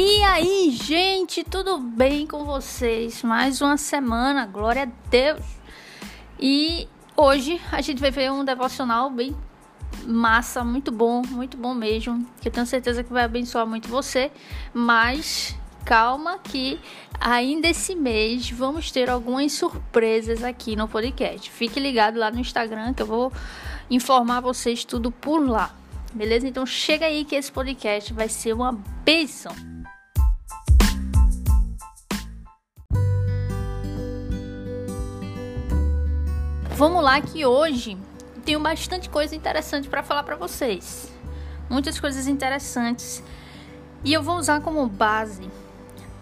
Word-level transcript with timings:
E 0.00 0.22
aí, 0.22 0.70
gente, 0.70 1.42
tudo 1.42 1.76
bem 1.76 2.24
com 2.24 2.44
vocês? 2.44 3.20
Mais 3.24 3.60
uma 3.60 3.76
semana, 3.76 4.46
glória 4.46 4.84
a 4.84 5.08
Deus. 5.10 5.44
E 6.38 6.86
hoje 7.16 7.60
a 7.72 7.80
gente 7.80 8.00
vai 8.00 8.12
ver 8.12 8.30
um 8.30 8.44
devocional 8.44 9.10
bem 9.10 9.36
massa, 10.06 10.62
muito 10.62 10.92
bom, 10.92 11.22
muito 11.28 11.56
bom 11.56 11.74
mesmo. 11.74 12.24
Que 12.40 12.46
eu 12.46 12.52
tenho 12.52 12.64
certeza 12.64 13.02
que 13.02 13.12
vai 13.12 13.24
abençoar 13.24 13.66
muito 13.66 13.88
você, 13.88 14.30
mas 14.72 15.56
calma 15.84 16.38
que 16.38 16.78
ainda 17.18 17.66
esse 17.66 17.96
mês 17.96 18.48
vamos 18.52 18.92
ter 18.92 19.10
algumas 19.10 19.50
surpresas 19.50 20.44
aqui 20.44 20.76
no 20.76 20.86
podcast. 20.86 21.50
Fique 21.50 21.80
ligado 21.80 22.20
lá 22.20 22.30
no 22.30 22.38
Instagram 22.38 22.94
que 22.94 23.02
eu 23.02 23.06
vou 23.06 23.32
informar 23.90 24.42
vocês 24.42 24.84
tudo 24.84 25.10
por 25.10 25.44
lá. 25.44 25.74
Beleza? 26.14 26.46
Então 26.46 26.64
chega 26.64 27.06
aí 27.06 27.24
que 27.24 27.34
esse 27.34 27.50
podcast 27.50 28.12
vai 28.12 28.28
ser 28.28 28.52
uma 28.52 28.70
bênção. 29.04 29.52
Vamos 36.78 37.02
lá 37.02 37.20
que 37.20 37.44
hoje 37.44 37.98
tenho 38.44 38.60
bastante 38.60 39.10
coisa 39.10 39.34
interessante 39.34 39.88
para 39.88 40.00
falar 40.00 40.22
para 40.22 40.36
vocês. 40.36 41.12
Muitas 41.68 41.98
coisas 41.98 42.28
interessantes. 42.28 43.20
E 44.04 44.12
eu 44.12 44.22
vou 44.22 44.36
usar 44.36 44.60
como 44.60 44.86
base 44.86 45.50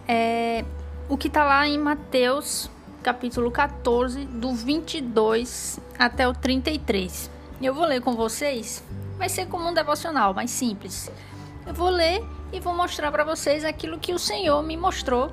é, 0.08 0.64
o 1.10 1.16
que 1.18 1.28
está 1.28 1.44
lá 1.44 1.68
em 1.68 1.76
Mateus, 1.76 2.70
capítulo 3.02 3.50
14, 3.50 4.24
do 4.24 4.54
22 4.54 5.78
até 5.98 6.26
o 6.26 6.32
33. 6.32 7.30
Eu 7.60 7.74
vou 7.74 7.84
ler 7.84 8.00
com 8.00 8.14
vocês. 8.14 8.82
Vai 9.18 9.28
ser 9.28 9.48
como 9.48 9.68
um 9.68 9.74
devocional, 9.74 10.32
mais 10.32 10.50
simples. 10.50 11.12
Eu 11.66 11.74
vou 11.74 11.90
ler 11.90 12.24
e 12.50 12.60
vou 12.60 12.74
mostrar 12.74 13.12
para 13.12 13.24
vocês 13.24 13.62
aquilo 13.62 13.98
que 13.98 14.14
o 14.14 14.18
Senhor 14.18 14.62
me 14.62 14.78
mostrou, 14.78 15.30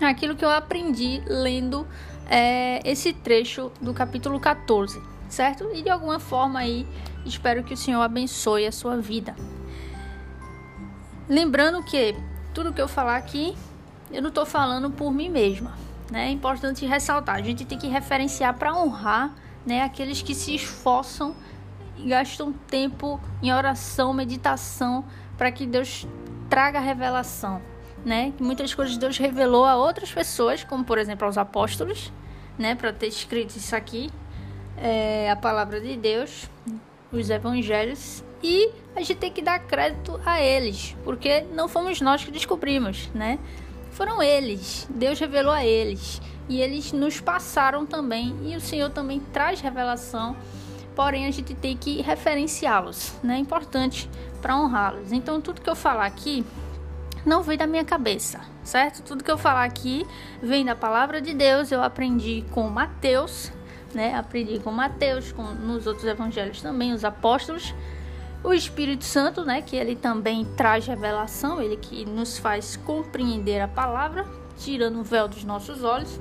aquilo 0.00 0.34
que 0.34 0.46
eu 0.46 0.50
aprendi 0.50 1.22
lendo 1.26 1.86
é, 2.30 2.80
esse 2.88 3.12
trecho 3.12 3.72
do 3.80 3.92
capítulo 3.92 4.38
14, 4.38 5.02
certo? 5.28 5.68
E 5.74 5.82
de 5.82 5.90
alguma 5.90 6.20
forma 6.20 6.60
aí, 6.60 6.86
espero 7.26 7.64
que 7.64 7.74
o 7.74 7.76
Senhor 7.76 8.00
abençoe 8.00 8.66
a 8.66 8.72
sua 8.72 8.96
vida. 8.98 9.34
Lembrando 11.28 11.82
que 11.82 12.14
tudo 12.54 12.72
que 12.72 12.80
eu 12.80 12.86
falar 12.86 13.16
aqui, 13.16 13.56
eu 14.12 14.22
não 14.22 14.28
estou 14.28 14.46
falando 14.46 14.90
por 14.90 15.12
mim 15.12 15.28
mesma, 15.28 15.76
né? 16.10 16.28
É 16.28 16.30
importante 16.30 16.86
ressaltar, 16.86 17.34
a 17.34 17.42
gente 17.42 17.64
tem 17.64 17.76
que 17.76 17.88
referenciar 17.88 18.54
para 18.54 18.76
honrar, 18.76 19.34
né, 19.66 19.82
aqueles 19.82 20.22
que 20.22 20.34
se 20.34 20.54
esforçam 20.54 21.34
e 21.98 22.08
gastam 22.08 22.52
tempo 22.52 23.20
em 23.42 23.52
oração, 23.52 24.14
meditação, 24.14 25.04
para 25.36 25.52
que 25.52 25.66
Deus 25.66 26.06
traga 26.48 26.80
revelação, 26.80 27.60
né? 28.04 28.32
Que 28.36 28.42
muitas 28.42 28.74
coisas 28.74 28.96
Deus 28.96 29.18
revelou 29.18 29.64
a 29.64 29.76
outras 29.76 30.10
pessoas, 30.10 30.64
como 30.64 30.84
por 30.84 30.98
exemplo 30.98 31.26
aos 31.26 31.38
apóstolos, 31.38 32.12
né, 32.58 32.74
para 32.74 32.92
ter 32.92 33.06
escrito 33.06 33.56
isso 33.56 33.74
aqui, 33.74 34.10
é, 34.76 35.30
a 35.30 35.36
palavra 35.36 35.80
de 35.80 35.96
Deus, 35.96 36.48
os 37.10 37.30
evangelhos, 37.30 38.22
e 38.42 38.70
a 38.94 39.00
gente 39.00 39.14
tem 39.14 39.32
que 39.32 39.42
dar 39.42 39.58
crédito 39.60 40.20
a 40.24 40.40
eles, 40.40 40.96
porque 41.04 41.42
não 41.54 41.68
fomos 41.68 42.00
nós 42.00 42.24
que 42.24 42.30
descobrimos, 42.30 43.08
né? 43.14 43.38
Foram 43.92 44.22
eles, 44.22 44.86
Deus 44.90 45.18
revelou 45.18 45.52
a 45.52 45.64
eles, 45.64 46.20
e 46.48 46.60
eles 46.60 46.92
nos 46.92 47.20
passaram 47.20 47.86
também, 47.86 48.34
e 48.44 48.56
o 48.56 48.60
Senhor 48.60 48.90
também 48.90 49.20
traz 49.32 49.60
revelação, 49.60 50.36
porém 50.94 51.26
a 51.26 51.30
gente 51.30 51.54
tem 51.54 51.76
que 51.76 52.00
referenciá-los, 52.02 53.14
né? 53.22 53.36
É 53.36 53.38
importante 53.38 54.08
para 54.40 54.56
honrá-los. 54.56 55.12
Então, 55.12 55.40
tudo 55.40 55.60
que 55.60 55.68
eu 55.68 55.76
falar 55.76 56.06
aqui 56.06 56.44
não 57.24 57.42
vem 57.42 57.56
da 57.56 57.66
minha 57.66 57.84
cabeça, 57.84 58.40
certo? 58.62 59.02
Tudo 59.02 59.24
que 59.24 59.30
eu 59.30 59.38
falar 59.38 59.64
aqui 59.64 60.06
vem 60.42 60.64
da 60.64 60.74
palavra 60.74 61.20
de 61.20 61.34
Deus. 61.34 61.70
Eu 61.70 61.82
aprendi 61.82 62.44
com 62.50 62.68
Mateus, 62.68 63.52
né? 63.94 64.14
Aprendi 64.14 64.58
com 64.58 64.70
Mateus, 64.70 65.32
com 65.32 65.42
nos 65.42 65.86
outros 65.86 66.06
evangelhos 66.06 66.62
também, 66.62 66.92
os 66.92 67.04
apóstolos. 67.04 67.74
O 68.42 68.54
Espírito 68.54 69.04
Santo, 69.04 69.44
né, 69.44 69.60
que 69.60 69.76
ele 69.76 69.94
também 69.94 70.46
traz 70.56 70.86
revelação, 70.86 71.60
ele 71.60 71.76
que 71.76 72.06
nos 72.06 72.38
faz 72.38 72.74
compreender 72.74 73.60
a 73.60 73.68
palavra, 73.68 74.26
tirando 74.56 74.98
o 74.98 75.02
véu 75.02 75.28
dos 75.28 75.44
nossos 75.44 75.84
olhos. 75.84 76.18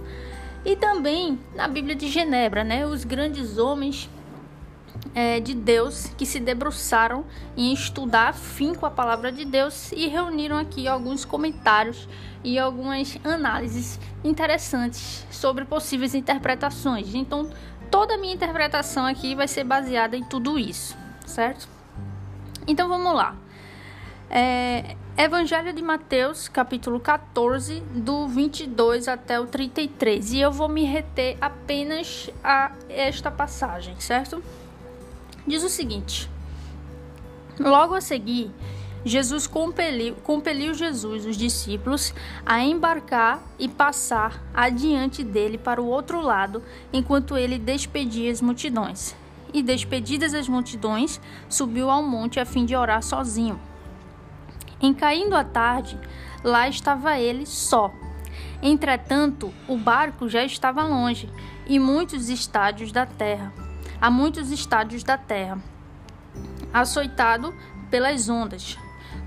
E 0.65 0.75
também 0.75 1.39
na 1.55 1.69
Bíblia 1.69 1.95
de 1.95 2.09
Genebra, 2.09 2.61
né, 2.61 2.85
os 2.85 3.05
grandes 3.05 3.57
homens 3.57 4.09
é, 5.13 5.39
de 5.39 5.53
Deus 5.53 6.07
que 6.17 6.25
se 6.25 6.39
debruçaram 6.39 7.25
em 7.57 7.73
estudar 7.73 8.33
fim 8.33 8.73
com 8.73 8.85
a 8.85 8.91
palavra 8.91 9.31
de 9.31 9.45
Deus 9.45 9.91
e 9.91 10.07
reuniram 10.07 10.57
aqui 10.57 10.87
alguns 10.87 11.25
comentários 11.25 12.07
e 12.43 12.57
algumas 12.57 13.17
análises 13.23 13.99
interessantes 14.23 15.25
sobre 15.31 15.65
possíveis 15.65 16.15
interpretações. 16.15 17.13
Então, 17.13 17.49
toda 17.89 18.15
a 18.15 18.17
minha 18.17 18.33
interpretação 18.33 19.05
aqui 19.05 19.35
vai 19.35 19.47
ser 19.47 19.63
baseada 19.63 20.15
em 20.15 20.23
tudo 20.23 20.57
isso, 20.57 20.97
certo? 21.25 21.67
Então, 22.67 22.87
vamos 22.87 23.13
lá. 23.13 23.35
É, 24.29 24.95
Evangelho 25.17 25.73
de 25.73 25.81
Mateus, 25.81 26.47
capítulo 26.47 26.99
14, 26.99 27.81
do 27.81 28.27
22 28.27 29.07
até 29.07 29.39
o 29.39 29.47
33. 29.47 30.33
E 30.33 30.39
eu 30.39 30.51
vou 30.51 30.69
me 30.69 30.85
reter 30.85 31.35
apenas 31.41 32.29
a 32.43 32.71
esta 32.87 33.29
passagem, 33.29 33.99
certo? 33.99 34.41
Diz 35.47 35.63
o 35.63 35.69
seguinte: 35.69 36.29
Logo 37.59 37.93
a 37.93 38.01
seguir, 38.01 38.51
Jesus 39.03 39.47
compeliu, 39.47 40.15
compeliu 40.15 40.73
Jesus, 40.73 41.25
os 41.25 41.37
discípulos, 41.37 42.13
a 42.45 42.61
embarcar 42.61 43.41
e 43.57 43.67
passar 43.67 44.43
adiante 44.53 45.23
dele 45.23 45.57
para 45.57 45.81
o 45.81 45.87
outro 45.87 46.21
lado, 46.21 46.61
enquanto 46.91 47.37
ele 47.37 47.57
despedia 47.57 48.31
as 48.31 48.41
multidões. 48.41 49.15
E 49.53 49.63
despedidas 49.63 50.33
as 50.33 50.47
multidões, 50.47 51.19
subiu 51.47 51.89
ao 51.89 52.03
monte 52.03 52.39
a 52.39 52.45
fim 52.45 52.65
de 52.65 52.75
orar 52.75 53.01
sozinho. 53.01 53.59
Em 54.81 54.93
caindo 54.93 55.35
a 55.35 55.43
tarde, 55.43 55.97
lá 56.43 56.67
estava 56.67 57.17
ele 57.17 57.45
só. 57.45 57.91
Entretanto, 58.61 59.53
o 59.67 59.77
barco 59.77 60.27
já 60.27 60.43
estava 60.43 60.83
longe, 60.83 61.29
e 61.65 61.79
muitos 61.79 62.29
estádios 62.29 62.91
da 62.91 63.05
terra 63.05 63.53
a 64.01 64.09
muitos 64.09 64.51
estádios 64.51 65.03
da 65.03 65.17
terra, 65.17 65.57
açoitado 66.73 67.53
pelas 67.89 68.29
ondas, 68.29 68.77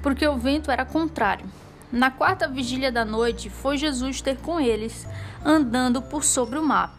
porque 0.02 0.26
o 0.26 0.36
vento 0.36 0.70
era 0.70 0.84
contrário. 0.84 1.46
Na 1.90 2.10
quarta 2.10 2.48
vigília 2.48 2.90
da 2.90 3.04
noite, 3.04 3.50
foi 3.50 3.76
Jesus 3.76 4.22
ter 4.22 4.38
com 4.38 4.58
eles, 4.58 5.06
andando 5.44 6.00
por 6.00 6.24
sobre 6.24 6.58
o 6.58 6.64
mar. 6.64 6.96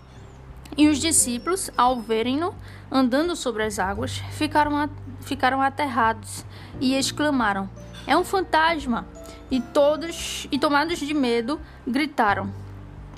E 0.77 0.87
os 0.87 0.99
discípulos, 0.99 1.71
ao 1.75 1.99
verem-no 1.99 2.53
andando 2.93 3.35
sobre 3.35 3.63
as 3.63 3.79
águas, 3.79 4.17
ficaram, 4.31 4.87
ficaram 5.21 5.61
aterrados 5.61 6.45
e 6.79 6.93
exclamaram: 6.93 7.67
É 8.05 8.15
um 8.15 8.23
fantasma! 8.23 9.07
E 9.49 9.59
todos, 9.59 10.47
e 10.51 10.59
tomados 10.59 10.99
de 10.99 11.13
medo, 11.13 11.59
gritaram. 11.87 12.51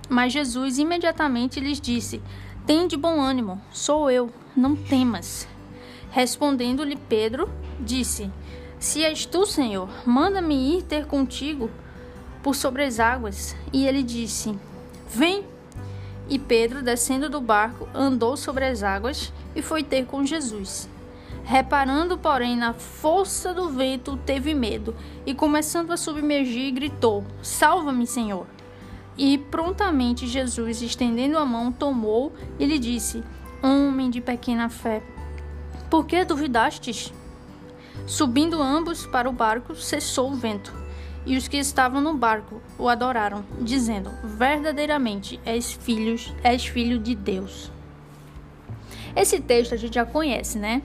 Mas 0.10 0.34
Jesus 0.34 0.78
imediatamente 0.78 1.60
lhes 1.60 1.80
disse: 1.80 2.22
Tem 2.66 2.88
de 2.88 2.98
bom 2.98 3.22
ânimo, 3.22 3.62
sou 3.72 4.10
eu, 4.10 4.32
não 4.58 4.76
temas. 4.76 5.48
Respondendo-lhe 6.10 6.96
Pedro, 6.96 7.48
disse: 7.80 8.32
Se 8.80 9.04
és 9.04 9.24
tu, 9.24 9.46
Senhor, 9.46 9.88
manda-me 10.04 10.76
ir 10.76 10.82
ter 10.82 11.06
contigo 11.06 11.70
por 12.42 12.56
sobre 12.56 12.84
as 12.84 13.00
águas. 13.00 13.56
E 13.72 13.86
ele 13.86 14.02
disse: 14.02 14.58
Vem. 15.08 15.46
E 16.28 16.40
Pedro, 16.40 16.82
descendo 16.82 17.30
do 17.30 17.40
barco, 17.40 17.88
andou 17.94 18.36
sobre 18.36 18.66
as 18.66 18.82
águas 18.82 19.32
e 19.56 19.62
foi 19.62 19.84
ter 19.84 20.08
com 20.08 20.26
Jesus. 20.26 20.90
Reparando, 21.44 22.18
porém, 22.18 22.58
na 22.58 22.74
força 22.74 23.54
do 23.54 23.70
vento, 23.70 24.18
teve 24.26 24.56
medo 24.56 24.96
e, 25.24 25.36
começando 25.36 25.92
a 25.92 25.98
submergir, 25.98 26.74
gritou: 26.74 27.24
Salva-me, 27.44 28.08
Senhor! 28.08 28.55
E 29.18 29.38
prontamente 29.38 30.28
Jesus, 30.28 30.82
estendendo 30.82 31.38
a 31.38 31.46
mão, 31.46 31.72
tomou 31.72 32.34
e 32.60 32.66
lhe 32.66 32.78
disse: 32.78 33.24
Homem 33.64 34.10
de 34.10 34.20
pequena 34.20 34.70
fé, 34.70 35.02
por 35.90 36.06
que 36.06 36.26
duvidastes? 36.26 37.14
Subindo 38.06 38.62
ambos 38.62 39.06
para 39.06 39.30
o 39.30 39.34
barco, 39.34 39.74
cessou 39.76 40.32
o 40.32 40.36
vento, 40.36 40.74
e 41.26 41.38
os 41.38 41.48
que 41.48 41.58
estavam 41.58 42.02
no 42.02 42.14
barco 42.14 42.62
o 42.78 42.90
adoraram, 42.90 43.46
dizendo: 43.62 44.12
Verdadeiramente 44.24 45.40
és 45.46 45.72
filho, 45.72 46.16
és 46.44 46.66
filho 46.66 47.00
de 47.00 47.16
Deus. 47.16 47.72
Esse 49.16 49.40
texto 49.40 49.74
a 49.74 49.78
gente 49.78 49.96
já 49.96 50.06
conhece, 50.06 50.60
né? 50.60 50.82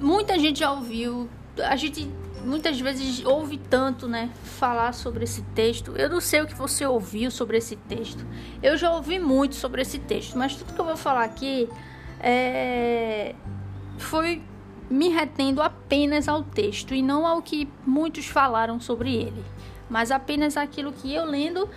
Muita 0.00 0.38
gente 0.38 0.58
já 0.60 0.72
ouviu, 0.72 1.28
a 1.58 1.76
gente 1.76 2.10
muitas 2.44 2.80
vezes 2.80 3.24
ouve 3.24 3.58
tanto, 3.58 4.08
né, 4.08 4.30
falar 4.44 4.92
sobre 4.92 5.24
esse 5.24 5.42
texto. 5.54 5.92
Eu 5.96 6.08
não 6.08 6.20
sei 6.20 6.42
o 6.42 6.46
que 6.46 6.54
você 6.54 6.86
ouviu 6.86 7.30
sobre 7.30 7.58
esse 7.58 7.76
texto. 7.76 8.24
Eu 8.62 8.76
já 8.76 8.92
ouvi 8.92 9.18
muito 9.18 9.54
sobre 9.54 9.82
esse 9.82 9.98
texto, 9.98 10.36
mas 10.36 10.56
tudo 10.56 10.72
que 10.72 10.80
eu 10.80 10.84
vou 10.84 10.96
falar 10.96 11.24
aqui 11.24 11.68
é... 12.20 13.34
foi 13.98 14.42
me 14.90 15.08
retendo 15.08 15.62
apenas 15.62 16.28
ao 16.28 16.42
texto 16.42 16.94
e 16.94 17.00
não 17.00 17.26
ao 17.26 17.40
que 17.40 17.68
muitos 17.86 18.26
falaram 18.26 18.80
sobre 18.80 19.14
ele. 19.14 19.44
mas 19.88 20.12
apenas 20.12 20.56
aquilo 20.56 20.92
que 20.92 21.12
eu 21.12 21.24
lendo, 21.24 21.68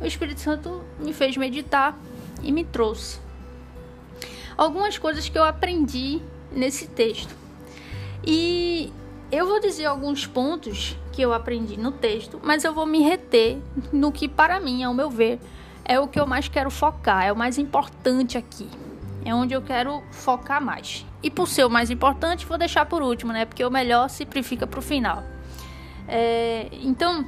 o 0.00 0.06
Espírito 0.06 0.40
Santo 0.40 0.82
me 1.00 1.12
fez 1.12 1.36
meditar 1.36 1.98
e 2.42 2.52
me 2.52 2.64
trouxe. 2.64 3.18
Algumas 4.56 4.98
coisas 4.98 5.28
que 5.28 5.38
eu 5.38 5.44
aprendi 5.44 6.20
nesse 6.52 6.86
texto. 6.86 7.34
E 8.24 8.92
eu 9.32 9.46
vou 9.46 9.58
dizer 9.58 9.86
alguns 9.86 10.26
pontos 10.26 10.94
que 11.10 11.22
eu 11.22 11.32
aprendi 11.32 11.78
no 11.78 11.90
texto, 11.90 12.38
mas 12.44 12.64
eu 12.64 12.74
vou 12.74 12.84
me 12.84 13.00
reter 13.00 13.58
no 13.90 14.12
que, 14.12 14.28
para 14.28 14.60
mim, 14.60 14.84
ao 14.84 14.92
meu 14.92 15.08
ver, 15.08 15.40
é 15.86 15.98
o 15.98 16.06
que 16.06 16.20
eu 16.20 16.26
mais 16.26 16.48
quero 16.48 16.70
focar, 16.70 17.24
é 17.24 17.32
o 17.32 17.36
mais 17.36 17.56
importante 17.56 18.36
aqui. 18.36 18.68
É 19.24 19.34
onde 19.34 19.54
eu 19.54 19.62
quero 19.62 20.02
focar 20.10 20.62
mais. 20.62 21.06
E 21.22 21.30
por 21.30 21.48
ser 21.48 21.64
o 21.64 21.70
mais 21.70 21.90
importante, 21.90 22.44
vou 22.44 22.58
deixar 22.58 22.84
por 22.84 23.02
último, 23.02 23.32
né? 23.32 23.46
Porque 23.46 23.64
o 23.64 23.70
melhor 23.70 24.10
sempre 24.10 24.42
fica 24.42 24.66
para 24.66 24.80
o 24.80 24.82
final. 24.82 25.22
É, 26.06 26.68
então, 26.82 27.24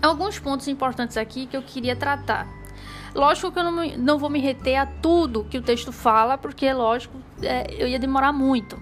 alguns 0.00 0.38
pontos 0.38 0.68
importantes 0.68 1.16
aqui 1.16 1.46
que 1.46 1.56
eu 1.56 1.62
queria 1.62 1.94
tratar. 1.94 2.46
Lógico 3.14 3.52
que 3.52 3.58
eu 3.58 3.64
não, 3.64 3.86
não 3.98 4.18
vou 4.18 4.30
me 4.30 4.40
reter 4.40 4.76
a 4.76 4.86
tudo 4.86 5.44
que 5.44 5.58
o 5.58 5.62
texto 5.62 5.92
fala, 5.92 6.38
porque, 6.38 6.72
lógico, 6.72 7.14
é, 7.42 7.66
eu 7.76 7.86
ia 7.86 7.98
demorar 7.98 8.32
muito. 8.32 8.78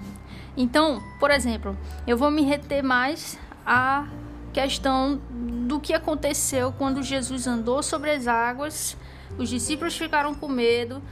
Então, 0.56 1.02
por 1.18 1.30
exemplo, 1.30 1.76
eu 2.06 2.16
vou 2.16 2.30
me 2.30 2.42
reter 2.42 2.82
mais 2.82 3.38
a 3.64 4.06
questão 4.52 5.20
do 5.66 5.80
que 5.80 5.94
aconteceu 5.94 6.72
quando 6.76 7.02
Jesus 7.02 7.46
andou 7.46 7.82
sobre 7.82 8.10
as 8.10 8.26
águas, 8.26 8.96
os 9.38 9.48
discípulos 9.48 9.96
ficaram 9.96 10.34
com 10.34 10.48
medo. 10.48 11.02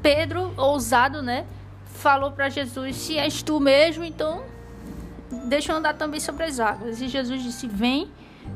Pedro, 0.00 0.52
ousado, 0.56 1.22
né, 1.22 1.46
falou 1.86 2.30
para 2.30 2.48
Jesus: 2.48 2.96
Se 2.96 3.18
és 3.18 3.42
tu 3.42 3.58
mesmo, 3.58 4.04
então 4.04 4.44
deixa 5.44 5.72
eu 5.72 5.76
andar 5.76 5.94
também 5.94 6.20
sobre 6.20 6.44
as 6.44 6.60
águas. 6.60 7.00
E 7.00 7.08
Jesus 7.08 7.42
disse: 7.42 7.66
Vem, 7.66 8.08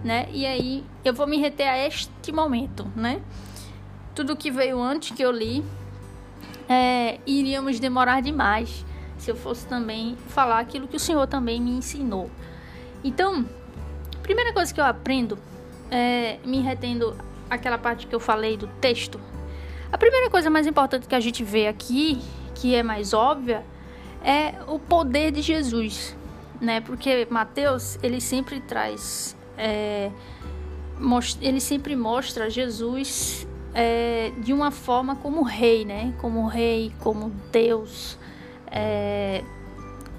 né? 0.04 0.28
E 0.32 0.46
aí 0.46 0.84
eu 1.04 1.12
vou 1.12 1.26
me 1.26 1.38
reter 1.38 1.68
a 1.68 1.78
este 1.78 2.30
momento, 2.30 2.86
né? 2.94 3.20
Tudo 4.14 4.36
que 4.36 4.50
veio 4.50 4.80
antes 4.80 5.14
que 5.14 5.22
eu 5.22 5.30
li, 5.30 5.64
é, 6.68 7.18
iríamos 7.26 7.78
demorar 7.78 8.22
demais 8.22 8.84
se 9.26 9.30
eu 9.32 9.36
fosse 9.36 9.66
também 9.66 10.16
falar 10.28 10.60
aquilo 10.60 10.86
que 10.86 10.96
o 10.96 11.00
Senhor 11.00 11.26
também 11.26 11.60
me 11.60 11.72
ensinou. 11.72 12.30
Então, 13.02 13.44
primeira 14.22 14.52
coisa 14.52 14.72
que 14.72 14.80
eu 14.80 14.84
aprendo, 14.84 15.36
é, 15.90 16.38
me 16.44 16.60
retendo 16.60 17.16
aquela 17.50 17.76
parte 17.76 18.06
que 18.06 18.14
eu 18.14 18.20
falei 18.20 18.56
do 18.56 18.68
texto, 18.80 19.20
a 19.90 19.98
primeira 19.98 20.30
coisa 20.30 20.48
mais 20.48 20.64
importante 20.64 21.08
que 21.08 21.14
a 21.14 21.18
gente 21.18 21.42
vê 21.42 21.66
aqui, 21.66 22.22
que 22.54 22.72
é 22.76 22.84
mais 22.84 23.12
óbvia, 23.12 23.64
é 24.22 24.54
o 24.68 24.78
poder 24.78 25.32
de 25.32 25.42
Jesus, 25.42 26.16
né? 26.60 26.80
Porque 26.80 27.26
Mateus 27.28 27.98
ele 28.04 28.20
sempre 28.20 28.60
traz, 28.60 29.36
é, 29.58 30.12
ele 31.40 31.60
sempre 31.60 31.96
mostra 31.96 32.48
Jesus 32.48 33.44
é, 33.74 34.30
de 34.38 34.52
uma 34.52 34.70
forma 34.70 35.16
como 35.16 35.42
rei, 35.42 35.84
né? 35.84 36.14
Como 36.20 36.46
rei, 36.46 36.92
como 37.00 37.30
Deus, 37.50 38.16
é, 38.70 39.42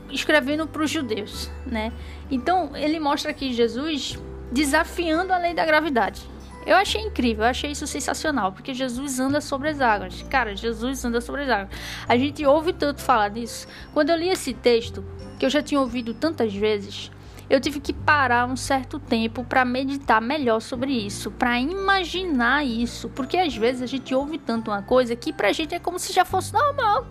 escrevendo 0.10 0.68
para 0.68 0.84
os 0.84 0.90
judeus, 0.90 1.50
né? 1.66 1.92
Então 2.30 2.76
ele 2.76 3.00
mostra 3.00 3.32
aqui 3.32 3.54
Jesus 3.54 4.18
desafiando 4.52 5.34
a 5.34 5.38
lei 5.38 5.54
da 5.54 5.66
gravidade. 5.66 6.22
Eu 6.66 6.76
achei 6.76 7.02
incrível, 7.02 7.46
eu 7.46 7.50
achei 7.50 7.72
isso 7.72 7.88
sensacional, 7.88 8.52
porque 8.52 8.74
Jesus 8.74 9.22
anda 9.22 9.40
sobre 9.40 9.70
as 9.70 9.80
águas. 9.80 10.22
Cara, 10.24 10.54
Jesus 10.54 11.04
anda 11.06 11.22
sobre 11.22 11.44
as 11.44 11.50
águas. 11.50 11.70
A 12.08 12.18
gente 12.18 12.46
ouve 12.46 12.74
tanto 12.74 13.02
falar 13.02 13.30
disso. 13.30 13.66
Quando 13.94 14.10
eu 14.10 14.18
li 14.18 14.28
esse 14.28 14.54
texto, 14.54 15.02
que 15.40 15.46
eu 15.46 15.50
já 15.50 15.62
tinha 15.62 15.80
ouvido 15.80 16.14
tantas 16.14 16.54
vezes, 16.54 17.10
eu 17.50 17.62
tive 17.62 17.80
que 17.80 17.94
parar 17.94 18.46
um 18.46 18.58
certo 18.58 19.00
tempo 19.00 19.46
para 19.46 19.64
meditar 19.64 20.22
melhor 20.22 20.60
sobre 20.60 20.92
isso, 20.92 21.32
para 21.32 21.58
imaginar 21.58 22.66
isso, 22.66 23.08
porque 23.10 23.38
às 23.38 23.56
vezes 23.56 23.82
a 23.82 23.86
gente 23.86 24.14
ouve 24.14 24.38
tanto 24.38 24.70
uma 24.70 24.82
coisa 24.82 25.16
que 25.16 25.32
pra 25.32 25.54
gente 25.54 25.74
é 25.74 25.80
como 25.80 25.98
se 25.98 26.12
já 26.12 26.26
fosse 26.26 26.52
normal. 26.52 27.08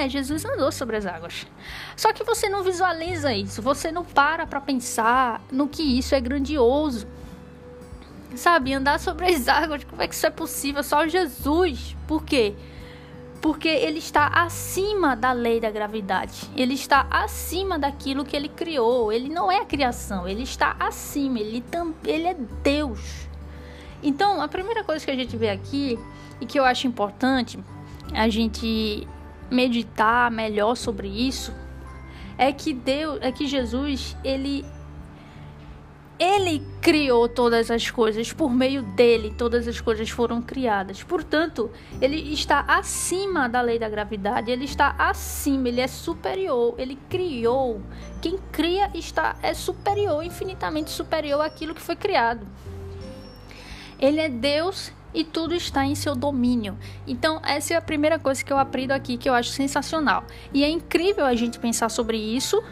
Jesus, 0.00 0.04
é, 0.04 0.08
Jesus 0.08 0.44
andou 0.44 0.72
sobre 0.72 0.96
as 0.96 1.06
águas. 1.06 1.46
Só 1.96 2.12
que 2.12 2.24
você 2.24 2.48
não 2.48 2.62
visualiza 2.62 3.32
isso, 3.34 3.60
você 3.60 3.92
não 3.92 4.04
para 4.04 4.46
para 4.46 4.60
pensar 4.60 5.42
no 5.50 5.68
que 5.68 5.82
isso 5.82 6.14
é 6.14 6.20
grandioso. 6.20 7.06
Sabe, 8.34 8.72
andar 8.72 9.00
sobre 9.00 9.26
as 9.26 9.48
águas, 9.48 9.82
como 9.84 10.00
é 10.00 10.06
que 10.06 10.14
isso 10.14 10.26
é 10.26 10.30
possível? 10.30 10.82
Só 10.84 11.06
Jesus. 11.06 11.96
Por 12.06 12.24
quê? 12.24 12.54
Porque 13.42 13.68
ele 13.68 13.98
está 13.98 14.28
acima 14.28 15.16
da 15.16 15.32
lei 15.32 15.58
da 15.58 15.70
gravidade. 15.70 16.48
Ele 16.54 16.74
está 16.74 17.06
acima 17.10 17.78
daquilo 17.78 18.24
que 18.24 18.36
ele 18.36 18.48
criou. 18.48 19.12
Ele 19.12 19.28
não 19.28 19.50
é 19.50 19.58
a 19.58 19.64
criação, 19.64 20.28
ele 20.28 20.44
está 20.44 20.76
acima, 20.78 21.40
ele, 21.40 21.64
ele 22.04 22.28
é 22.28 22.36
Deus. 22.62 23.28
Então, 24.02 24.40
a 24.40 24.48
primeira 24.48 24.84
coisa 24.84 25.04
que 25.04 25.10
a 25.10 25.16
gente 25.16 25.36
vê 25.36 25.50
aqui 25.50 25.98
e 26.40 26.46
que 26.46 26.58
eu 26.58 26.64
acho 26.64 26.86
importante 26.86 27.58
a 28.14 28.28
gente 28.28 29.06
meditar 29.50 30.30
melhor 30.30 30.76
sobre 30.76 31.08
isso 31.08 31.52
é 32.40 32.52
que 32.52 32.72
Deus, 32.72 33.18
é 33.20 33.30
que 33.30 33.46
Jesus, 33.46 34.16
ele 34.24 34.64
ele 36.18 36.62
criou 36.82 37.26
todas 37.26 37.70
as 37.70 37.90
coisas, 37.90 38.30
por 38.30 38.50
meio 38.50 38.82
dele 38.82 39.34
todas 39.36 39.66
as 39.66 39.80
coisas 39.80 40.10
foram 40.10 40.42
criadas. 40.42 41.02
Portanto, 41.02 41.70
ele 42.00 42.32
está 42.34 42.60
acima 42.68 43.48
da 43.48 43.62
lei 43.62 43.78
da 43.78 43.88
gravidade, 43.88 44.50
ele 44.50 44.66
está 44.66 44.94
acima, 44.98 45.68
ele 45.68 45.80
é 45.80 45.86
superior, 45.86 46.74
ele 46.76 46.98
criou. 47.08 47.80
Quem 48.20 48.38
cria 48.52 48.90
está 48.94 49.36
é 49.42 49.54
superior, 49.54 50.22
infinitamente 50.22 50.90
superior 50.90 51.40
àquilo 51.40 51.74
que 51.74 51.80
foi 51.80 51.96
criado. 51.96 52.46
Ele 53.98 54.20
é 54.20 54.28
Deus 54.28 54.92
e 55.12 55.24
tudo 55.24 55.54
está 55.54 55.84
em 55.84 55.94
seu 55.94 56.14
domínio. 56.14 56.78
Então, 57.06 57.40
essa 57.44 57.74
é 57.74 57.76
a 57.76 57.82
primeira 57.82 58.18
coisa 58.18 58.44
que 58.44 58.52
eu 58.52 58.58
aprendo 58.58 58.92
aqui 58.92 59.16
que 59.16 59.28
eu 59.28 59.34
acho 59.34 59.50
sensacional. 59.50 60.24
E 60.52 60.64
é 60.64 60.68
incrível 60.68 61.26
a 61.26 61.34
gente 61.34 61.58
pensar 61.58 61.88
sobre 61.88 62.16
isso 62.16 62.62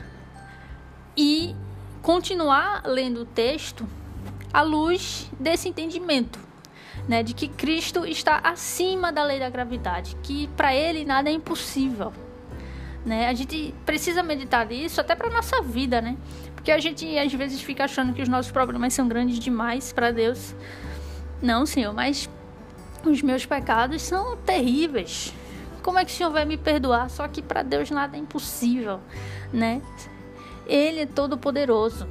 e 1.17 1.55
continuar 2.01 2.83
lendo 2.87 3.23
o 3.23 3.25
texto 3.25 3.87
à 4.53 4.63
luz 4.63 5.31
desse 5.39 5.69
entendimento, 5.69 6.39
né, 7.09 7.23
de 7.23 7.35
que 7.35 7.49
Cristo 7.49 8.07
está 8.07 8.41
acima 8.43 9.13
da 9.13 9.25
lei 9.25 9.39
da 9.39 9.51
gravidade, 9.51 10.17
que 10.23 10.47
para 10.57 10.75
ele 10.75 11.05
nada 11.05 11.29
é 11.29 11.33
impossível. 11.33 12.13
Né? 13.05 13.29
A 13.29 13.35
gente 13.35 13.75
precisa 13.87 14.23
meditar 14.23 14.67
nisso 14.67 15.01
até 15.01 15.15
para 15.15 15.31
nossa 15.31 15.63
vida, 15.63 16.01
né? 16.01 16.17
Porque 16.55 16.71
a 16.71 16.79
gente 16.79 17.17
às 17.17 17.33
vezes 17.33 17.63
fica 17.63 17.85
achando 17.85 18.13
que 18.13 18.21
os 18.21 18.29
nossos 18.29 18.53
problemas 18.53 18.93
são 18.93 19.09
grandes 19.09 19.39
demais 19.39 19.93
para 19.93 20.11
Deus. 20.11 20.55
Não, 21.41 21.65
Senhor, 21.65 21.93
mas 21.93 22.29
os 23.05 23.23
meus 23.23 23.47
pecados 23.47 24.03
são 24.03 24.37
terríveis. 24.39 25.33
Como 25.83 25.99
é 25.99 26.05
que 26.05 26.13
o 26.13 26.15
Senhor 26.15 26.31
vai 26.31 26.45
me 26.45 26.57
perdoar? 26.57 27.09
Só 27.09 27.27
que 27.29 27.41
para 27.41 27.63
Deus 27.63 27.91
nada 27.91 28.17
é 28.17 28.21
impossível, 28.21 29.01
né? 29.53 29.81
Ele 30.67 31.01
é 31.01 31.07
todo 31.07 31.39
poderoso. 31.39 32.07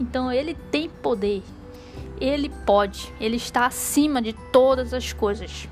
Então 0.00 0.32
ele 0.32 0.54
tem 0.70 0.88
poder. 0.88 1.42
Ele 2.20 2.48
pode, 2.64 3.12
ele 3.20 3.36
está 3.36 3.66
acima 3.66 4.22
de 4.22 4.32
todas 4.52 4.94
as 4.94 5.12
coisas. 5.12 5.68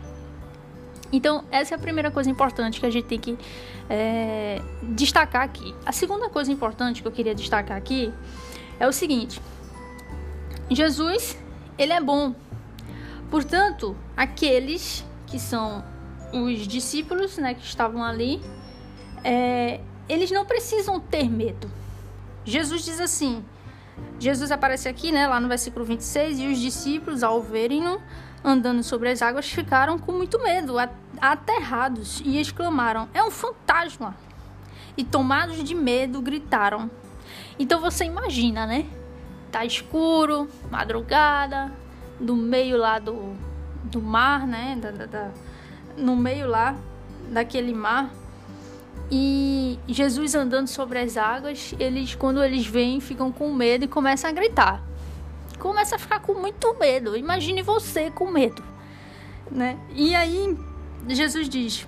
Então, 1.12 1.44
essa 1.50 1.74
é 1.74 1.76
a 1.76 1.78
primeira 1.78 2.10
coisa 2.10 2.30
importante 2.30 2.80
que 2.80 2.86
a 2.86 2.90
gente 2.90 3.04
tem 3.04 3.18
que 3.18 3.38
é, 3.88 4.60
destacar 4.82 5.42
aqui. 5.42 5.74
A 5.84 5.92
segunda 5.92 6.28
coisa 6.30 6.50
importante 6.50 7.02
que 7.02 7.08
eu 7.08 7.12
queria 7.12 7.34
destacar 7.34 7.76
aqui 7.76 8.12
é 8.80 8.88
o 8.88 8.92
seguinte: 8.92 9.40
Jesus, 10.70 11.38
ele 11.76 11.92
é 11.92 12.00
bom. 12.00 12.34
Portanto, 13.32 13.96
aqueles 14.14 15.02
que 15.26 15.38
são 15.38 15.82
os 16.34 16.68
discípulos, 16.68 17.38
né, 17.38 17.54
que 17.54 17.64
estavam 17.64 18.04
ali, 18.04 18.42
é, 19.24 19.80
eles 20.06 20.30
não 20.30 20.44
precisam 20.44 21.00
ter 21.00 21.30
medo. 21.30 21.70
Jesus 22.44 22.84
diz 22.84 23.00
assim: 23.00 23.42
Jesus 24.18 24.52
aparece 24.52 24.86
aqui, 24.86 25.10
né, 25.10 25.26
lá 25.26 25.40
no 25.40 25.48
versículo 25.48 25.82
26, 25.82 26.40
e 26.40 26.46
os 26.48 26.58
discípulos, 26.58 27.22
ao 27.22 27.40
verem-no 27.40 28.02
andando 28.44 28.82
sobre 28.82 29.08
as 29.08 29.22
águas, 29.22 29.48
ficaram 29.48 29.98
com 29.98 30.12
muito 30.12 30.38
medo, 30.38 30.74
aterrados, 31.18 32.20
e 32.26 32.38
exclamaram: 32.38 33.08
É 33.14 33.24
um 33.24 33.30
fantasma! 33.30 34.14
E 34.94 35.02
tomados 35.02 35.64
de 35.64 35.74
medo, 35.74 36.20
gritaram. 36.20 36.90
Então 37.58 37.80
você 37.80 38.04
imagina, 38.04 38.66
né? 38.66 38.84
Tá 39.50 39.64
escuro, 39.64 40.50
madrugada, 40.70 41.72
do 42.22 42.36
meio 42.36 42.76
lá 42.78 42.98
do, 42.98 43.34
do 43.84 44.00
mar, 44.00 44.46
né? 44.46 44.78
Da, 44.80 44.90
da, 44.90 45.06
da, 45.06 45.30
no 45.96 46.16
meio 46.16 46.48
lá 46.48 46.76
daquele 47.30 47.74
mar. 47.74 48.10
E 49.10 49.78
Jesus 49.88 50.34
andando 50.34 50.68
sobre 50.68 50.98
as 50.98 51.16
águas, 51.16 51.74
eles 51.78 52.14
quando 52.14 52.42
eles 52.42 52.66
vêm 52.66 53.00
ficam 53.00 53.30
com 53.30 53.52
medo 53.52 53.84
e 53.84 53.88
começam 53.88 54.30
a 54.30 54.32
gritar. 54.32 54.82
Começa 55.58 55.96
a 55.96 55.98
ficar 55.98 56.20
com 56.20 56.34
muito 56.34 56.74
medo. 56.78 57.16
Imagine 57.16 57.62
você 57.62 58.10
com 58.10 58.30
medo, 58.30 58.62
né? 59.50 59.78
E 59.94 60.14
aí 60.14 60.56
Jesus 61.08 61.48
diz, 61.48 61.86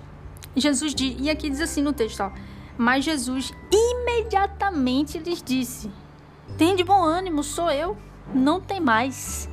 Jesus 0.55 0.95
diz, 0.95 1.17
e 1.19 1.31
aqui 1.31 1.49
diz 1.49 1.61
assim 1.61 1.83
no 1.83 1.93
texto, 1.93 2.21
ó, 2.21 2.31
mas 2.76 3.05
Jesus 3.05 3.53
imediatamente 3.73 5.19
lhes 5.19 5.43
disse: 5.43 5.91
Tem 6.59 6.76
de 6.76 6.85
bom 6.85 7.03
ânimo, 7.03 7.43
sou 7.43 7.71
eu. 7.71 7.97
Não 8.35 8.61
tem 8.61 8.81
mais. 8.81 9.49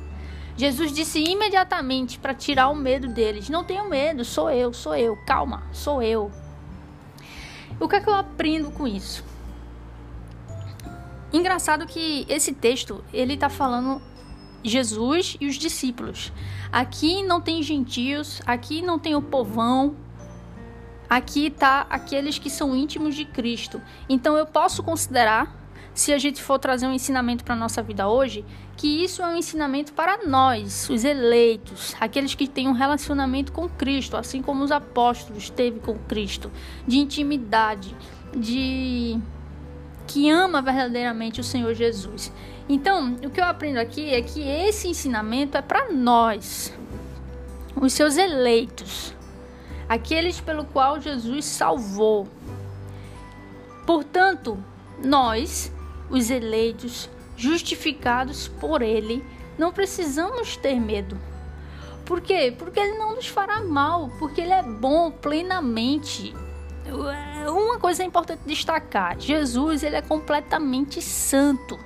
Jesus 0.56 0.92
disse 0.92 1.18
imediatamente 1.18 2.18
para 2.18 2.34
tirar 2.34 2.68
o 2.68 2.74
medo 2.74 3.08
deles: 3.08 3.48
Não 3.48 3.64
tenham 3.64 3.88
medo, 3.88 4.24
sou 4.24 4.50
eu, 4.50 4.72
sou 4.72 4.94
eu. 4.94 5.16
Calma, 5.26 5.62
sou 5.72 6.02
eu. 6.02 6.30
O 7.80 7.88
que 7.88 7.96
é 7.96 8.00
que 8.00 8.08
eu 8.08 8.14
aprendo 8.14 8.70
com 8.70 8.86
isso? 8.86 9.24
Engraçado 11.32 11.86
que 11.86 12.26
esse 12.28 12.52
texto 12.52 13.02
ele 13.12 13.34
está 13.34 13.48
falando 13.48 14.02
Jesus 14.62 15.36
e 15.40 15.46
os 15.46 15.56
discípulos. 15.56 16.32
Aqui 16.70 17.22
não 17.22 17.40
tem 17.40 17.62
gentios, 17.62 18.40
aqui 18.46 18.82
não 18.82 18.98
tem 18.98 19.14
o 19.14 19.22
povão, 19.22 19.96
aqui 21.08 21.50
tá 21.50 21.86
aqueles 21.90 22.38
que 22.38 22.50
são 22.50 22.76
íntimos 22.76 23.14
de 23.14 23.24
Cristo. 23.24 23.80
Então 24.08 24.36
eu 24.36 24.46
posso 24.46 24.82
considerar, 24.82 25.56
se 25.94 26.12
a 26.12 26.18
gente 26.18 26.42
for 26.42 26.58
trazer 26.58 26.86
um 26.86 26.92
ensinamento 26.92 27.44
para 27.44 27.56
nossa 27.56 27.82
vida 27.82 28.08
hoje, 28.08 28.44
que 28.82 29.04
isso 29.04 29.22
é 29.22 29.26
um 29.28 29.36
ensinamento 29.36 29.92
para 29.92 30.26
nós, 30.26 30.90
os 30.90 31.04
eleitos, 31.04 31.94
aqueles 32.00 32.34
que 32.34 32.48
têm 32.48 32.66
um 32.66 32.72
relacionamento 32.72 33.52
com 33.52 33.68
Cristo, 33.68 34.16
assim 34.16 34.42
como 34.42 34.64
os 34.64 34.72
apóstolos 34.72 35.48
teve 35.48 35.78
com 35.78 35.96
Cristo, 35.96 36.50
de 36.84 36.98
intimidade, 36.98 37.94
de 38.36 39.20
que 40.08 40.28
ama 40.28 40.60
verdadeiramente 40.60 41.40
o 41.40 41.44
Senhor 41.44 41.72
Jesus. 41.74 42.32
Então, 42.68 43.14
o 43.24 43.30
que 43.30 43.40
eu 43.40 43.44
aprendo 43.44 43.78
aqui 43.78 44.12
é 44.12 44.20
que 44.20 44.40
esse 44.40 44.88
ensinamento 44.88 45.56
é 45.56 45.62
para 45.62 45.92
nós, 45.92 46.76
os 47.80 47.92
seus 47.92 48.16
eleitos, 48.16 49.14
aqueles 49.88 50.40
pelo 50.40 50.64
qual 50.64 51.00
Jesus 51.00 51.44
salvou. 51.44 52.26
Portanto, 53.86 54.58
nós, 55.04 55.72
os 56.10 56.30
eleitos, 56.30 57.08
justificados 57.42 58.48
por 58.48 58.82
Ele, 58.82 59.24
não 59.58 59.72
precisamos 59.72 60.56
ter 60.56 60.80
medo. 60.80 61.18
Por 62.04 62.20
quê? 62.20 62.54
Porque 62.56 62.80
Ele 62.80 62.98
não 62.98 63.14
nos 63.14 63.28
fará 63.28 63.62
mal, 63.62 64.10
porque 64.18 64.40
Ele 64.40 64.52
é 64.52 64.62
bom 64.62 65.10
plenamente. 65.10 66.34
Uma 67.48 67.78
coisa 67.78 68.02
é 68.02 68.06
importante 68.06 68.42
destacar: 68.44 69.18
Jesus 69.18 69.82
ele 69.82 69.96
é 69.96 70.02
completamente 70.02 71.00
santo 71.00 71.78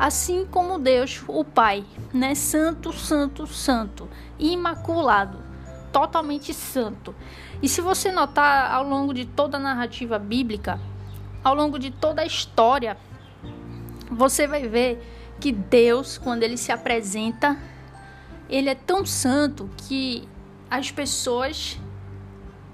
assim 0.00 0.46
como 0.50 0.78
Deus, 0.78 1.22
o 1.28 1.44
Pai, 1.44 1.84
né? 2.10 2.34
Santo, 2.34 2.90
santo, 2.90 3.46
santo, 3.46 4.08
imaculado, 4.38 5.36
totalmente 5.92 6.54
santo. 6.54 7.14
E 7.62 7.68
se 7.68 7.82
você 7.82 8.10
notar 8.10 8.72
ao 8.72 8.82
longo 8.82 9.12
de 9.12 9.26
toda 9.26 9.58
a 9.58 9.60
narrativa 9.60 10.18
bíblica, 10.18 10.80
ao 11.44 11.54
longo 11.54 11.78
de 11.78 11.90
toda 11.90 12.22
a 12.22 12.26
história, 12.26 12.96
você 14.10 14.46
vai 14.46 14.66
ver 14.66 15.00
que 15.38 15.52
Deus, 15.52 16.18
quando 16.18 16.42
ele 16.42 16.56
se 16.56 16.72
apresenta, 16.72 17.56
ele 18.48 18.68
é 18.68 18.74
tão 18.74 19.06
santo 19.06 19.70
que 19.76 20.28
as 20.70 20.90
pessoas 20.90 21.78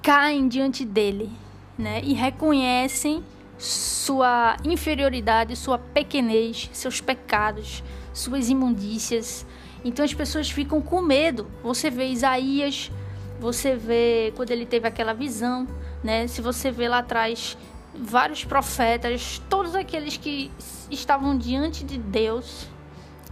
caem 0.02 0.48
diante 0.48 0.84
dele, 0.84 1.30
né? 1.78 2.00
E 2.02 2.12
reconhecem 2.12 3.22
sua 3.58 4.56
inferioridade, 4.64 5.56
sua 5.56 5.78
pequenez, 5.78 6.70
seus 6.72 7.00
pecados, 7.00 7.82
suas 8.12 8.48
imundícias. 8.48 9.46
Então 9.84 10.04
as 10.04 10.14
pessoas 10.14 10.50
ficam 10.50 10.80
com 10.80 11.00
medo. 11.00 11.46
Você 11.62 11.90
vê 11.90 12.08
Isaías, 12.08 12.90
você 13.38 13.76
vê 13.76 14.32
quando 14.36 14.50
ele 14.50 14.66
teve 14.66 14.88
aquela 14.88 15.12
visão, 15.12 15.66
né? 16.02 16.26
Se 16.26 16.40
você 16.40 16.70
vê 16.70 16.88
lá 16.88 16.98
atrás 16.98 17.56
vários 17.98 18.44
profetas, 18.44 19.40
todos 19.48 19.74
aqueles 19.74 20.16
que 20.16 20.50
estavam 20.90 21.36
diante 21.36 21.84
de 21.84 21.98
Deus, 21.98 22.68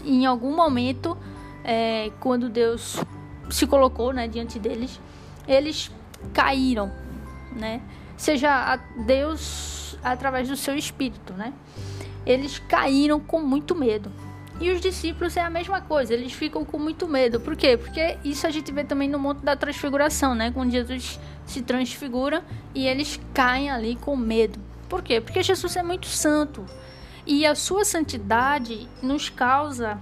em 0.05 0.27
algum 0.27 0.55
momento, 0.55 1.17
é, 1.63 2.11
quando 2.21 2.49
Deus 2.49 2.97
se 3.51 3.67
colocou, 3.67 4.13
né, 4.13 4.29
diante 4.29 4.59
deles, 4.59 5.01
eles 5.47 5.91
caíram, 6.33 6.91
né? 7.53 7.81
Seja 8.17 8.79
Deus 9.07 9.99
através 10.03 10.49
do 10.49 10.57
seu 10.57 10.77
espírito, 10.77 11.33
né? 11.35 11.53
Eles 12.25 12.59
caíram 12.59 13.21
com 13.21 13.41
muito 13.41 13.75
medo. 13.75 14.11
E 14.61 14.71
os 14.71 14.81
discípulos 14.81 15.37
é 15.37 15.41
a 15.41 15.51
mesma 15.51 15.81
coisa, 15.81 16.15
eles 16.15 16.33
ficam 16.33 16.65
com 16.65 16.79
muito 16.79 17.09
medo. 17.09 17.41
Por 17.41 17.57
quê? 17.57 17.77
Porque 17.77 18.19
isso 18.25 18.47
a 18.47 18.51
gente 18.51 18.71
vê 18.71 18.85
também 18.85 19.09
no 19.09 19.19
monte 19.19 19.41
da 19.41 19.57
transfiguração, 19.57 20.35
né? 20.35 20.53
Quando 20.53 20.71
Jesus 20.71 21.19
se 21.47 21.63
transfigura 21.63 22.45
e 22.75 22.87
eles 22.87 23.21
caem 23.33 23.71
ali 23.71 23.97
com 23.97 24.17
medo. 24.17 24.59
Por 24.89 25.03
quê? 25.03 25.21
Porque 25.21 25.43
Jesus 25.43 25.77
é 25.77 25.83
muito 25.83 26.07
santo. 26.07 26.65
E 27.27 27.47
a 27.47 27.55
sua 27.55 27.85
santidade 27.85 28.89
nos 29.03 29.31
causa 29.31 29.99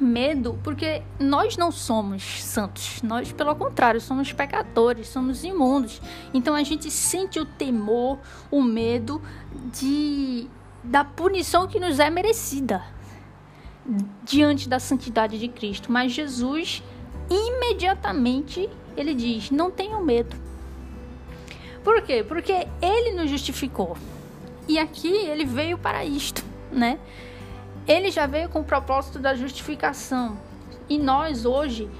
medo, 0.00 0.58
porque 0.62 1.02
nós 1.18 1.56
não 1.56 1.70
somos 1.70 2.42
santos, 2.42 3.00
nós, 3.02 3.32
pelo 3.32 3.54
contrário, 3.54 4.00
somos 4.00 4.32
pecadores, 4.32 5.08
somos 5.08 5.44
imundos. 5.44 6.00
Então 6.34 6.54
a 6.54 6.62
gente 6.62 6.90
sente 6.90 7.38
o 7.38 7.44
temor, 7.44 8.18
o 8.50 8.62
medo 8.62 9.22
de 9.72 10.48
da 10.84 11.04
punição 11.04 11.68
que 11.68 11.78
nos 11.78 12.00
é 12.00 12.10
merecida 12.10 12.82
diante 14.24 14.68
da 14.68 14.80
santidade 14.80 15.38
de 15.38 15.46
Cristo. 15.46 15.92
Mas 15.92 16.12
Jesus 16.12 16.82
imediatamente 17.30 18.68
ele 18.96 19.14
diz: 19.14 19.50
"Não 19.50 19.70
tenham 19.70 20.04
medo". 20.04 20.51
Por 21.82 22.02
quê? 22.02 22.24
Porque 22.26 22.66
ele 22.80 23.12
nos 23.12 23.30
justificou. 23.30 23.96
E 24.68 24.78
aqui 24.78 25.08
ele 25.08 25.44
veio 25.44 25.76
para 25.76 26.04
isto, 26.04 26.44
né? 26.70 26.98
Ele 27.86 28.10
já 28.10 28.26
veio 28.26 28.48
com 28.48 28.60
o 28.60 28.64
propósito 28.64 29.18
da 29.18 29.34
justificação. 29.34 30.38
E 30.88 30.98
nós 30.98 31.44
hoje, 31.44 31.90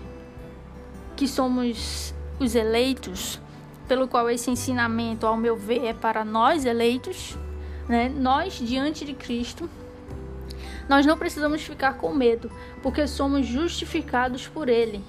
que 1.17 1.27
somos 1.27 2.15
os 2.39 2.55
eleitos, 2.55 3.41
pelo 3.89 4.07
qual 4.07 4.31
esse 4.31 4.51
ensinamento, 4.51 5.27
ao 5.27 5.37
meu 5.37 5.57
ver, 5.57 5.85
é 5.85 5.93
para 5.93 6.25
nós 6.25 6.65
eleitos, 6.65 7.37
né? 7.89 8.09
Nós 8.09 8.55
diante 8.55 9.05
de 9.05 9.15
Cristo, 9.15 9.69
nós 10.89 11.05
não 11.05 11.19
precisamos 11.19 11.63
ficar 11.63 11.95
com 11.95 12.15
medo, 12.15 12.51
porque 12.83 13.07
somos 13.07 13.47
justificados 13.47 14.47
por 14.47 14.69
ele. 14.69 15.03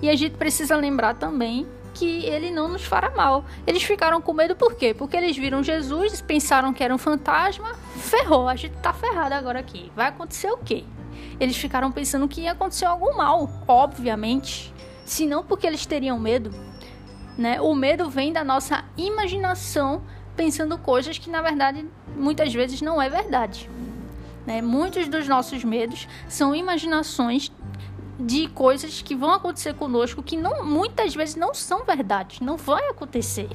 E 0.00 0.08
a 0.08 0.16
gente 0.16 0.36
precisa 0.36 0.76
lembrar 0.76 1.14
também 1.14 1.66
que 1.96 2.26
ele 2.26 2.50
não 2.50 2.68
nos 2.68 2.84
fará 2.84 3.10
mal. 3.10 3.46
Eles 3.66 3.82
ficaram 3.82 4.20
com 4.20 4.34
medo 4.34 4.54
por 4.54 4.74
quê? 4.74 4.92
Porque 4.92 5.16
eles 5.16 5.36
viram 5.36 5.62
Jesus, 5.62 6.20
pensaram 6.20 6.74
que 6.74 6.84
era 6.84 6.94
um 6.94 6.98
fantasma, 6.98 7.74
ferrou, 7.96 8.48
a 8.48 8.54
gente 8.54 8.76
tá 8.76 8.92
ferrado 8.92 9.34
agora 9.34 9.58
aqui. 9.58 9.90
Vai 9.96 10.08
acontecer 10.08 10.50
o 10.50 10.58
quê? 10.58 10.84
Eles 11.40 11.56
ficaram 11.56 11.90
pensando 11.90 12.28
que 12.28 12.42
ia 12.42 12.52
acontecer 12.52 12.84
algum 12.84 13.16
mal, 13.16 13.48
obviamente. 13.66 14.72
Se 15.06 15.24
não 15.24 15.42
porque 15.42 15.66
eles 15.66 15.86
teriam 15.86 16.18
medo, 16.18 16.50
né? 17.38 17.60
O 17.62 17.74
medo 17.74 18.10
vem 18.10 18.30
da 18.30 18.44
nossa 18.44 18.84
imaginação 18.96 20.02
pensando 20.36 20.76
coisas 20.76 21.16
que 21.16 21.30
na 21.30 21.40
verdade 21.40 21.86
muitas 22.14 22.52
vezes 22.52 22.82
não 22.82 23.00
é 23.00 23.08
verdade. 23.08 23.70
Né? 24.46 24.60
Muitos 24.60 25.08
dos 25.08 25.26
nossos 25.26 25.64
medos 25.64 26.06
são 26.28 26.54
imaginações 26.54 27.50
de 28.18 28.48
coisas 28.48 29.02
que 29.02 29.14
vão 29.14 29.32
acontecer 29.32 29.74
conosco 29.74 30.22
que 30.22 30.36
não, 30.36 30.64
muitas 30.64 31.14
vezes 31.14 31.36
não 31.36 31.52
são 31.52 31.84
verdade, 31.84 32.42
não 32.42 32.56
vai 32.56 32.88
acontecer. 32.88 33.48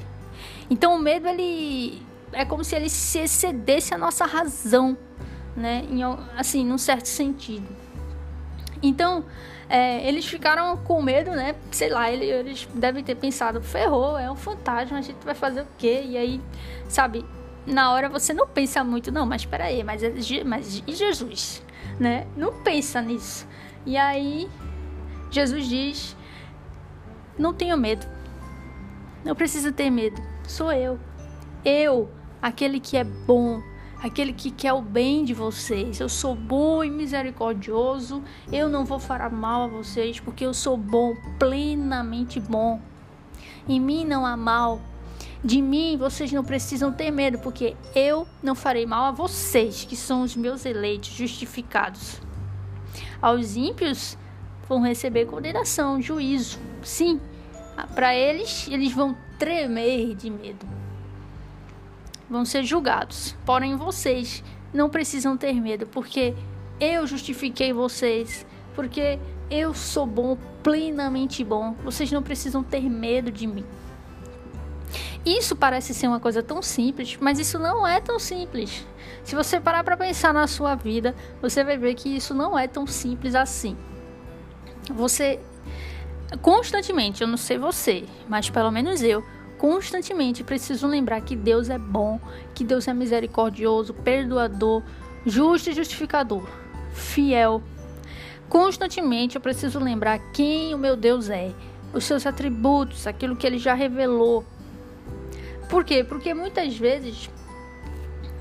Então 0.70 0.94
o 0.94 0.98
medo 0.98 1.28
ele 1.28 2.00
é 2.32 2.44
como 2.44 2.64
se 2.64 2.74
ele 2.74 2.88
se 2.88 3.18
excedesse 3.18 3.92
a 3.92 3.98
nossa 3.98 4.24
razão, 4.24 4.96
né? 5.56 5.84
Em, 5.90 6.02
assim, 6.36 6.64
num 6.64 6.78
certo 6.78 7.06
sentido. 7.06 7.66
Então 8.82 9.24
é, 9.68 10.06
eles 10.06 10.26
ficaram 10.26 10.76
com 10.76 11.02
medo, 11.02 11.30
né? 11.30 11.54
Sei 11.70 11.88
lá, 11.88 12.10
eles, 12.10 12.28
eles 12.28 12.68
devem 12.74 13.02
ter 13.02 13.14
pensado, 13.14 13.60
ferrou, 13.60 14.18
é 14.18 14.30
um 14.30 14.36
fantasma, 14.36 14.98
a 14.98 15.02
gente 15.02 15.24
vai 15.24 15.34
fazer 15.34 15.62
o 15.62 15.66
quê? 15.76 16.04
E 16.06 16.16
aí, 16.16 16.40
sabe? 16.88 17.24
Na 17.66 17.92
hora 17.92 18.08
você 18.08 18.32
não 18.32 18.46
pensa 18.46 18.82
muito, 18.84 19.10
não, 19.10 19.24
mas 19.24 19.44
peraí, 19.44 19.82
mas, 19.82 20.02
é 20.02 20.12
mas 20.44 20.82
e 20.86 20.94
Jesus? 20.94 21.62
Né? 21.98 22.26
Não 22.36 22.52
pensa 22.62 23.00
nisso. 23.00 23.46
E 23.84 23.96
aí, 23.96 24.48
Jesus 25.30 25.66
diz: 25.66 26.16
Não 27.38 27.52
tenha 27.52 27.76
medo. 27.76 28.06
Não 29.24 29.34
precisa 29.34 29.72
ter 29.72 29.90
medo. 29.90 30.22
Sou 30.46 30.72
eu. 30.72 30.98
Eu, 31.64 32.10
aquele 32.40 32.78
que 32.78 32.96
é 32.96 33.04
bom, 33.04 33.62
aquele 34.02 34.32
que 34.32 34.50
quer 34.50 34.72
o 34.72 34.82
bem 34.82 35.24
de 35.24 35.34
vocês. 35.34 36.00
Eu 36.00 36.08
sou 36.08 36.34
bom 36.34 36.84
e 36.84 36.90
misericordioso. 36.90 38.22
Eu 38.52 38.68
não 38.68 38.84
vou 38.84 38.98
fará 38.98 39.30
mal 39.30 39.62
a 39.62 39.68
vocês, 39.68 40.20
porque 40.20 40.44
eu 40.44 40.54
sou 40.54 40.76
bom, 40.76 41.14
plenamente 41.38 42.38
bom. 42.38 42.80
Em 43.68 43.80
mim 43.80 44.04
não 44.04 44.26
há 44.26 44.36
mal. 44.36 44.80
De 45.44 45.60
mim 45.60 45.96
vocês 45.96 46.30
não 46.30 46.44
precisam 46.44 46.92
ter 46.92 47.10
medo, 47.10 47.38
porque 47.38 47.76
eu 47.96 48.28
não 48.40 48.54
farei 48.54 48.86
mal 48.86 49.06
a 49.06 49.10
vocês, 49.10 49.84
que 49.84 49.96
são 49.96 50.22
os 50.22 50.36
meus 50.36 50.64
eleitos, 50.64 51.10
justificados. 51.10 52.20
Aos 53.22 53.56
ímpios 53.56 54.18
vão 54.68 54.82
receber 54.82 55.26
condenação, 55.26 56.02
juízo. 56.02 56.58
Sim, 56.82 57.20
para 57.94 58.16
eles, 58.16 58.66
eles 58.68 58.92
vão 58.92 59.16
tremer 59.38 60.16
de 60.16 60.28
medo. 60.28 60.66
Vão 62.28 62.44
ser 62.44 62.64
julgados. 62.64 63.36
Porém, 63.46 63.76
vocês 63.76 64.42
não 64.74 64.90
precisam 64.90 65.36
ter 65.36 65.52
medo, 65.54 65.86
porque 65.86 66.34
eu 66.80 67.06
justifiquei 67.06 67.72
vocês, 67.72 68.44
porque 68.74 69.20
eu 69.48 69.72
sou 69.72 70.06
bom, 70.06 70.36
plenamente 70.62 71.44
bom. 71.44 71.76
Vocês 71.84 72.10
não 72.10 72.22
precisam 72.22 72.64
ter 72.64 72.88
medo 72.90 73.30
de 73.30 73.46
mim. 73.46 73.64
Isso 75.24 75.54
parece 75.54 75.94
ser 75.94 76.08
uma 76.08 76.18
coisa 76.18 76.42
tão 76.42 76.60
simples, 76.60 77.16
mas 77.20 77.38
isso 77.38 77.58
não 77.58 77.86
é 77.86 78.00
tão 78.00 78.18
simples. 78.18 78.84
Se 79.22 79.36
você 79.36 79.60
parar 79.60 79.84
para 79.84 79.96
pensar 79.96 80.34
na 80.34 80.48
sua 80.48 80.74
vida, 80.74 81.14
você 81.40 81.62
vai 81.62 81.78
ver 81.78 81.94
que 81.94 82.08
isso 82.08 82.34
não 82.34 82.58
é 82.58 82.66
tão 82.66 82.86
simples 82.86 83.34
assim. 83.34 83.76
Você 84.90 85.38
constantemente, 86.40 87.22
eu 87.22 87.28
não 87.28 87.36
sei 87.36 87.58
você, 87.58 88.04
mas 88.28 88.50
pelo 88.50 88.70
menos 88.70 89.02
eu, 89.02 89.22
constantemente 89.58 90.42
preciso 90.42 90.88
lembrar 90.88 91.20
que 91.20 91.36
Deus 91.36 91.70
é 91.70 91.78
bom, 91.78 92.18
que 92.52 92.64
Deus 92.64 92.88
é 92.88 92.94
misericordioso, 92.94 93.94
perdoador, 93.94 94.82
justo 95.24 95.70
e 95.70 95.74
justificador, 95.74 96.44
fiel. 96.92 97.62
Constantemente 98.48 99.36
eu 99.36 99.40
preciso 99.40 99.78
lembrar 99.78 100.18
quem 100.32 100.74
o 100.74 100.78
meu 100.78 100.96
Deus 100.96 101.30
é, 101.30 101.52
os 101.92 102.04
seus 102.04 102.26
atributos, 102.26 103.06
aquilo 103.06 103.36
que 103.36 103.46
ele 103.46 103.58
já 103.58 103.74
revelou. 103.74 104.44
Por 105.72 105.84
quê? 105.84 106.04
Porque 106.04 106.34
muitas 106.34 106.76
vezes 106.76 107.30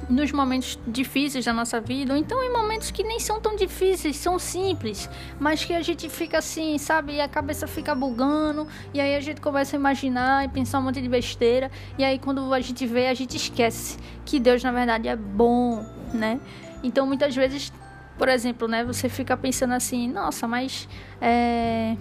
nos 0.10 0.34
momentos 0.34 0.78
difíceis 0.86 1.46
da 1.46 1.54
nossa 1.54 1.80
vida, 1.80 2.12
ou 2.12 2.20
então 2.20 2.44
em 2.44 2.52
momentos 2.52 2.92
que 2.92 3.06
nem 3.06 3.22
são 3.22 3.40
tão 3.40 3.56
difíceis, 3.56 4.18
são 4.18 4.38
simples, 4.38 5.10
mas 5.40 5.64
que 5.64 5.74
a 5.74 5.82
gente 5.82 6.10
fica 6.10 6.40
assim, 6.40 6.78
sabe? 6.78 7.14
E 7.14 7.22
a 7.22 7.30
cabeça 7.30 7.68
fica 7.68 7.96
bugando, 7.96 8.68
e 8.94 9.00
aí 9.00 9.16
a 9.16 9.22
gente 9.22 9.40
começa 9.40 9.78
a 9.78 9.80
imaginar 9.80 10.44
e 10.44 10.50
pensar 10.50 10.80
um 10.80 10.82
monte 10.82 11.02
de 11.02 11.08
besteira, 11.08 11.72
e 11.98 12.04
aí 12.04 12.20
quando 12.20 12.54
a 12.54 12.60
gente 12.60 12.86
vê, 12.86 13.08
a 13.08 13.14
gente 13.14 13.38
esquece 13.38 13.98
que 14.26 14.38
Deus 14.38 14.62
na 14.62 14.74
verdade 14.74 15.08
é 15.08 15.16
bom, 15.16 15.86
né? 16.14 16.38
Então 16.84 17.08
muitas 17.08 17.34
vezes, 17.34 17.72
por 18.18 18.28
exemplo, 18.28 18.68
né, 18.68 18.84
você 18.84 19.08
fica 19.08 19.38
pensando 19.38 19.74
assim, 19.74 20.06
nossa, 20.10 20.50
mas 20.50 20.86
é, 21.22 21.96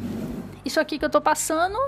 isso 0.65 0.81
aqui 0.81 0.99
que 0.99 1.05
eu 1.05 1.11
tô 1.11 1.21
passando, 1.21 1.79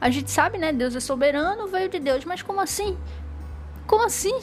a 0.00 0.10
gente 0.10 0.30
sabe, 0.30 0.58
né? 0.58 0.72
Deus 0.72 0.94
é 0.94 1.00
soberano, 1.00 1.66
veio 1.66 1.88
de 1.88 1.98
Deus, 1.98 2.24
mas 2.24 2.42
como 2.42 2.60
assim? 2.60 2.96
Como 3.86 4.04
assim? 4.04 4.38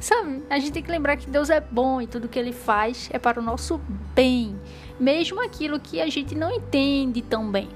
Sabe? 0.00 0.42
A 0.50 0.58
gente 0.58 0.72
tem 0.72 0.82
que 0.82 0.90
lembrar 0.90 1.16
que 1.16 1.28
Deus 1.28 1.48
é 1.48 1.60
bom 1.60 2.00
e 2.00 2.06
tudo 2.06 2.28
que 2.28 2.38
ele 2.38 2.52
faz 2.52 3.08
é 3.12 3.18
para 3.18 3.40
o 3.40 3.42
nosso 3.42 3.80
bem, 4.14 4.58
mesmo 4.98 5.42
aquilo 5.42 5.78
que 5.80 6.00
a 6.00 6.08
gente 6.08 6.34
não 6.34 6.50
entende 6.50 7.22
tão 7.22 7.50
bem. 7.50 7.68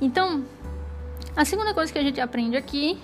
Então, 0.00 0.44
a 1.34 1.44
segunda 1.44 1.72
coisa 1.72 1.92
que 1.92 1.98
a 1.98 2.02
gente 2.02 2.20
aprende 2.20 2.56
aqui, 2.56 2.98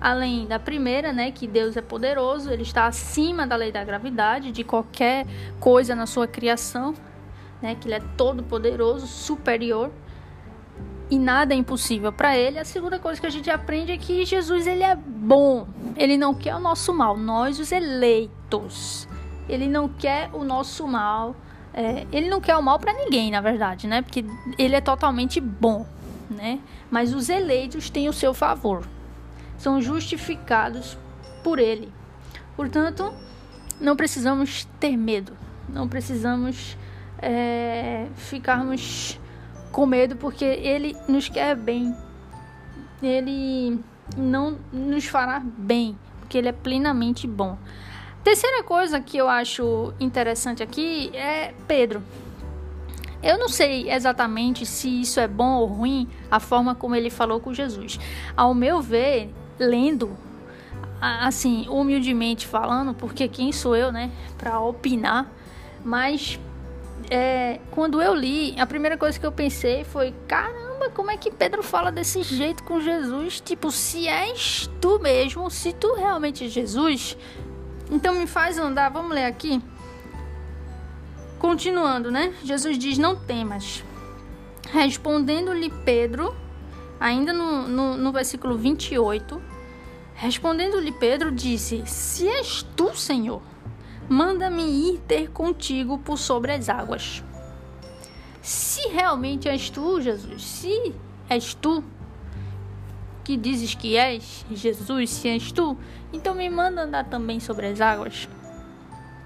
além 0.00 0.46
da 0.46 0.58
primeira, 0.58 1.12
né, 1.12 1.30
que 1.30 1.46
Deus 1.46 1.76
é 1.76 1.82
poderoso, 1.82 2.50
ele 2.50 2.62
está 2.62 2.86
acima 2.86 3.46
da 3.46 3.56
lei 3.56 3.72
da 3.72 3.82
gravidade, 3.84 4.52
de 4.52 4.62
qualquer 4.64 5.26
coisa 5.58 5.94
na 5.94 6.06
sua 6.06 6.26
criação, 6.26 6.94
né, 7.60 7.74
que 7.74 7.88
ele 7.88 7.94
é 7.94 8.02
todo 8.16 8.42
poderoso, 8.42 9.06
superior 9.06 9.90
e 11.10 11.18
nada 11.18 11.54
é 11.54 11.56
impossível 11.56 12.12
para 12.12 12.36
ele. 12.36 12.58
A 12.58 12.64
segunda 12.64 12.98
coisa 12.98 13.20
que 13.20 13.26
a 13.26 13.30
gente 13.30 13.50
aprende 13.50 13.92
é 13.92 13.98
que 13.98 14.24
Jesus 14.24 14.66
ele 14.66 14.82
é 14.82 14.96
bom. 14.96 15.66
Ele 15.96 16.16
não 16.16 16.34
quer 16.34 16.54
o 16.54 16.60
nosso 16.60 16.92
mal, 16.92 17.16
nós 17.16 17.58
os 17.58 17.70
eleitos. 17.72 19.08
Ele 19.48 19.68
não 19.68 19.88
quer 19.88 20.30
o 20.32 20.44
nosso 20.44 20.86
mal. 20.86 21.36
É, 21.72 22.06
ele 22.12 22.28
não 22.28 22.40
quer 22.40 22.56
o 22.56 22.62
mal 22.62 22.78
para 22.78 22.92
ninguém, 22.92 23.30
na 23.30 23.40
verdade, 23.40 23.86
né? 23.86 24.00
Porque 24.00 24.24
ele 24.56 24.76
é 24.76 24.80
totalmente 24.80 25.40
bom, 25.40 25.84
né? 26.30 26.60
Mas 26.90 27.12
os 27.12 27.28
eleitos 27.28 27.90
têm 27.90 28.08
o 28.08 28.12
seu 28.12 28.32
favor. 28.32 28.86
São 29.58 29.82
justificados 29.82 30.96
por 31.42 31.58
ele. 31.58 31.92
Portanto, 32.56 33.12
não 33.80 33.96
precisamos 33.96 34.66
ter 34.78 34.96
medo. 34.96 35.36
Não 35.68 35.88
precisamos 35.88 36.76
é, 37.20 38.06
ficarmos 38.14 39.18
com 39.74 39.84
medo 39.86 40.14
porque 40.14 40.44
ele 40.44 40.96
nos 41.08 41.28
quer 41.28 41.56
bem. 41.56 41.94
Ele 43.02 43.80
não 44.16 44.56
nos 44.72 45.04
fará 45.06 45.42
bem, 45.44 45.98
porque 46.20 46.38
ele 46.38 46.48
é 46.48 46.52
plenamente 46.52 47.26
bom. 47.26 47.58
Terceira 48.22 48.62
coisa 48.62 49.00
que 49.00 49.16
eu 49.16 49.28
acho 49.28 49.92
interessante 49.98 50.62
aqui 50.62 51.10
é 51.12 51.52
Pedro. 51.66 52.02
Eu 53.20 53.36
não 53.36 53.48
sei 53.48 53.90
exatamente 53.90 54.64
se 54.64 55.00
isso 55.00 55.18
é 55.18 55.26
bom 55.26 55.56
ou 55.56 55.66
ruim, 55.66 56.08
a 56.30 56.38
forma 56.38 56.74
como 56.74 56.94
ele 56.94 57.10
falou 57.10 57.40
com 57.40 57.52
Jesus. 57.52 57.98
Ao 58.36 58.54
meu 58.54 58.80
ver, 58.80 59.34
lendo, 59.58 60.16
assim, 61.00 61.66
humildemente 61.68 62.46
falando, 62.46 62.94
porque 62.94 63.26
quem 63.26 63.50
sou 63.50 63.74
eu, 63.74 63.90
né, 63.90 64.12
para 64.38 64.60
opinar, 64.60 65.26
mas 65.84 66.38
é, 67.14 67.60
quando 67.70 68.02
eu 68.02 68.12
li, 68.12 68.56
a 68.58 68.66
primeira 68.66 68.98
coisa 68.98 69.20
que 69.20 69.24
eu 69.24 69.30
pensei 69.30 69.84
foi: 69.84 70.12
caramba, 70.26 70.90
como 70.90 71.12
é 71.12 71.16
que 71.16 71.30
Pedro 71.30 71.62
fala 71.62 71.92
desse 71.92 72.24
jeito 72.24 72.64
com 72.64 72.80
Jesus? 72.80 73.40
Tipo, 73.40 73.70
se 73.70 74.08
és 74.08 74.68
tu 74.80 74.98
mesmo, 74.98 75.48
se 75.48 75.72
tu 75.72 75.94
realmente 75.94 76.42
és 76.42 76.52
Jesus, 76.52 77.16
então 77.88 78.14
me 78.14 78.26
faz 78.26 78.58
andar. 78.58 78.88
Vamos 78.90 79.14
ler 79.14 79.26
aqui. 79.26 79.62
Continuando, 81.38 82.10
né? 82.10 82.34
Jesus 82.42 82.76
diz: 82.76 82.98
Não 82.98 83.14
temas. 83.14 83.84
Respondendo-lhe 84.72 85.70
Pedro, 85.84 86.34
ainda 86.98 87.32
no, 87.32 87.68
no, 87.68 87.96
no 87.96 88.10
versículo 88.10 88.58
28, 88.58 89.40
respondendo-lhe 90.14 90.90
Pedro, 90.90 91.30
disse: 91.30 91.84
Se 91.86 92.26
és 92.26 92.66
tu, 92.74 92.92
Senhor 92.96 93.53
manda-me 94.08 94.62
ir 94.62 94.98
ter 95.00 95.30
contigo 95.30 95.98
por 95.98 96.18
sobre 96.18 96.52
as 96.52 96.68
águas. 96.68 97.22
Se 98.42 98.88
realmente 98.88 99.48
és 99.48 99.70
tu, 99.70 100.00
Jesus, 100.00 100.44
se 100.44 100.94
és 101.28 101.54
tu 101.54 101.82
que 103.24 103.36
dizes 103.36 103.74
que 103.74 103.96
és, 103.96 104.44
Jesus, 104.50 105.10
se 105.10 105.28
és 105.28 105.50
tu, 105.50 105.76
então 106.12 106.34
me 106.34 106.48
manda 106.50 106.82
andar 106.82 107.04
também 107.04 107.40
sobre 107.40 107.66
as 107.66 107.80
águas. 107.80 108.28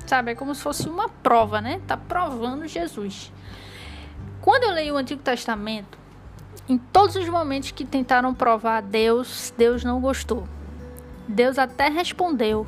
Sabe, 0.07 0.31
é 0.31 0.35
como 0.35 0.55
se 0.55 0.63
fosse 0.63 0.89
uma 0.89 1.09
prova, 1.09 1.61
né? 1.61 1.81
Tá 1.87 1.97
provando 1.97 2.67
Jesus. 2.67 3.33
Quando 4.41 4.63
eu 4.65 4.71
leio 4.71 4.95
o 4.95 4.97
Antigo 4.97 5.21
Testamento, 5.21 5.99
em 6.69 6.79
todos 6.79 7.17
os 7.17 7.29
momentos 7.29 7.73
que 7.73 7.85
tentaram 7.85 8.33
provar 8.33 8.83
Deus, 8.83 9.53
Deus 9.59 9.83
não 9.83 10.01
gostou. 10.01 10.47
Deus 11.27 11.59
até 11.59 11.89
respondeu, 11.89 12.67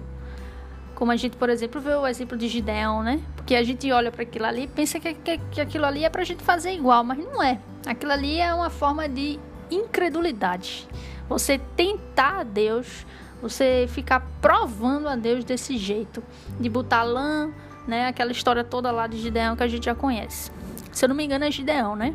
como 1.00 1.12
a 1.12 1.16
gente, 1.16 1.34
por 1.34 1.48
exemplo, 1.48 1.80
vê 1.80 1.94
o 1.94 2.06
exemplo 2.06 2.36
de 2.36 2.46
Gideão, 2.46 3.02
né? 3.02 3.22
Porque 3.34 3.54
a 3.54 3.62
gente 3.62 3.90
olha 3.90 4.12
para 4.12 4.22
aquilo 4.22 4.44
ali 4.44 4.64
e 4.64 4.68
pensa 4.68 5.00
que, 5.00 5.14
que, 5.14 5.38
que 5.50 5.58
aquilo 5.58 5.86
ali 5.86 6.04
é 6.04 6.10
para 6.10 6.20
a 6.20 6.24
gente 6.26 6.44
fazer 6.44 6.74
igual, 6.74 7.02
mas 7.02 7.16
não 7.16 7.42
é. 7.42 7.58
Aquilo 7.86 8.12
ali 8.12 8.38
é 8.38 8.52
uma 8.52 8.68
forma 8.68 9.08
de 9.08 9.40
incredulidade. 9.70 10.86
Você 11.26 11.56
tentar 11.74 12.40
a 12.40 12.42
Deus, 12.42 13.06
você 13.40 13.86
ficar 13.88 14.20
provando 14.42 15.08
a 15.08 15.16
Deus 15.16 15.42
desse 15.42 15.78
jeito, 15.78 16.22
de 16.60 16.68
botar 16.68 17.02
lã, 17.02 17.50
né? 17.88 18.08
Aquela 18.08 18.30
história 18.30 18.62
toda 18.62 18.90
lá 18.90 19.06
de 19.06 19.16
Gideão 19.16 19.56
que 19.56 19.62
a 19.62 19.68
gente 19.68 19.86
já 19.86 19.94
conhece. 19.94 20.52
Se 20.92 21.06
eu 21.06 21.08
não 21.08 21.16
me 21.16 21.24
engano, 21.24 21.46
é 21.46 21.50
Gideão, 21.50 21.96
né? 21.96 22.14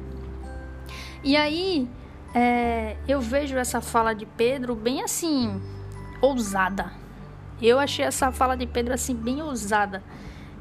E 1.24 1.36
aí, 1.36 1.90
é, 2.36 2.98
eu 3.08 3.20
vejo 3.20 3.58
essa 3.58 3.82
fala 3.82 4.14
de 4.14 4.28
Pedro 4.28 4.76
bem 4.76 5.02
assim, 5.02 5.60
ousada, 6.22 6.92
eu 7.62 7.80
achei 7.80 8.06
essa 8.06 8.32
fala 8.32 8.56
de 8.56 8.66
Pedro 8.66 8.94
assim 8.94 9.16
bem 9.16 9.42
ousada, 9.42 10.04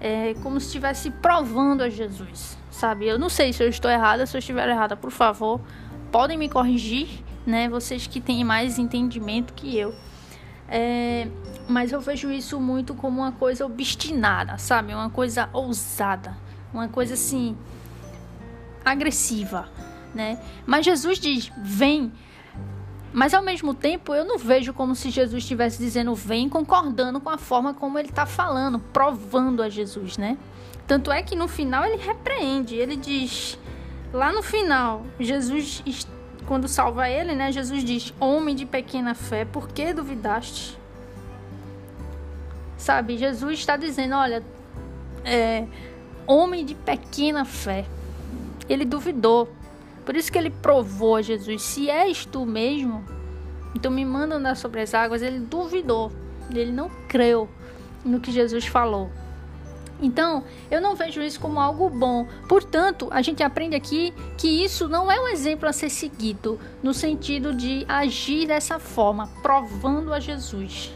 é, 0.00 0.34
como 0.42 0.60
se 0.60 0.66
estivesse 0.66 1.10
provando 1.10 1.82
a 1.82 1.88
Jesus, 1.88 2.58
sabe? 2.70 3.06
Eu 3.06 3.18
não 3.18 3.28
sei 3.28 3.52
se 3.52 3.62
eu 3.62 3.68
estou 3.68 3.90
errada, 3.90 4.26
se 4.26 4.36
eu 4.36 4.38
estiver 4.38 4.68
errada, 4.68 4.96
por 4.96 5.10
favor, 5.10 5.60
podem 6.12 6.36
me 6.36 6.48
corrigir, 6.48 7.08
né? 7.46 7.68
Vocês 7.68 8.06
que 8.06 8.20
têm 8.20 8.44
mais 8.44 8.78
entendimento 8.78 9.52
que 9.54 9.76
eu. 9.76 9.94
É, 10.68 11.26
mas 11.68 11.92
eu 11.92 12.00
vejo 12.00 12.30
isso 12.30 12.60
muito 12.60 12.94
como 12.94 13.20
uma 13.20 13.32
coisa 13.32 13.64
obstinada, 13.66 14.58
sabe? 14.58 14.94
Uma 14.94 15.10
coisa 15.10 15.48
ousada, 15.52 16.36
uma 16.72 16.88
coisa 16.88 17.14
assim 17.14 17.56
agressiva, 18.84 19.68
né? 20.14 20.38
Mas 20.66 20.84
Jesus 20.84 21.18
diz: 21.18 21.50
"Vem, 21.58 22.12
mas 23.14 23.32
ao 23.32 23.42
mesmo 23.42 23.72
tempo, 23.72 24.12
eu 24.12 24.24
não 24.24 24.36
vejo 24.36 24.74
como 24.74 24.94
se 24.96 25.08
Jesus 25.08 25.44
estivesse 25.44 25.78
dizendo 25.78 26.12
vem, 26.16 26.48
concordando 26.48 27.20
com 27.20 27.30
a 27.30 27.38
forma 27.38 27.72
como 27.72 27.96
ele 27.96 28.08
está 28.08 28.26
falando, 28.26 28.80
provando 28.92 29.62
a 29.62 29.68
Jesus, 29.68 30.18
né? 30.18 30.36
Tanto 30.84 31.12
é 31.12 31.22
que 31.22 31.36
no 31.36 31.46
final 31.46 31.84
ele 31.84 31.96
repreende, 31.96 32.74
ele 32.74 32.96
diz, 32.96 33.56
lá 34.12 34.32
no 34.32 34.42
final, 34.42 35.06
Jesus, 35.20 35.82
quando 36.44 36.66
salva 36.66 37.08
ele, 37.08 37.36
né? 37.36 37.52
Jesus 37.52 37.84
diz: 37.84 38.12
Homem 38.18 38.56
de 38.56 38.66
pequena 38.66 39.14
fé, 39.14 39.44
por 39.44 39.68
que 39.68 39.92
duvidaste? 39.92 40.76
Sabe, 42.76 43.16
Jesus 43.16 43.60
está 43.60 43.76
dizendo: 43.76 44.16
Olha, 44.16 44.42
é, 45.24 45.66
homem 46.26 46.64
de 46.64 46.74
pequena 46.74 47.44
fé. 47.44 47.84
Ele 48.68 48.84
duvidou. 48.84 49.48
Por 50.04 50.16
isso 50.16 50.30
que 50.30 50.38
ele 50.38 50.50
provou 50.50 51.16
a 51.16 51.22
Jesus: 51.22 51.62
se 51.62 51.88
és 51.88 52.24
tu 52.24 52.44
mesmo, 52.44 53.04
então 53.74 53.90
me 53.90 54.04
manda 54.04 54.36
andar 54.36 54.56
sobre 54.56 54.80
as 54.80 54.94
águas. 54.94 55.22
Ele 55.22 55.40
duvidou, 55.40 56.12
ele 56.50 56.72
não 56.72 56.88
creu 57.08 57.48
no 58.04 58.20
que 58.20 58.30
Jesus 58.30 58.66
falou. 58.66 59.10
Então, 60.00 60.44
eu 60.70 60.80
não 60.80 60.94
vejo 60.94 61.22
isso 61.22 61.40
como 61.40 61.60
algo 61.60 61.88
bom. 61.88 62.26
Portanto, 62.48 63.08
a 63.10 63.22
gente 63.22 63.42
aprende 63.42 63.76
aqui 63.76 64.12
que 64.36 64.48
isso 64.64 64.88
não 64.88 65.10
é 65.10 65.18
um 65.20 65.28
exemplo 65.28 65.68
a 65.68 65.72
ser 65.72 65.88
seguido, 65.88 66.58
no 66.82 66.92
sentido 66.92 67.54
de 67.54 67.84
agir 67.88 68.46
dessa 68.46 68.78
forma, 68.78 69.28
provando 69.40 70.12
a 70.12 70.20
Jesus. 70.20 70.92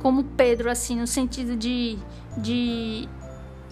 Como 0.00 0.24
Pedro, 0.24 0.70
assim, 0.70 0.96
no 0.96 1.06
sentido 1.06 1.56
de, 1.56 1.98
de 2.36 3.08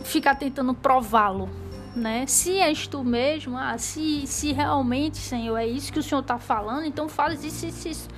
ficar 0.04 0.34
tentando 0.34 0.74
prová-lo. 0.74 1.48
Né? 1.94 2.26
Se 2.26 2.58
és 2.58 2.86
tu 2.86 3.04
mesmo, 3.04 3.56
ah, 3.56 3.76
se, 3.76 4.26
se 4.26 4.52
realmente, 4.52 5.18
Senhor, 5.18 5.56
é 5.56 5.66
isso 5.66 5.92
que 5.92 5.98
o 5.98 6.02
Senhor 6.02 6.22
está 6.22 6.38
falando, 6.38 6.86
então 6.86 7.08
faz 7.08 7.44
isso, 7.44 7.66
isso, 7.66 7.88
isso. 7.88 8.08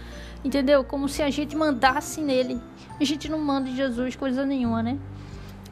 Entendeu? 0.44 0.84
Como 0.84 1.08
se 1.08 1.22
a 1.22 1.30
gente 1.30 1.56
mandasse 1.56 2.20
nele. 2.20 2.60
A 3.00 3.04
gente 3.04 3.28
não 3.28 3.38
manda 3.38 3.68
em 3.68 3.74
Jesus 3.74 4.14
coisa 4.14 4.46
nenhuma, 4.46 4.82
né? 4.82 4.98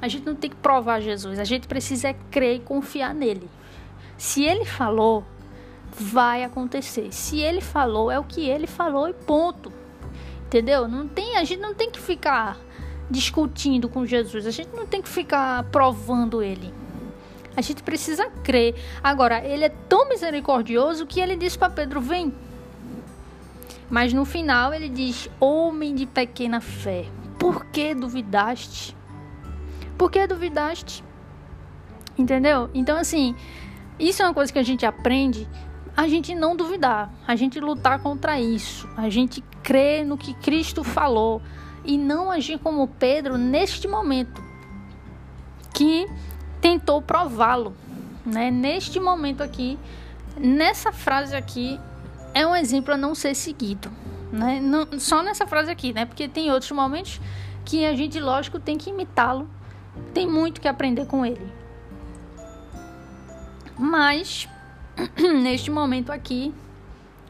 A 0.01 0.09
gente 0.09 0.27
não 0.27 0.35
tem 0.35 0.51
que 0.51 0.57
provar 0.57 1.01
Jesus, 1.01 1.38
a 1.38 1.45
gente 1.45 1.69
precisa 1.69 2.09
é 2.09 2.15
crer 2.31 2.57
e 2.57 2.61
confiar 2.61 3.15
nele. 3.15 3.49
Se 4.17 4.43
ele 4.45 4.65
falou, 4.65 5.25
vai 5.93 6.43
acontecer. 6.43 7.12
Se 7.12 7.38
ele 7.38 7.61
falou, 7.61 8.11
é 8.11 8.19
o 8.19 8.25
que 8.25 8.49
ele 8.49 8.67
falou 8.67 9.09
e 9.09 9.12
ponto. 9.12 9.73
Entendeu? 10.47 10.88
Não 10.88 11.07
tem, 11.07 11.37
a 11.37 11.45
gente 11.45 11.61
não 11.61 11.75
tem 11.75 11.91
que 11.91 12.01
ficar 12.01 12.59
discutindo 13.09 13.88
com 13.88 14.05
Jesus, 14.05 14.47
a 14.47 14.51
gente 14.51 14.75
não 14.75 14.87
tem 14.87 15.01
que 15.01 15.09
ficar 15.09 15.65
provando 15.65 16.43
ele. 16.43 16.75
A 17.57 17.61
gente 17.61 17.83
precisa 17.83 18.31
crer. 18.43 18.75
Agora, 19.03 19.45
ele 19.45 19.65
é 19.65 19.69
tão 19.69 20.09
misericordioso 20.09 21.07
que 21.07 21.21
ele 21.21 21.37
disse 21.37 21.59
para 21.59 21.71
Pedro: 21.71 22.01
"Vem". 22.01 22.33
Mas 23.91 24.12
no 24.12 24.25
final 24.25 24.73
ele 24.73 24.88
diz: 24.88 25.29
"Homem 25.38 25.95
de 25.95 26.07
pequena 26.07 26.61
fé, 26.61 27.07
por 27.38 27.67
que 27.67 27.95
duvidaste?" 27.95 28.97
Por 29.99 30.11
que 30.11 30.27
duvidaste? 30.27 31.05
Entendeu? 32.19 32.69
Então, 32.75 32.97
assim, 32.97 33.37
isso 33.99 34.23
é 34.23 34.27
uma 34.27 34.35
coisa 34.35 34.53
que 34.53 34.59
a 34.59 34.62
gente 34.62 34.85
aprende 34.85 35.49
a 35.97 36.09
gente 36.09 36.35
não 36.35 36.57
duvidar, 36.57 37.12
a 37.27 37.37
gente 37.37 37.61
lutar 37.61 37.99
contra 38.01 38.41
isso, 38.41 38.88
a 38.97 39.09
gente 39.11 39.43
crer 39.62 40.05
no 40.05 40.17
que 40.17 40.35
Cristo 40.35 40.83
falou 40.83 41.43
e 41.85 41.99
não 41.99 42.31
agir 42.31 42.59
como 42.59 42.87
Pedro 42.88 43.37
neste 43.37 43.87
momento 43.87 44.43
que 45.75 46.07
tentou 46.62 47.03
prová-lo, 47.03 47.77
né? 48.25 48.51
Neste 48.51 48.98
momento 48.98 49.42
aqui, 49.42 49.79
nessa 50.38 50.90
frase 50.92 51.37
aqui 51.37 51.79
é 52.33 52.46
um 52.46 52.57
exemplo 52.57 52.94
a 52.94 52.96
não 52.96 53.14
ser 53.14 53.35
seguido, 53.35 53.90
né? 54.33 54.61
Não, 54.62 54.98
só 54.98 55.22
nessa 55.22 55.46
frase 55.46 55.70
aqui, 55.70 55.92
né? 55.92 56.07
Porque 56.07 56.27
tem 56.27 56.51
outros 56.51 56.70
momentos 56.70 57.20
que 57.66 57.85
a 57.85 57.94
gente, 57.94 58.18
lógico, 58.18 58.59
tem 58.59 58.79
que 58.79 58.88
imitá-lo 58.88 59.46
tem 60.12 60.27
muito 60.27 60.61
que 60.61 60.68
aprender 60.68 61.07
com 61.07 61.25
ele. 61.25 61.53
Mas, 63.79 64.48
neste 65.42 65.70
momento 65.70 66.11
aqui, 66.11 66.55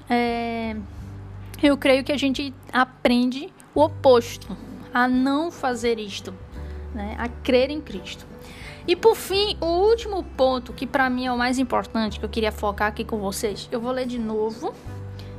é, 0.08 0.76
eu 1.62 1.76
creio 1.76 2.04
que 2.04 2.12
a 2.12 2.16
gente 2.16 2.52
aprende 2.72 3.52
o 3.74 3.82
oposto, 3.82 4.56
a 4.92 5.08
não 5.08 5.50
fazer 5.50 5.98
isto, 5.98 6.34
né? 6.94 7.16
a 7.18 7.28
crer 7.28 7.70
em 7.70 7.80
Cristo. 7.80 8.26
E 8.86 8.96
por 8.96 9.14
fim, 9.14 9.56
o 9.60 9.66
último 9.66 10.22
ponto, 10.22 10.72
que 10.72 10.86
para 10.86 11.08
mim 11.08 11.26
é 11.26 11.32
o 11.32 11.38
mais 11.38 11.58
importante, 11.58 12.18
que 12.18 12.24
eu 12.24 12.28
queria 12.28 12.50
focar 12.50 12.88
aqui 12.88 13.04
com 13.04 13.18
vocês, 13.18 13.68
eu 13.70 13.80
vou 13.80 13.92
ler 13.92 14.06
de 14.06 14.18
novo 14.18 14.74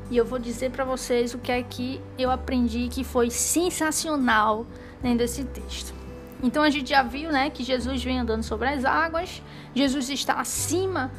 e 0.09 0.17
eu 0.17 0.25
vou 0.25 0.39
dizer 0.39 0.71
para 0.71 0.85
vocês 0.85 1.33
o 1.33 1.37
que 1.37 1.51
é 1.51 1.61
que 1.61 1.99
eu 2.17 2.31
aprendi 2.31 2.87
que 2.89 3.03
foi 3.03 3.29
sensacional 3.29 4.65
dentro 5.01 5.19
desse 5.19 5.43
texto. 5.43 5.93
Então 6.41 6.61
a 6.63 6.69
gente 6.69 6.89
já 6.89 7.03
viu, 7.03 7.31
né, 7.31 7.49
que 7.49 7.63
Jesus 7.63 8.03
vem 8.03 8.19
andando 8.19 8.43
sobre 8.43 8.67
as 8.67 8.83
águas. 8.83 9.41
Jesus 9.73 10.09
está 10.09 10.35
acima 10.35 11.11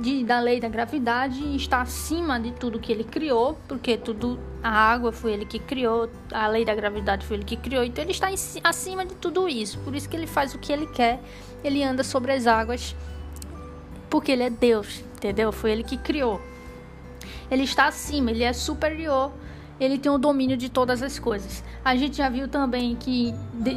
de, 0.00 0.24
da 0.24 0.40
lei 0.40 0.60
da 0.60 0.68
gravidade, 0.68 1.54
está 1.54 1.82
acima 1.82 2.40
de 2.40 2.52
tudo 2.52 2.78
que 2.78 2.90
ele 2.90 3.04
criou, 3.04 3.58
porque 3.68 3.96
tudo 3.96 4.38
a 4.62 4.70
água 4.70 5.12
foi 5.12 5.32
ele 5.32 5.44
que 5.44 5.58
criou, 5.58 6.10
a 6.32 6.46
lei 6.46 6.64
da 6.64 6.74
gravidade 6.74 7.26
foi 7.26 7.36
ele 7.36 7.44
que 7.44 7.56
criou. 7.56 7.84
Então 7.84 8.02
ele 8.02 8.12
está 8.12 8.30
em, 8.30 8.36
acima 8.64 9.04
de 9.04 9.14
tudo 9.14 9.48
isso. 9.48 9.78
Por 9.80 9.94
isso 9.94 10.08
que 10.08 10.16
ele 10.16 10.26
faz 10.26 10.54
o 10.54 10.58
que 10.58 10.72
ele 10.72 10.86
quer. 10.86 11.20
Ele 11.62 11.82
anda 11.82 12.02
sobre 12.02 12.32
as 12.32 12.46
águas 12.46 12.96
porque 14.08 14.32
ele 14.32 14.42
é 14.42 14.50
Deus, 14.50 15.04
entendeu? 15.16 15.52
Foi 15.52 15.70
ele 15.70 15.84
que 15.84 15.96
criou. 15.96 16.40
Ele 17.50 17.64
está 17.64 17.86
acima, 17.86 18.30
ele 18.30 18.42
é 18.42 18.52
superior 18.52 19.32
ele 19.80 19.98
tem 19.98 20.12
o 20.12 20.18
domínio 20.18 20.56
de 20.56 20.68
todas 20.68 21.02
as 21.02 21.18
coisas. 21.18 21.64
A 21.82 21.96
gente 21.96 22.18
já 22.18 22.28
viu 22.28 22.46
também 22.46 22.94
que 22.94 23.34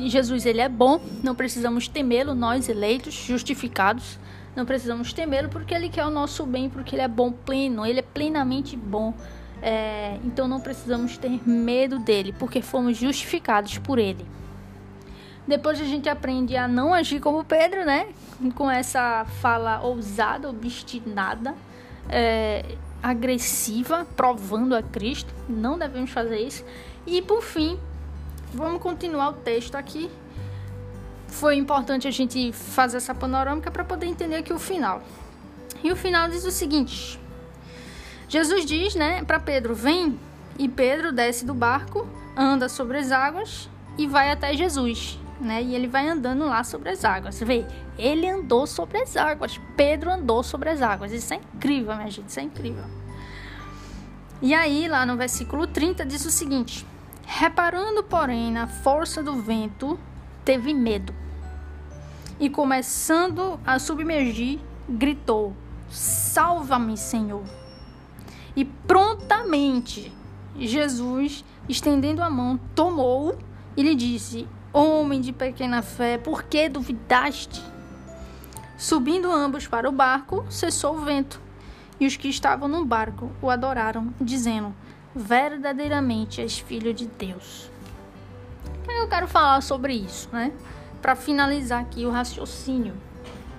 Jesus 0.09 0.45
ele 0.45 0.59
é 0.59 0.67
bom, 0.67 0.99
não 1.23 1.33
precisamos 1.33 1.87
temê-lo, 1.87 2.35
nós 2.35 2.67
eleitos, 2.67 3.13
justificados, 3.13 4.19
não 4.55 4.65
precisamos 4.65 5.13
temê-lo 5.13 5.49
porque 5.49 5.73
ele 5.73 5.89
quer 5.89 6.05
o 6.05 6.09
nosso 6.09 6.45
bem, 6.45 6.69
porque 6.69 6.95
ele 6.95 7.01
é 7.01 7.07
bom 7.07 7.31
pleno, 7.31 7.85
ele 7.85 7.99
é 7.99 8.03
plenamente 8.03 8.77
bom. 8.77 9.13
É, 9.61 10.17
então 10.23 10.47
não 10.47 10.59
precisamos 10.59 11.17
ter 11.17 11.41
medo 11.47 11.97
dele, 11.99 12.33
porque 12.37 12.61
fomos 12.61 12.97
justificados 12.97 13.77
por 13.77 13.97
ele. 13.97 14.25
Depois 15.47 15.79
a 15.79 15.83
gente 15.83 16.07
aprende 16.07 16.55
a 16.55 16.67
não 16.67 16.93
agir 16.93 17.19
como 17.19 17.43
Pedro, 17.43 17.85
né? 17.85 18.07
Com 18.55 18.69
essa 18.69 19.25
fala 19.41 19.81
ousada, 19.81 20.49
obstinada. 20.49 21.55
É, 22.09 22.75
agressiva, 23.03 24.07
provando 24.15 24.73
a 24.73 24.81
Cristo. 24.81 25.33
Não 25.49 25.77
devemos 25.77 26.11
fazer 26.11 26.39
isso. 26.39 26.63
E 27.05 27.21
por 27.21 27.43
fim, 27.43 27.77
vamos 28.53 28.81
continuar 28.81 29.29
o 29.29 29.33
texto 29.33 29.75
aqui. 29.75 30.09
Foi 31.33 31.55
importante 31.55 32.07
a 32.07 32.11
gente 32.11 32.51
fazer 32.51 32.97
essa 32.97 33.13
panorâmica 33.13 33.69
para 33.69 33.83
poder 33.83 34.05
entender 34.05 34.35
aqui 34.35 34.53
o 34.53 34.59
final. 34.59 35.01
E 35.83 35.91
o 35.91 35.95
final 35.95 36.29
diz 36.29 36.45
o 36.45 36.51
seguinte: 36.51 37.19
Jesus 38.29 38.65
diz, 38.65 38.95
né, 38.95 39.23
para 39.23 39.39
Pedro: 39.39 39.75
"Vem". 39.75 40.19
E 40.57 40.69
Pedro 40.69 41.11
desce 41.11 41.43
do 41.45 41.53
barco, 41.53 42.07
anda 42.37 42.69
sobre 42.69 42.99
as 42.99 43.11
águas 43.11 43.67
e 43.97 44.05
vai 44.05 44.31
até 44.31 44.53
Jesus 44.55 45.17
né? 45.43 45.61
E 45.61 45.75
ele 45.75 45.87
vai 45.87 46.07
andando 46.07 46.45
lá 46.45 46.63
sobre 46.63 46.89
as 46.89 47.03
águas. 47.03 47.39
Vê, 47.39 47.65
ele 47.97 48.27
andou 48.27 48.65
sobre 48.65 48.99
as 48.99 49.15
águas. 49.15 49.59
Pedro 49.75 50.11
andou 50.11 50.41
sobre 50.41 50.69
as 50.69 50.81
águas. 50.81 51.11
Isso 51.11 51.33
é 51.33 51.37
incrível, 51.37 51.95
minha 51.95 52.09
gente, 52.09 52.29
isso 52.29 52.39
é 52.39 52.43
incrível. 52.43 52.85
E 54.41 54.53
aí, 54.53 54.87
lá 54.87 55.05
no 55.05 55.15
versículo 55.15 55.67
30, 55.67 56.05
diz 56.05 56.25
o 56.25 56.31
seguinte: 56.31 56.85
Reparando, 57.25 58.03
porém, 58.03 58.51
na 58.51 58.67
força 58.67 59.21
do 59.21 59.35
vento, 59.41 59.99
teve 60.43 60.73
medo. 60.73 61.13
E 62.39 62.49
começando 62.49 63.59
a 63.65 63.79
submergir, 63.79 64.59
gritou: 64.87 65.53
Salva-me, 65.89 66.97
Senhor. 66.97 67.43
E 68.55 68.65
prontamente 68.65 70.11
Jesus, 70.57 71.43
estendendo 71.67 72.21
a 72.21 72.29
mão, 72.29 72.59
tomou 72.75 73.37
e 73.75 73.83
lhe 73.83 73.95
disse: 73.95 74.47
Homem 74.71 75.21
de 75.21 75.31
pequena 75.31 75.81
fé, 75.81 76.17
por 76.17 76.43
que 76.43 76.69
duvidaste? 76.69 77.61
Subindo 78.77 79.31
ambos 79.31 79.67
para 79.67 79.87
o 79.87 79.91
barco, 79.91 80.45
cessou 80.49 80.97
o 80.97 81.01
vento, 81.01 81.39
e 81.99 82.05
os 82.05 82.17
que 82.17 82.27
estavam 82.27 82.67
no 82.67 82.83
barco 82.83 83.31
o 83.41 83.49
adoraram, 83.49 84.13
dizendo: 84.19 84.73
Verdadeiramente 85.15 86.41
és 86.41 86.57
filho 86.57 86.93
de 86.93 87.05
Deus. 87.05 87.72
Eu 88.87 89.07
quero 89.07 89.27
falar 89.27 89.61
sobre 89.61 89.93
isso, 89.93 90.29
né? 90.31 90.51
Para 91.01 91.15
finalizar 91.15 91.81
aqui 91.81 92.05
o 92.05 92.11
raciocínio. 92.11 92.93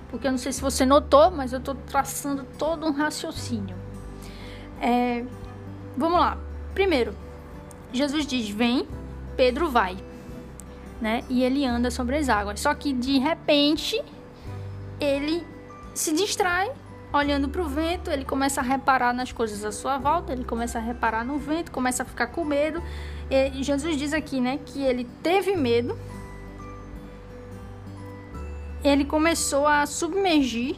Porque 0.09 0.27
eu 0.27 0.31
não 0.31 0.39
sei 0.39 0.53
se 0.53 0.61
você 0.61 0.87
notou, 0.87 1.31
mas 1.31 1.53
eu 1.53 1.59
estou 1.59 1.75
traçando 1.75 2.45
todo 2.59 2.87
um 2.87 2.93
raciocínio. 2.93 3.77
É, 4.81 5.25
vamos 5.97 6.19
lá. 6.19 6.39
Primeiro, 6.75 7.15
Jesus 7.93 8.27
diz: 8.27 8.49
Vem, 8.49 8.89
Pedro 9.37 9.71
vai 9.71 9.97
né? 11.01 11.23
E 11.29 11.43
ele 11.43 11.65
anda 11.67 11.91
sobre 11.91 12.17
as 12.17 12.31
águas. 12.31 12.61
Só 12.61 12.75
que 12.75 12.93
de 12.93 13.19
repente 13.19 14.03
ele 15.01 15.47
se 15.95 16.13
distrai 16.13 16.71
olhando 17.13 17.49
para 17.49 17.63
o 17.63 17.69
vento, 17.69 18.11
ele 18.11 18.25
começa 18.25 18.61
a 18.61 18.65
reparar 18.65 19.13
nas 19.13 19.31
coisas 19.31 19.65
à 19.65 19.71
sua 19.71 19.99
volta, 19.99 20.33
ele 20.33 20.45
começa 20.45 20.79
a 20.79 20.81
reparar 20.81 21.25
no 21.25 21.39
vento, 21.39 21.71
começa 21.71 22.03
a 22.03 22.07
ficar 22.07 22.29
com 22.29 22.45
medo. 22.45 22.83
E 23.31 23.63
Jesus 23.63 23.97
diz 23.97 24.13
aqui, 24.13 24.41
né, 24.41 24.59
que 24.65 24.83
ele 24.83 25.05
teve 25.23 25.57
medo. 25.57 25.99
Ele 28.83 29.05
começou 29.05 29.67
a 29.67 29.87
submergir, 29.87 30.77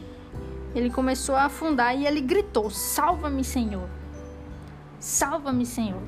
ele 0.73 0.89
começou 0.89 1.35
a 1.35 1.43
afundar 1.43 1.95
e 1.95 2.05
ele 2.05 2.21
gritou: 2.21 2.69
"Salva-me, 2.69 3.43
Senhor! 3.43 3.89
Salva-me, 4.99 5.65
Senhor!" 5.65 6.01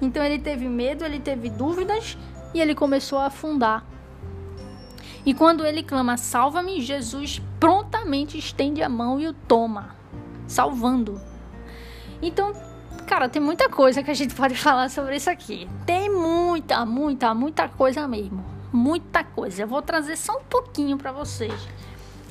Então 0.00 0.24
ele 0.24 0.40
teve 0.40 0.68
medo, 0.68 1.04
ele 1.04 1.20
teve 1.20 1.48
dúvidas, 1.48 2.18
e 2.52 2.60
ele 2.60 2.74
começou 2.74 3.18
a 3.18 3.26
afundar. 3.26 3.86
E 5.24 5.32
quando 5.32 5.64
ele 5.64 5.82
clama: 5.82 6.16
Salva-me, 6.16 6.80
Jesus 6.80 7.40
prontamente 7.60 8.36
estende 8.36 8.82
a 8.82 8.88
mão 8.88 9.20
e 9.20 9.28
o 9.28 9.32
toma, 9.32 9.94
salvando. 10.46 11.20
Então, 12.20 12.52
cara, 13.12 13.28
tem 13.28 13.42
muita 13.42 13.68
coisa 13.68 14.02
que 14.02 14.10
a 14.10 14.14
gente 14.14 14.32
pode 14.34 14.54
falar 14.54 14.88
sobre 14.88 15.16
isso 15.16 15.28
aqui. 15.28 15.68
Tem 15.84 16.08
muita, 16.08 16.86
muita, 16.86 17.34
muita 17.34 17.68
coisa 17.68 18.08
mesmo. 18.08 18.42
muita 18.72 19.22
coisa. 19.22 19.64
Eu 19.64 19.68
vou 19.68 19.82
trazer 19.82 20.16
só 20.16 20.38
um 20.38 20.44
pouquinho 20.44 20.96
para 20.96 21.12
vocês 21.12 21.52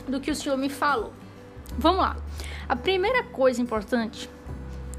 do 0.08 0.20
que 0.20 0.32
o 0.32 0.36
Senhor 0.36 0.58
me 0.58 0.70
falou. 0.70 1.14
Vamos 1.78 2.02
lá. 2.02 2.18
A 2.68 2.76
primeira 2.76 3.24
coisa 3.24 3.62
importante 3.62 4.28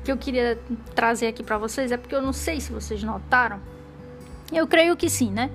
que 0.05 0.13
eu 0.13 0.17
queria 0.17 0.57
trazer 0.95 1.27
aqui 1.27 1.43
para 1.43 1.59
vocês 1.59 1.91
é 1.91 1.97
porque 1.97 2.15
eu 2.15 2.23
não 2.23 2.33
sei 2.33 2.61
se 2.61 2.71
vocês 2.71 3.03
notaram. 3.03 3.59
Eu 4.53 4.69
creio 4.69 4.97
que 4.97 5.11
sim, 5.11 5.33
né? 5.33 5.51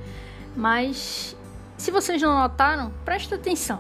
Mas 0.58 1.38
se 1.78 1.90
vocês 1.90 2.22
não 2.22 2.38
notaram, 2.38 2.92
presta 3.06 3.36
atenção. 3.36 3.80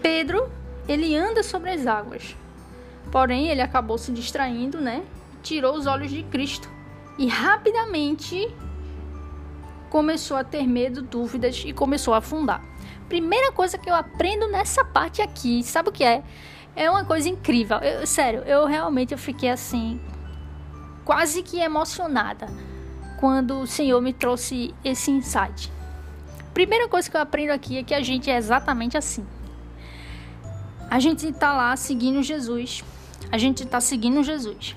Pedro, 0.00 0.50
ele 0.88 1.14
anda 1.14 1.42
sobre 1.42 1.70
as 1.70 1.86
águas. 1.86 2.34
Porém, 3.10 3.48
ele 3.48 3.60
acabou 3.60 3.98
se 3.98 4.10
distraindo, 4.12 4.80
né? 4.80 5.04
Tirou 5.42 5.74
os 5.76 5.86
olhos 5.86 6.10
de 6.10 6.22
Cristo 6.24 6.68
e 7.18 7.26
rapidamente 7.26 8.48
começou 9.90 10.36
a 10.36 10.44
ter 10.44 10.66
medo, 10.66 11.02
dúvidas 11.02 11.62
e 11.66 11.72
começou 11.72 12.14
a 12.14 12.18
afundar. 12.18 12.62
Primeira 13.08 13.52
coisa 13.52 13.76
que 13.76 13.90
eu 13.90 13.94
aprendo 13.94 14.48
nessa 14.48 14.84
parte 14.84 15.20
aqui, 15.20 15.62
sabe 15.62 15.90
o 15.90 15.92
que 15.92 16.02
é? 16.02 16.22
É 16.74 16.90
uma 16.90 17.04
coisa 17.04 17.28
incrível. 17.28 17.76
Eu, 17.78 18.06
sério, 18.06 18.40
eu 18.46 18.64
realmente 18.64 19.12
eu 19.12 19.18
fiquei 19.18 19.50
assim, 19.50 20.00
quase 21.04 21.42
que 21.42 21.60
emocionada 21.60 22.46
quando 23.20 23.60
o 23.60 23.66
Senhor 23.66 24.00
me 24.00 24.12
trouxe 24.12 24.74
esse 24.82 25.10
insight. 25.10 25.70
Primeira 26.54 26.88
coisa 26.88 27.10
que 27.10 27.16
eu 27.16 27.20
aprendo 27.20 27.50
aqui 27.50 27.78
é 27.78 27.82
que 27.82 27.94
a 27.94 28.02
gente 28.02 28.30
é 28.30 28.36
exatamente 28.36 28.96
assim. 28.96 29.26
A 30.90 30.98
gente 30.98 31.26
está 31.28 31.52
lá 31.54 31.76
seguindo 31.76 32.22
Jesus. 32.22 32.82
A 33.30 33.38
gente 33.38 33.62
está 33.62 33.80
seguindo 33.80 34.22
Jesus. 34.22 34.76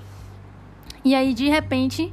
E 1.06 1.14
aí, 1.14 1.32
de 1.32 1.48
repente, 1.48 2.12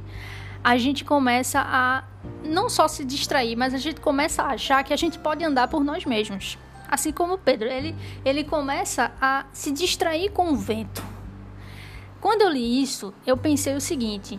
a 0.62 0.78
gente 0.78 1.04
começa 1.04 1.60
a 1.60 2.04
não 2.44 2.68
só 2.68 2.86
se 2.86 3.04
distrair, 3.04 3.56
mas 3.56 3.74
a 3.74 3.76
gente 3.76 4.00
começa 4.00 4.44
a 4.44 4.52
achar 4.52 4.84
que 4.84 4.92
a 4.92 4.96
gente 4.96 5.18
pode 5.18 5.42
andar 5.42 5.66
por 5.66 5.82
nós 5.82 6.04
mesmos. 6.04 6.56
Assim 6.88 7.10
como 7.10 7.36
Pedro, 7.36 7.66
ele, 7.68 7.92
ele 8.24 8.44
começa 8.44 9.10
a 9.20 9.46
se 9.52 9.72
distrair 9.72 10.30
com 10.30 10.52
o 10.52 10.54
vento. 10.54 11.02
Quando 12.20 12.42
eu 12.42 12.50
li 12.50 12.80
isso, 12.84 13.12
eu 13.26 13.36
pensei 13.36 13.74
o 13.74 13.80
seguinte: 13.80 14.38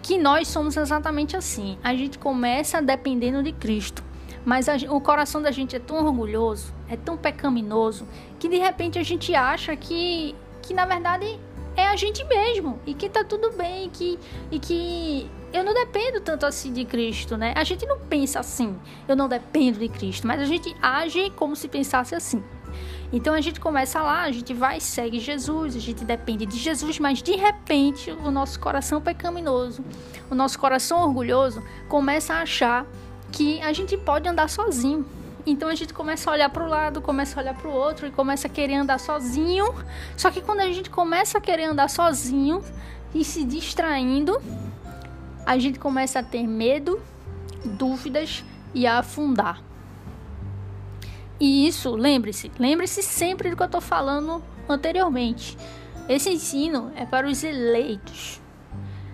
que 0.00 0.16
nós 0.16 0.48
somos 0.48 0.74
exatamente 0.78 1.36
assim. 1.36 1.78
A 1.84 1.94
gente 1.94 2.18
começa 2.18 2.80
dependendo 2.80 3.42
de 3.42 3.52
Cristo, 3.52 4.02
mas 4.42 4.70
a, 4.70 4.76
o 4.88 5.02
coração 5.02 5.42
da 5.42 5.50
gente 5.50 5.76
é 5.76 5.78
tão 5.78 6.02
orgulhoso, 6.02 6.72
é 6.88 6.96
tão 6.96 7.14
pecaminoso, 7.14 8.08
que 8.38 8.48
de 8.48 8.56
repente 8.56 8.98
a 8.98 9.02
gente 9.02 9.34
acha 9.34 9.76
que, 9.76 10.34
que 10.62 10.72
na 10.72 10.86
verdade 10.86 11.38
é 11.78 11.86
a 11.86 11.94
gente 11.94 12.24
mesmo 12.24 12.80
e 12.84 12.92
que 12.92 13.08
tá 13.08 13.22
tudo 13.22 13.52
bem 13.52 13.88
que, 13.88 14.18
e 14.50 14.58
que 14.58 15.30
eu 15.52 15.62
não 15.62 15.72
dependo 15.72 16.20
tanto 16.20 16.44
assim 16.44 16.72
de 16.72 16.84
Cristo, 16.84 17.36
né? 17.36 17.54
A 17.56 17.62
gente 17.62 17.86
não 17.86 18.00
pensa 18.00 18.40
assim, 18.40 18.76
eu 19.06 19.14
não 19.14 19.28
dependo 19.28 19.78
de 19.78 19.88
Cristo, 19.88 20.26
mas 20.26 20.40
a 20.40 20.44
gente 20.44 20.74
age 20.82 21.30
como 21.36 21.54
se 21.54 21.68
pensasse 21.68 22.14
assim. 22.14 22.42
Então 23.12 23.32
a 23.32 23.40
gente 23.40 23.60
começa 23.60 24.02
lá, 24.02 24.22
a 24.22 24.32
gente 24.32 24.52
vai, 24.52 24.80
segue 24.80 25.20
Jesus, 25.20 25.76
a 25.76 25.78
gente 25.78 26.04
depende 26.04 26.44
de 26.44 26.58
Jesus, 26.58 26.98
mas 26.98 27.22
de 27.22 27.36
repente 27.36 28.10
o 28.10 28.30
nosso 28.30 28.58
coração 28.58 29.00
pecaminoso, 29.00 29.84
o 30.28 30.34
nosso 30.34 30.58
coração 30.58 31.02
orgulhoso 31.02 31.62
começa 31.88 32.34
a 32.34 32.42
achar 32.42 32.84
que 33.30 33.60
a 33.62 33.72
gente 33.72 33.96
pode 33.96 34.28
andar 34.28 34.50
sozinho. 34.50 35.06
Então 35.50 35.70
a 35.70 35.74
gente 35.74 35.94
começa 35.94 36.28
a 36.28 36.32
olhar 36.34 36.50
para 36.50 36.62
o 36.62 36.68
lado, 36.68 37.00
começa 37.00 37.38
a 37.38 37.42
olhar 37.42 37.54
para 37.54 37.68
o 37.68 37.72
outro 37.72 38.06
e 38.06 38.10
começa 38.10 38.46
a 38.46 38.50
querer 38.50 38.74
andar 38.74 39.00
sozinho. 39.00 39.74
Só 40.14 40.30
que 40.30 40.42
quando 40.42 40.60
a 40.60 40.70
gente 40.70 40.90
começa 40.90 41.38
a 41.38 41.40
querer 41.40 41.64
andar 41.64 41.88
sozinho 41.88 42.62
e 43.14 43.24
se 43.24 43.44
distraindo, 43.44 44.40
a 45.46 45.58
gente 45.58 45.78
começa 45.78 46.18
a 46.18 46.22
ter 46.22 46.46
medo, 46.46 47.00
dúvidas 47.64 48.44
e 48.74 48.86
a 48.86 48.98
afundar. 48.98 49.62
E 51.40 51.66
isso, 51.66 51.94
lembre-se, 51.94 52.52
lembre-se 52.58 53.02
sempre 53.02 53.48
do 53.48 53.56
que 53.56 53.62
eu 53.62 53.66
estou 53.66 53.80
falando 53.80 54.42
anteriormente. 54.68 55.56
Esse 56.08 56.28
ensino 56.28 56.92
é 56.94 57.06
para 57.06 57.26
os 57.26 57.42
eleitos, 57.42 58.38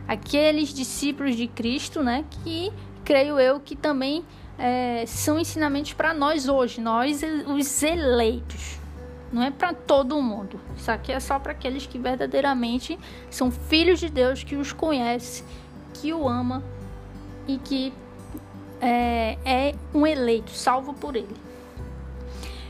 aqueles 0.09 0.75
discípulos 0.75 1.37
de 1.37 1.47
Cristo, 1.47 2.03
né? 2.03 2.25
Que 2.43 2.73
creio 3.05 3.39
eu 3.39 3.61
que 3.61 3.77
também 3.77 4.25
é, 4.59 5.05
são 5.07 5.39
ensinamentos 5.39 5.93
para 5.93 6.15
nós 6.15 6.49
hoje, 6.49 6.81
nós 6.81 7.23
os 7.47 7.83
eleitos. 7.83 8.79
Não 9.33 9.43
é 9.43 9.51
para 9.51 9.75
todo 9.75 10.21
mundo. 10.23 10.61
Isso 10.77 10.91
aqui 10.91 11.11
é 11.11 11.19
só 11.19 11.39
para 11.41 11.53
aqueles 11.53 11.87
que 11.87 11.99
verdadeiramente 11.99 12.99
são 13.29 13.51
filhos 13.51 13.99
de 13.99 14.09
Deus, 14.09 14.45
que 14.45 14.55
os 14.55 14.73
conhece 14.73 15.43
que 15.95 16.13
o 16.13 16.29
ama 16.29 16.63
e 17.49 17.59
que 17.59 17.93
é, 18.81 19.39
é 19.45 19.75
um 19.93 20.07
eleito, 20.07 20.51
salvo 20.51 20.93
por 20.95 21.17
ele. 21.17 21.35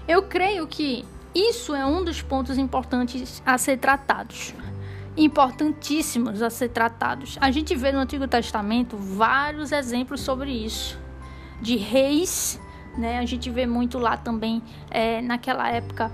Eu 0.06 0.22
creio 0.22 0.66
que 0.66 1.04
isso 1.34 1.74
é 1.74 1.84
um 1.84 2.04
dos 2.04 2.22
pontos 2.22 2.56
importantes 2.56 3.42
a 3.44 3.58
ser 3.58 3.78
tratados. 3.78 4.54
Importantíssimos 5.16 6.42
a 6.42 6.50
ser 6.50 6.68
tratados. 6.68 7.36
A 7.40 7.50
gente 7.50 7.74
vê 7.74 7.90
no 7.92 7.98
Antigo 7.98 8.28
Testamento 8.28 8.96
vários 8.96 9.72
exemplos 9.72 10.20
sobre 10.20 10.50
isso. 10.50 10.98
De 11.64 11.76
reis, 11.76 12.60
né? 12.98 13.18
A 13.18 13.24
gente 13.24 13.48
vê 13.48 13.64
muito 13.66 13.98
lá 13.98 14.16
também, 14.16 14.62
é, 14.90 15.22
naquela 15.22 15.70
época, 15.70 16.12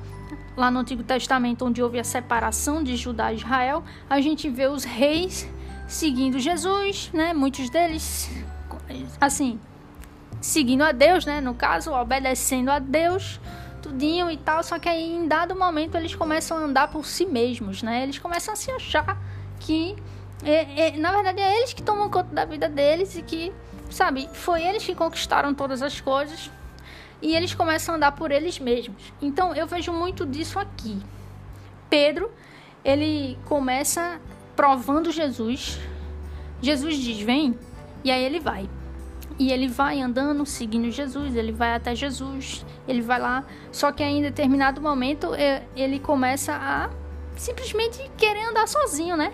lá 0.56 0.70
no 0.70 0.78
Antigo 0.78 1.02
Testamento, 1.02 1.64
onde 1.64 1.82
houve 1.82 1.98
a 1.98 2.04
separação 2.04 2.84
de 2.84 2.96
Judá 2.96 3.32
e 3.32 3.36
Israel, 3.36 3.82
a 4.08 4.20
gente 4.20 4.48
vê 4.48 4.66
os 4.68 4.84
reis 4.84 5.48
seguindo 5.88 6.38
Jesus, 6.38 7.10
né? 7.12 7.34
Muitos 7.34 7.68
deles, 7.68 8.30
assim, 9.20 9.58
seguindo 10.40 10.82
a 10.82 10.92
Deus, 10.92 11.26
né? 11.26 11.40
No 11.40 11.54
caso, 11.54 11.92
obedecendo 11.92 12.70
a 12.70 12.78
Deus, 12.78 13.40
tudinho 13.82 14.30
e 14.30 14.36
tal. 14.36 14.62
Só 14.62 14.78
que 14.78 14.88
aí, 14.88 15.16
em 15.16 15.26
dado 15.26 15.56
momento, 15.56 15.96
eles 15.96 16.14
começam 16.14 16.56
a 16.56 16.60
andar 16.60 16.88
por 16.88 17.04
si 17.04 17.26
mesmos, 17.26 17.82
né? 17.82 18.04
Eles 18.04 18.18
começam 18.18 18.54
a 18.54 18.56
se 18.56 18.70
achar 18.70 19.18
que, 19.58 19.96
é, 20.44 20.88
é, 20.88 20.96
na 20.96 21.10
verdade, 21.12 21.40
é 21.40 21.58
eles 21.58 21.72
que 21.72 21.82
tomam 21.82 22.08
conta 22.08 22.32
da 22.32 22.44
vida 22.44 22.68
deles 22.68 23.16
e 23.16 23.22
que, 23.22 23.52
sabe, 23.90 24.28
foi 24.32 24.62
eles 24.62 24.84
que 24.84 24.94
conquistaram 24.94 25.54
todas 25.54 25.82
as 25.82 26.00
coisas. 26.00 26.50
E 27.22 27.36
eles 27.36 27.54
começam 27.54 27.94
a 27.94 27.96
andar 27.96 28.12
por 28.12 28.30
eles 28.30 28.58
mesmos. 28.58 29.12
Então, 29.20 29.54
eu 29.54 29.66
vejo 29.66 29.92
muito 29.92 30.24
disso 30.24 30.58
aqui. 30.58 30.98
Pedro, 31.90 32.30
ele 32.84 33.38
começa 33.44 34.20
provando 34.56 35.10
Jesus. 35.10 35.78
Jesus 36.62 36.96
diz: 36.96 37.20
Vem, 37.20 37.58
e 38.02 38.10
aí 38.10 38.24
ele 38.24 38.40
vai. 38.40 38.68
E 39.38 39.50
ele 39.52 39.68
vai 39.68 40.00
andando, 40.00 40.44
seguindo 40.44 40.90
Jesus, 40.90 41.34
ele 41.34 41.50
vai 41.50 41.74
até 41.74 41.94
Jesus, 41.94 42.64
ele 42.86 43.00
vai 43.00 43.18
lá. 43.18 43.44
Só 43.72 43.90
que 43.90 44.02
em 44.02 44.20
determinado 44.20 44.80
momento 44.80 45.30
ele 45.74 45.98
começa 45.98 46.54
a 46.54 46.90
simplesmente 47.36 47.98
querer 48.18 48.44
andar 48.44 48.68
sozinho, 48.68 49.16
né? 49.16 49.32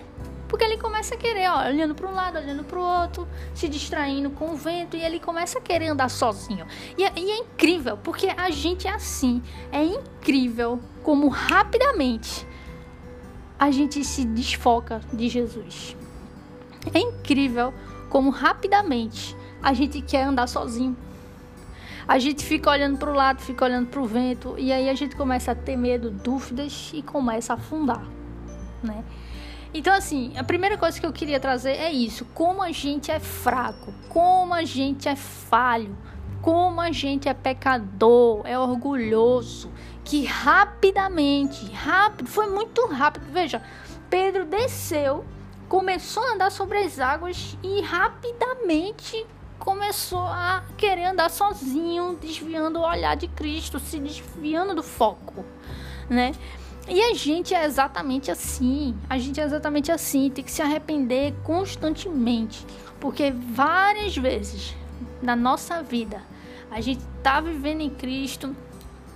Porque 0.48 0.64
ele 0.64 0.78
começa 0.78 1.14
a 1.14 1.18
querer, 1.18 1.48
ó, 1.50 1.66
olhando 1.66 1.94
para 1.94 2.09
um 2.09 2.14
lado, 2.14 2.38
olhando 2.38 2.64
para 2.64 2.78
o 2.78 2.82
outro, 2.82 3.28
se 3.54 3.68
distraindo 3.68 4.30
com 4.30 4.52
o 4.52 4.56
vento, 4.56 4.96
e 4.96 5.02
ele 5.02 5.18
começa 5.18 5.59
a 5.59 5.62
querer 5.62 5.88
andar 5.88 6.09
sozinho. 6.09 6.66
E 6.96 7.04
é, 7.04 7.12
e 7.16 7.30
é 7.30 7.38
incrível, 7.38 7.96
porque 7.96 8.28
a 8.37 8.50
gente 8.50 8.87
é 8.87 8.92
assim. 8.92 9.42
É 9.72 9.82
incrível 9.82 10.80
como 11.02 11.28
rapidamente 11.28 12.46
a 13.59 13.70
gente 13.70 14.04
se 14.04 14.24
desfoca 14.24 15.00
de 15.12 15.28
Jesus. 15.28 15.96
É 16.94 16.98
incrível 16.98 17.72
como 18.09 18.30
rapidamente 18.30 19.37
a 19.62 19.72
gente 19.72 20.00
quer 20.00 20.24
andar 20.24 20.46
sozinho. 20.46 20.96
A 22.06 22.18
gente 22.18 22.44
fica 22.44 22.70
olhando 22.70 22.98
para 22.98 23.11
o 23.11 23.14
lado, 23.14 23.42
fica 23.42 23.64
olhando 23.64 23.88
para 23.88 24.00
o 24.00 24.06
vento 24.06 24.54
e 24.56 24.72
aí 24.72 24.88
a 24.88 24.94
gente 24.94 25.16
começa 25.16 25.50
a 25.50 25.54
ter 25.54 25.76
medo, 25.76 26.09
dúvidas 26.09 26.92
e 26.94 27.02
começa 27.02 27.52
a 27.52 27.56
afundar, 27.56 28.06
né? 28.82 29.02
Então 29.74 29.94
assim, 29.94 30.33
a 30.37 30.44
primeira 30.44 30.79
coisa 30.79 30.98
que 30.98 31.07
eu 31.07 31.12
queria 31.12 31.40
trazer 31.40 31.72
é 31.72 31.90
isso, 31.90 32.24
como 32.35 32.62
a 32.62 32.72
gente 32.72 33.11
é 33.11 33.20
fraco, 33.20 33.92
como 34.09 34.55
a 34.55 34.64
gente 34.64 35.09
é 35.09 35.16
falho, 35.16 35.96
como 36.40 36.81
a 36.81 36.92
gente 36.92 37.29
é 37.29 37.35
pecador, 37.35 38.42
é 38.44 38.59
orgulhoso, 38.59 39.70
que 40.05 40.24
rapidamente, 40.24 41.70
rápido, 41.72 42.29
foi 42.29 42.46
muito 42.48 42.87
rápido. 42.87 43.26
Veja, 43.33 43.61
Pedro 44.09 44.44
desceu, 44.44 45.24
começou 45.68 46.22
a 46.22 46.35
andar 46.35 46.52
sobre 46.52 46.79
as 46.79 47.00
águas 47.00 47.59
e 47.62 47.81
rapidamente 47.81 49.26
começou 49.59 50.20
a 50.20 50.62
querer 50.76 51.07
andar 51.07 51.31
sozinho, 51.31 52.16
desviando 52.20 52.79
o 52.79 52.88
olhar 52.88 53.16
de 53.16 53.26
Cristo, 53.26 53.81
se 53.81 53.98
desviando 53.98 54.74
do 54.74 54.83
foco, 54.83 55.44
né? 56.09 56.33
E 56.88 57.03
a 57.03 57.14
gente 57.14 57.53
é 57.55 57.64
exatamente 57.64 58.31
assim. 58.31 58.96
A 59.11 59.18
gente 59.18 59.40
é 59.40 59.44
exatamente 59.44 59.90
assim, 59.90 60.31
tem 60.31 60.44
que 60.44 60.53
se 60.53 60.62
arrepender 60.62 61.35
constantemente, 61.42 62.64
porque 63.01 63.31
várias 63.31 64.16
vezes 64.16 64.77
na 65.20 65.35
nossa 65.35 65.83
vida 65.83 66.22
a 66.70 66.81
gente 66.81 67.03
tá 67.22 67.40
vivendo 67.40 67.81
em 67.81 67.90
Cristo, 67.90 68.55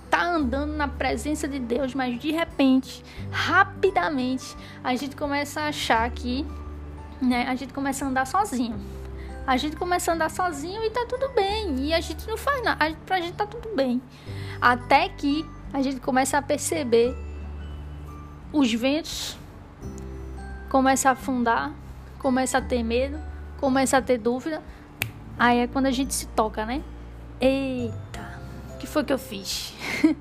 tá 0.09 0.23
andando 0.23 0.73
na 0.73 0.87
presença 0.87 1.47
de 1.47 1.59
Deus, 1.59 1.93
mas 1.93 2.19
de 2.19 2.31
repente, 2.31 3.03
rapidamente, 3.31 4.55
a 4.83 4.95
gente 4.95 5.15
começa 5.15 5.61
a 5.61 5.67
achar 5.67 6.09
que, 6.11 6.45
né, 7.21 7.45
a 7.47 7.55
gente 7.55 7.73
começa 7.73 8.03
a 8.03 8.07
andar 8.09 8.27
sozinho. 8.27 8.77
A 9.47 9.57
gente 9.57 9.75
começa 9.75 10.11
a 10.11 10.15
andar 10.15 10.29
sozinho 10.29 10.83
e 10.83 10.89
tá 10.91 11.05
tudo 11.07 11.29
bem. 11.29 11.87
E 11.87 11.93
a 11.93 11.99
gente 11.99 12.27
não 12.27 12.37
faz 12.37 12.63
nada. 12.63 12.95
Pra 13.05 13.19
gente 13.19 13.33
tá 13.33 13.45
tudo 13.45 13.75
bem. 13.75 14.01
Até 14.61 15.09
que 15.09 15.43
a 15.73 15.81
gente 15.81 15.99
começa 15.99 16.37
a 16.37 16.41
perceber 16.41 17.15
os 18.51 18.73
ventos, 18.73 19.37
começa 20.69 21.09
a 21.09 21.11
afundar, 21.13 21.73
começa 22.19 22.57
a 22.57 22.61
ter 22.61 22.83
medo, 22.83 23.19
começa 23.59 23.97
a 23.97 24.01
ter 24.01 24.17
dúvida. 24.17 24.61
Aí 25.37 25.59
é 25.59 25.67
quando 25.67 25.85
a 25.87 25.91
gente 25.91 26.13
se 26.13 26.27
toca, 26.27 26.65
né? 26.65 26.83
Eita, 27.39 28.39
o 28.73 28.77
que 28.77 28.87
foi 28.87 29.03
que 29.03 29.13
eu 29.13 29.17
fiz? 29.17 29.73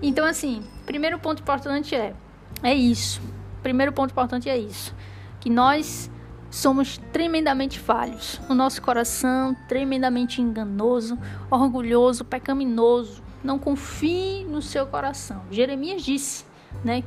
então, 0.00 0.24
assim, 0.24 0.64
primeiro 0.86 1.18
ponto 1.18 1.42
importante 1.42 1.94
é 1.94 2.14
é 2.62 2.74
isso. 2.74 3.20
Primeiro 3.62 3.92
ponto 3.92 4.10
importante 4.12 4.48
é 4.48 4.56
isso, 4.56 4.94
que 5.40 5.50
nós 5.50 6.10
somos 6.50 6.98
tremendamente 7.12 7.78
falhos. 7.78 8.40
O 8.48 8.54
nosso 8.54 8.80
coração 8.80 9.56
tremendamente 9.68 10.40
enganoso, 10.40 11.18
orgulhoso, 11.50 12.24
pecaminoso. 12.24 13.22
Não 13.42 13.58
confie 13.58 14.44
no 14.44 14.62
seu 14.62 14.86
coração. 14.86 15.42
Jeremias 15.50 16.02
disse, 16.02 16.44
né? 16.84 17.02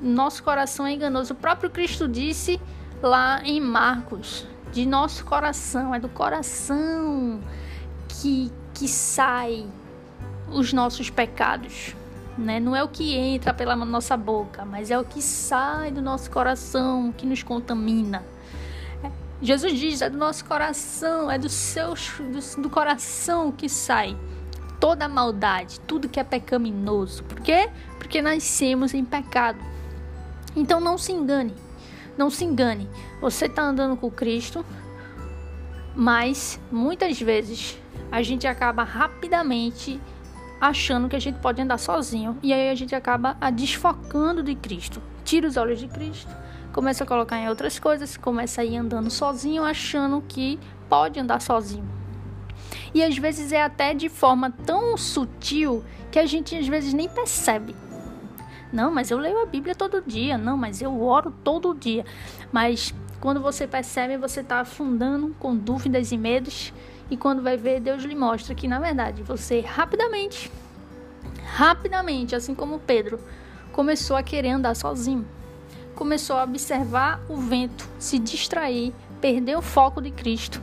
Nosso 0.00 0.42
coração 0.42 0.86
é 0.86 0.92
enganoso. 0.92 1.32
O 1.32 1.36
próprio 1.36 1.70
Cristo 1.70 2.08
disse 2.08 2.60
lá 3.02 3.42
em 3.44 3.60
Marcos, 3.60 4.46
de 4.72 4.86
nosso 4.86 5.24
coração, 5.24 5.94
é 5.94 6.00
do 6.00 6.08
coração 6.08 7.40
que 8.08 8.50
que 8.72 8.88
sai 8.88 9.64
os 10.50 10.72
nossos 10.72 11.08
pecados 11.08 11.94
né? 12.36 12.58
Não 12.58 12.74
é 12.74 12.82
o 12.82 12.88
que 12.88 13.14
entra 13.14 13.54
pela 13.54 13.76
nossa 13.76 14.16
boca, 14.16 14.64
mas 14.64 14.90
é 14.90 14.98
o 14.98 15.04
que 15.04 15.22
sai 15.22 15.90
do 15.90 16.02
nosso 16.02 16.30
coração 16.30 17.12
que 17.16 17.26
nos 17.26 17.42
contamina. 17.42 18.24
É, 19.02 19.10
Jesus 19.40 19.78
diz: 19.78 20.02
é 20.02 20.10
do 20.10 20.18
nosso 20.18 20.44
coração, 20.44 21.30
é 21.30 21.38
do 21.38 21.48
seu 21.48 21.94
do, 21.94 22.62
do 22.62 22.70
coração 22.70 23.52
que 23.52 23.68
sai 23.68 24.16
toda 24.80 25.04
a 25.04 25.08
maldade, 25.08 25.80
tudo 25.80 26.08
que 26.08 26.18
é 26.18 26.24
pecaminoso. 26.24 27.22
Por 27.24 27.40
quê? 27.40 27.70
Porque 27.98 28.20
nascemos 28.20 28.92
em 28.92 29.04
pecado. 29.04 29.58
Então 30.56 30.80
não 30.80 30.96
se 30.96 31.12
engane, 31.12 31.54
não 32.16 32.30
se 32.30 32.44
engane. 32.44 32.88
Você 33.20 33.46
está 33.46 33.62
andando 33.62 33.96
com 33.96 34.10
Cristo, 34.10 34.64
mas 35.94 36.60
muitas 36.70 37.20
vezes 37.20 37.78
a 38.10 38.22
gente 38.22 38.46
acaba 38.46 38.84
rapidamente 38.84 40.00
achando 40.60 41.08
que 41.08 41.16
a 41.16 41.20
gente 41.20 41.38
pode 41.40 41.60
andar 41.60 41.78
sozinho. 41.78 42.38
E 42.42 42.52
aí 42.52 42.70
a 42.70 42.74
gente 42.74 42.94
acaba 42.94 43.36
a 43.40 43.50
desfocando 43.50 44.42
de 44.42 44.54
Cristo. 44.54 45.02
Tira 45.24 45.48
os 45.48 45.56
olhos 45.56 45.78
de 45.78 45.88
Cristo, 45.88 46.34
começa 46.72 47.04
a 47.04 47.06
colocar 47.06 47.38
em 47.38 47.48
outras 47.48 47.78
coisas, 47.78 48.16
começa 48.16 48.60
a 48.60 48.64
ir 48.64 48.76
andando 48.76 49.10
sozinho, 49.10 49.64
achando 49.64 50.22
que 50.26 50.58
pode 50.88 51.18
andar 51.18 51.40
sozinho. 51.40 51.88
E 52.94 53.02
às 53.02 53.16
vezes 53.18 53.52
é 53.52 53.62
até 53.62 53.92
de 53.92 54.08
forma 54.08 54.50
tão 54.50 54.96
sutil 54.96 55.84
que 56.10 56.18
a 56.18 56.26
gente 56.26 56.56
às 56.56 56.68
vezes 56.68 56.94
nem 56.94 57.08
percebe. 57.08 57.74
Não, 58.74 58.92
mas 58.92 59.10
eu 59.10 59.18
leio 59.18 59.40
a 59.40 59.46
Bíblia 59.46 59.74
todo 59.74 60.02
dia. 60.02 60.36
Não, 60.36 60.56
mas 60.56 60.82
eu 60.82 61.00
oro 61.00 61.32
todo 61.44 61.72
dia. 61.72 62.04
Mas 62.52 62.92
quando 63.20 63.40
você 63.40 63.68
percebe, 63.68 64.18
você 64.18 64.40
está 64.40 64.60
afundando 64.60 65.34
com 65.38 65.56
dúvidas 65.56 66.10
e 66.10 66.18
medos 66.18 66.72
e 67.08 67.16
quando 67.16 67.40
vai 67.40 67.56
ver, 67.56 67.80
Deus 67.80 68.02
lhe 68.02 68.14
mostra 68.14 68.54
que 68.54 68.66
na 68.66 68.80
verdade 68.80 69.22
você 69.22 69.60
rapidamente, 69.60 70.50
rapidamente, 71.44 72.34
assim 72.34 72.54
como 72.54 72.80
Pedro, 72.80 73.20
começou 73.72 74.16
a 74.16 74.22
querer 74.22 74.50
andar 74.50 74.74
sozinho. 74.74 75.24
Começou 75.94 76.36
a 76.36 76.42
observar 76.42 77.20
o 77.28 77.36
vento, 77.36 77.88
se 78.00 78.18
distrair, 78.18 78.92
perder 79.20 79.56
o 79.56 79.62
foco 79.62 80.02
de 80.02 80.10
Cristo. 80.10 80.60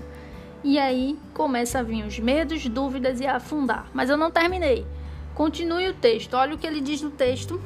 E 0.64 0.78
aí 0.78 1.18
começa 1.34 1.80
a 1.80 1.84
vir 1.84 2.06
os 2.06 2.20
medos, 2.20 2.68
dúvidas 2.68 3.22
e 3.22 3.26
a 3.26 3.38
afundar. 3.38 3.90
Mas 3.94 4.10
eu 4.10 4.18
não 4.18 4.30
terminei. 4.30 4.86
Continue 5.34 5.88
o 5.88 5.94
texto. 5.94 6.34
Olha 6.34 6.56
o 6.56 6.58
que 6.58 6.68
ele 6.68 6.82
diz 6.82 7.02
no 7.02 7.10
texto. 7.10 7.62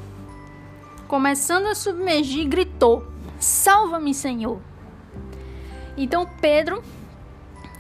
Começando 1.08 1.68
a 1.68 1.76
submergir, 1.76 2.48
gritou: 2.48 3.06
Salva-me, 3.40 4.14
Senhor. 4.14 4.60
Então 5.98 6.28
Pedro, 6.42 6.84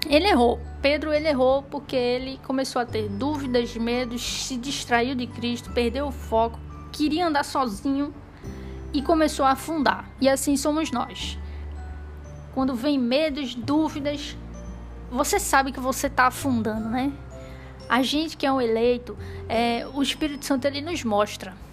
ele 0.07 0.27
errou. 0.27 0.59
Pedro 0.81 1.11
ele 1.11 1.27
errou 1.27 1.63
porque 1.63 1.95
ele 1.95 2.39
começou 2.43 2.81
a 2.81 2.85
ter 2.85 3.09
dúvidas, 3.09 3.75
medos, 3.75 4.21
se 4.21 4.55
distraiu 4.55 5.15
de 5.15 5.25
Cristo, 5.25 5.71
perdeu 5.71 6.07
o 6.07 6.11
foco, 6.11 6.59
queria 6.91 7.27
andar 7.27 7.43
sozinho 7.43 8.13
e 8.93 9.01
começou 9.01 9.45
a 9.45 9.51
afundar. 9.51 10.09
E 10.21 10.29
assim 10.29 10.55
somos 10.55 10.91
nós. 10.91 11.39
Quando 12.53 12.75
vem 12.75 12.99
medos, 12.99 13.55
dúvidas, 13.55 14.37
você 15.11 15.39
sabe 15.39 15.71
que 15.71 15.79
você 15.79 16.07
está 16.07 16.27
afundando, 16.27 16.87
né? 16.87 17.11
A 17.89 18.01
gente 18.01 18.37
que 18.37 18.45
é 18.45 18.51
um 18.51 18.61
eleito, 18.61 19.17
é, 19.49 19.85
o 19.93 20.01
Espírito 20.01 20.45
Santo 20.45 20.65
ele 20.65 20.81
nos 20.81 21.03
mostra. 21.03 21.64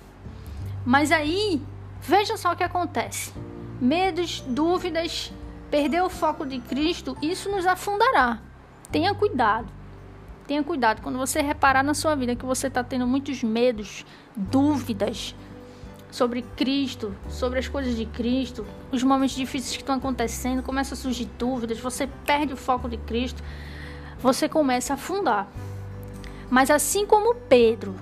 Mas 0.85 1.12
aí, 1.12 1.62
veja 2.01 2.37
só 2.37 2.53
o 2.53 2.57
que 2.57 2.64
acontece: 2.64 3.33
medos, 3.81 4.40
dúvidas, 4.47 5.33
perder 5.71 6.03
o 6.03 6.11
foco 6.11 6.47
de 6.47 6.59
Cristo, 6.61 7.16
isso 7.23 7.51
nos 7.51 7.66
afundará 7.66 8.40
tenha 8.92 9.14
cuidado. 9.14 9.66
Tenha 10.47 10.62
cuidado 10.62 11.01
quando 11.01 11.18
você 11.18 11.40
reparar 11.40 11.83
na 11.83 11.95
sua 11.95 12.14
vida 12.14 12.37
que 12.37 12.45
você 12.45 12.66
está 12.66 12.85
tendo 12.85 13.07
muitos 13.07 13.42
medos, 13.42 14.05
dúvidas 14.37 15.35
sobre 16.11 16.42
Cristo, 16.42 17.14
sobre 17.31 17.59
as 17.59 17.68
coisas 17.68 17.97
de 17.97 18.05
Cristo, 18.05 18.66
os 18.90 19.03
momentos 19.03 19.35
difíceis 19.35 19.75
que 19.75 19.83
estão 19.83 19.95
acontecendo, 19.95 20.62
começa 20.62 20.92
a 20.92 20.97
surgir 20.97 21.25
dúvidas, 21.38 21.81
você 21.81 22.07
perde 22.27 22.53
o 22.53 22.57
foco 22.57 22.87
de 22.87 22.99
Cristo, 22.99 23.42
você 24.18 24.47
começa 24.47 24.92
a 24.92 24.95
afundar. 24.95 25.49
Mas 26.51 26.71
assim 26.71 27.07
como 27.07 27.35
Pedro, 27.35 27.95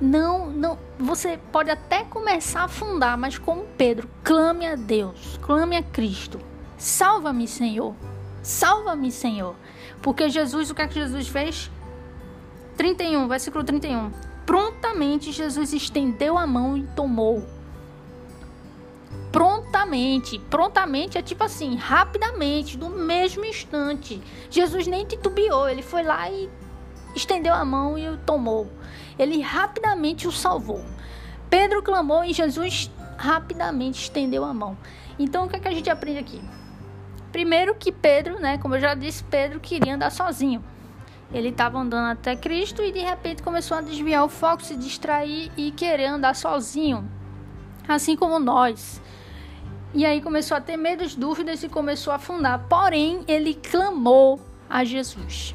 não, 0.00 0.46
não, 0.50 0.78
você 0.98 1.38
pode 1.50 1.70
até 1.70 2.04
começar 2.04 2.60
a 2.60 2.64
afundar, 2.64 3.18
mas 3.18 3.36
como 3.36 3.66
Pedro, 3.76 4.08
clame 4.22 4.66
a 4.66 4.76
Deus, 4.76 5.38
clame 5.42 5.76
a 5.76 5.82
Cristo. 5.82 6.38
Salva-me, 6.76 7.48
Senhor. 7.48 7.94
Salva-me, 8.42 9.10
Senhor. 9.10 9.56
Porque 10.00 10.28
Jesus, 10.28 10.70
o 10.70 10.74
que 10.74 10.82
é 10.82 10.88
que 10.88 10.94
Jesus 10.94 11.26
fez? 11.26 11.70
31, 12.76 13.26
versículo 13.26 13.64
31. 13.64 14.12
Prontamente 14.46 15.32
Jesus 15.32 15.72
estendeu 15.72 16.38
a 16.38 16.46
mão 16.46 16.76
e 16.76 16.84
tomou. 16.94 17.44
Prontamente, 19.32 20.38
prontamente 20.48 21.18
é 21.18 21.22
tipo 21.22 21.44
assim, 21.44 21.76
rapidamente, 21.76 22.78
no 22.78 22.88
mesmo 22.88 23.44
instante. 23.44 24.22
Jesus 24.48 24.86
nem 24.86 25.04
titubeou, 25.04 25.68
ele 25.68 25.82
foi 25.82 26.02
lá 26.02 26.30
e 26.30 26.48
estendeu 27.14 27.52
a 27.52 27.64
mão 27.64 27.98
e 27.98 28.16
tomou. 28.18 28.70
Ele 29.18 29.40
rapidamente 29.40 30.28
o 30.28 30.32
salvou. 30.32 30.84
Pedro 31.50 31.82
clamou 31.82 32.24
e 32.24 32.32
Jesus 32.32 32.90
rapidamente 33.16 34.02
estendeu 34.02 34.44
a 34.44 34.54
mão. 34.54 34.76
Então 35.18 35.46
o 35.46 35.48
que, 35.48 35.56
é 35.56 35.58
que 35.58 35.68
a 35.68 35.72
gente 35.72 35.90
aprende 35.90 36.18
aqui? 36.18 36.40
Primeiro 37.32 37.74
que 37.74 37.92
Pedro, 37.92 38.38
né, 38.40 38.58
como 38.58 38.76
eu 38.76 38.80
já 38.80 38.94
disse, 38.94 39.24
Pedro 39.24 39.60
queria 39.60 39.94
andar 39.94 40.10
sozinho. 40.10 40.62
Ele 41.32 41.50
estava 41.50 41.78
andando 41.78 42.12
até 42.12 42.34
Cristo 42.34 42.82
e 42.82 42.90
de 42.90 43.00
repente 43.00 43.42
começou 43.42 43.76
a 43.76 43.80
desviar 43.82 44.24
o 44.24 44.28
foco, 44.28 44.62
se 44.62 44.76
distrair 44.76 45.52
e 45.56 45.70
querer 45.72 46.06
andar 46.06 46.34
sozinho, 46.34 47.06
assim 47.86 48.16
como 48.16 48.38
nós. 48.38 49.02
E 49.92 50.06
aí 50.06 50.22
começou 50.22 50.56
a 50.56 50.60
ter 50.60 50.76
medo, 50.76 51.06
dúvidas 51.16 51.62
e 51.62 51.68
começou 51.68 52.12
a 52.12 52.16
afundar. 52.16 52.66
Porém, 52.68 53.24
ele 53.26 53.54
clamou 53.54 54.40
a 54.68 54.84
Jesus. 54.84 55.54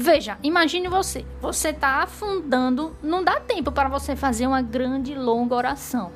Veja, 0.00 0.38
imagine 0.44 0.86
você, 0.86 1.26
você 1.40 1.70
está 1.70 2.04
afundando, 2.04 2.96
não 3.02 3.24
dá 3.24 3.40
tempo 3.40 3.72
para 3.72 3.88
você 3.88 4.14
fazer 4.14 4.46
uma 4.46 4.62
grande 4.62 5.12
longa 5.12 5.56
oração 5.56 6.12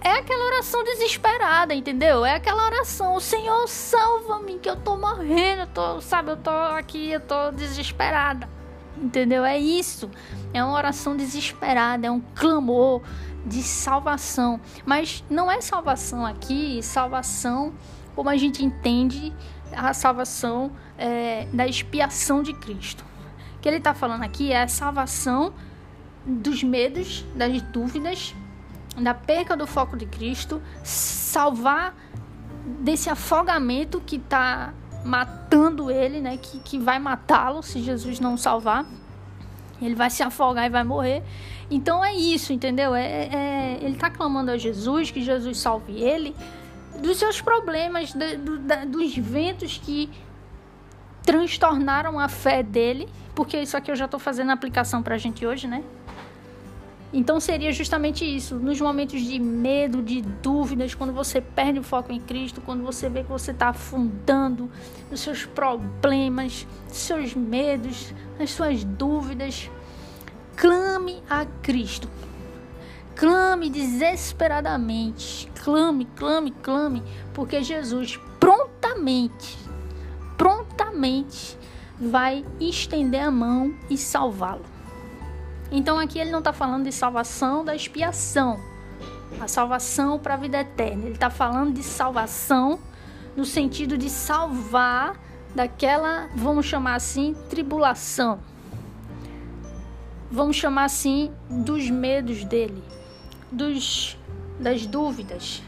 é 0.00 0.12
aquela 0.12 0.44
oração 0.46 0.84
desesperada, 0.84 1.74
entendeu? 1.74 2.24
É 2.24 2.36
aquela 2.36 2.64
oração, 2.64 3.18
Senhor, 3.18 3.66
salva-me, 3.68 4.58
que 4.58 4.70
eu 4.70 4.76
tô 4.76 4.96
morrendo, 4.96 5.62
eu 5.62 5.66
tô, 5.66 6.00
sabe, 6.00 6.30
eu 6.30 6.36
tô 6.36 6.50
aqui, 6.50 7.10
eu 7.10 7.20
tô 7.20 7.50
desesperada. 7.50 8.48
Entendeu? 8.96 9.44
É 9.44 9.58
isso. 9.58 10.08
É 10.54 10.62
uma 10.62 10.74
oração 10.74 11.16
desesperada, 11.16 12.06
é 12.06 12.10
um 12.10 12.20
clamor 12.20 13.02
de 13.44 13.60
salvação. 13.60 14.60
Mas 14.86 15.24
não 15.28 15.50
é 15.50 15.60
salvação 15.60 16.24
aqui, 16.24 16.80
salvação 16.82 17.74
como 18.18 18.28
a 18.28 18.36
gente 18.36 18.64
entende 18.64 19.32
a 19.72 19.92
salvação 19.92 20.72
é, 20.96 21.46
da 21.52 21.66
expiação 21.66 22.42
de 22.42 22.52
Cristo. 22.52 23.04
O 23.56 23.60
que 23.60 23.68
ele 23.68 23.78
está 23.78 23.94
falando 23.94 24.22
aqui 24.22 24.52
é 24.52 24.62
a 24.62 24.68
salvação 24.68 25.52
dos 26.24 26.62
medos, 26.62 27.24
das 27.34 27.60
dúvidas 27.62 28.34
da 29.02 29.14
perca 29.14 29.56
do 29.56 29.66
foco 29.66 29.96
de 29.96 30.06
Cristo, 30.06 30.60
salvar 30.82 31.94
desse 32.80 33.08
afogamento 33.08 34.00
que 34.04 34.16
está 34.16 34.72
matando 35.04 35.90
ele, 35.90 36.20
né? 36.20 36.36
Que, 36.36 36.58
que 36.58 36.78
vai 36.78 36.98
matá-lo 36.98 37.62
se 37.62 37.80
Jesus 37.80 38.20
não 38.20 38.36
salvar. 38.36 38.84
Ele 39.80 39.94
vai 39.94 40.10
se 40.10 40.22
afogar 40.22 40.66
e 40.66 40.70
vai 40.70 40.82
morrer. 40.82 41.22
Então 41.70 42.04
é 42.04 42.14
isso, 42.14 42.52
entendeu? 42.52 42.94
É, 42.94 43.02
é 43.04 43.78
ele 43.80 43.94
está 43.94 44.10
clamando 44.10 44.50
a 44.50 44.56
Jesus 44.56 45.10
que 45.10 45.22
Jesus 45.22 45.58
salve 45.58 46.00
ele 46.00 46.34
dos 46.98 47.18
seus 47.18 47.40
problemas, 47.40 48.12
de, 48.12 48.36
do, 48.36 48.58
da, 48.58 48.84
dos 48.84 49.16
ventos 49.16 49.78
que 49.78 50.10
transtornaram 51.24 52.18
a 52.18 52.28
fé 52.28 52.62
dele, 52.62 53.08
porque 53.34 53.60
isso 53.60 53.76
aqui 53.76 53.90
eu 53.90 53.96
já 53.96 54.06
estou 54.06 54.18
fazendo 54.18 54.50
a 54.50 54.54
aplicação 54.54 55.02
para 55.02 55.14
a 55.14 55.18
gente 55.18 55.46
hoje, 55.46 55.66
né? 55.66 55.84
Então 57.12 57.40
seria 57.40 57.72
justamente 57.72 58.24
isso, 58.24 58.56
nos 58.56 58.78
momentos 58.80 59.22
de 59.22 59.38
medo, 59.38 60.02
de 60.02 60.20
dúvidas, 60.20 60.94
quando 60.94 61.12
você 61.12 61.40
perde 61.40 61.78
o 61.78 61.82
foco 61.82 62.12
em 62.12 62.20
Cristo, 62.20 62.60
quando 62.60 62.82
você 62.82 63.08
vê 63.08 63.22
que 63.24 63.30
você 63.30 63.50
está 63.50 63.68
afundando 63.68 64.70
nos 65.10 65.20
seus 65.20 65.46
problemas, 65.46 66.66
seus 66.88 67.34
medos, 67.34 68.12
nas 68.38 68.50
suas 68.50 68.84
dúvidas, 68.84 69.70
clame 70.54 71.22
a 71.30 71.46
Cristo. 71.62 72.10
Clame 73.18 73.68
desesperadamente, 73.68 75.50
clame, 75.64 76.04
clame, 76.14 76.52
clame, 76.52 77.02
porque 77.34 77.64
Jesus 77.64 78.16
prontamente, 78.38 79.58
prontamente 80.36 81.58
vai 81.98 82.44
estender 82.60 83.20
a 83.20 83.30
mão 83.32 83.74
e 83.90 83.98
salvá-lo. 83.98 84.64
Então 85.68 85.98
aqui 85.98 86.20
ele 86.20 86.30
não 86.30 86.38
está 86.38 86.52
falando 86.52 86.84
de 86.84 86.92
salvação 86.92 87.64
da 87.64 87.74
expiação, 87.74 88.60
a 89.40 89.48
salvação 89.48 90.16
para 90.16 90.34
a 90.34 90.36
vida 90.36 90.60
eterna. 90.60 91.06
Ele 91.06 91.14
está 91.14 91.28
falando 91.28 91.74
de 91.74 91.82
salvação 91.82 92.78
no 93.36 93.44
sentido 93.44 93.98
de 93.98 94.08
salvar 94.08 95.18
daquela, 95.52 96.28
vamos 96.36 96.66
chamar 96.66 96.94
assim, 96.94 97.34
tribulação. 97.50 98.38
Vamos 100.30 100.54
chamar 100.54 100.84
assim 100.84 101.32
dos 101.50 101.90
medos 101.90 102.44
dele, 102.44 102.80
dos 103.50 104.16
das 104.58 104.86
dúvidas, 104.86 105.62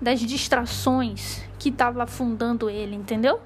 das 0.00 0.20
distrações 0.20 1.42
que 1.58 1.68
estava 1.68 2.02
afundando 2.02 2.68
ele, 2.68 2.96
entendeu? 2.96 3.40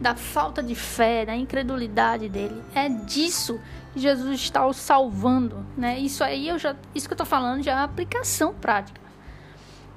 Da 0.00 0.14
falta 0.14 0.62
de 0.62 0.74
fé, 0.74 1.24
da 1.24 1.34
incredulidade 1.34 2.28
dele. 2.28 2.62
É 2.74 2.88
disso 2.88 3.58
Jesus 3.96 4.40
está 4.40 4.66
o 4.66 4.74
salvando, 4.74 5.64
né? 5.76 5.98
Isso 5.98 6.22
aí 6.22 6.48
eu 6.48 6.58
já, 6.58 6.76
isso 6.94 7.08
que 7.08 7.12
eu 7.12 7.16
estou 7.16 7.26
falando 7.26 7.62
já 7.62 7.72
é 7.72 7.82
aplicação 7.82 8.52
prática. 8.52 9.00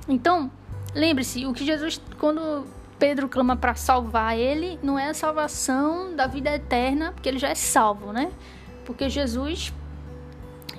Então, 0.08 0.50
lembre-se, 0.96 1.46
o 1.46 1.54
que 1.54 1.66
Jesus, 1.66 2.02
quando 2.18 2.66
Pedro 2.98 3.28
clama 3.28 3.58
para 3.58 3.76
salvar 3.76 4.38
ele, 4.38 4.80
não 4.82 4.98
é 4.98 5.10
a 5.10 5.14
salvação 5.14 6.16
da 6.16 6.28
vida 6.28 6.56
eterna, 6.56 7.12
porque 7.12 7.28
ele 7.28 7.38
já 7.38 7.50
é 7.50 7.56
salvo, 7.56 8.14
né? 8.14 8.32
Porque 8.86 9.10
Jesus 9.10 9.74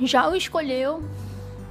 já 0.01 0.29
o 0.29 0.35
escolheu 0.35 1.03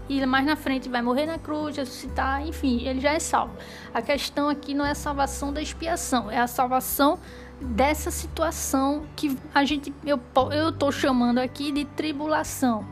e 0.09 0.25
mais 0.25 0.43
na 0.43 0.55
frente 0.55 0.89
vai 0.89 1.03
morrer 1.03 1.27
na 1.27 1.37
cruz, 1.37 1.77
ressuscitar, 1.77 2.45
enfim, 2.45 2.81
ele 2.81 2.99
já 2.99 3.11
é 3.11 3.19
salvo. 3.19 3.53
A 3.93 4.01
questão 4.01 4.49
aqui 4.49 4.73
não 4.73 4.83
é 4.83 4.91
a 4.91 4.95
salvação 4.95 5.53
da 5.53 5.61
expiação, 5.61 6.31
é 6.31 6.39
a 6.39 6.47
salvação 6.47 7.19
dessa 7.61 8.09
situação 8.09 9.03
que 9.15 9.37
a 9.53 9.63
gente 9.63 9.93
eu 10.05 10.19
eu 10.51 10.71
tô 10.71 10.91
chamando 10.91 11.37
aqui 11.37 11.71
de 11.71 11.85
tribulação, 11.85 12.85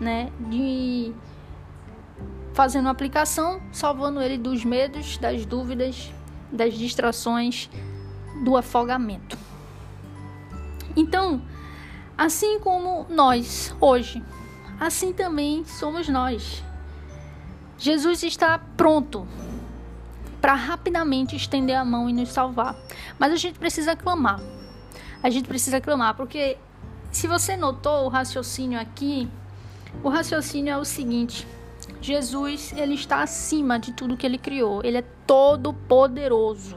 né? 0.00 0.32
De 0.40 1.14
fazendo 2.52 2.88
aplicação, 2.88 3.60
salvando 3.72 4.20
ele 4.20 4.38
dos 4.38 4.64
medos, 4.64 5.18
das 5.18 5.46
dúvidas, 5.46 6.12
das 6.50 6.74
distrações, 6.74 7.68
do 8.44 8.56
afogamento. 8.56 9.36
Então, 10.96 11.42
assim 12.16 12.58
como 12.60 13.06
nós 13.08 13.74
hoje, 13.80 14.22
assim 14.78 15.12
também 15.12 15.64
somos 15.64 16.08
nós. 16.08 16.62
Jesus 17.78 18.22
está 18.22 18.58
pronto 18.76 19.26
para 20.40 20.54
rapidamente 20.54 21.34
estender 21.34 21.76
a 21.76 21.84
mão 21.84 22.08
e 22.08 22.12
nos 22.12 22.30
salvar. 22.30 22.76
Mas 23.18 23.32
a 23.32 23.36
gente 23.36 23.58
precisa 23.58 23.96
clamar. 23.96 24.40
A 25.22 25.30
gente 25.30 25.48
precisa 25.48 25.80
clamar, 25.80 26.14
porque 26.14 26.58
se 27.10 27.26
você 27.26 27.56
notou 27.56 28.04
o 28.04 28.08
raciocínio 28.08 28.78
aqui, 28.78 29.28
o 30.02 30.08
raciocínio 30.08 30.72
é 30.72 30.76
o 30.76 30.84
seguinte: 30.84 31.46
Jesus, 32.00 32.74
ele 32.76 32.94
está 32.94 33.22
acima 33.22 33.78
de 33.78 33.92
tudo 33.92 34.16
que 34.16 34.26
ele 34.26 34.36
criou. 34.36 34.82
Ele 34.84 34.98
é 34.98 35.04
todo 35.26 35.72
poderoso. 35.72 36.76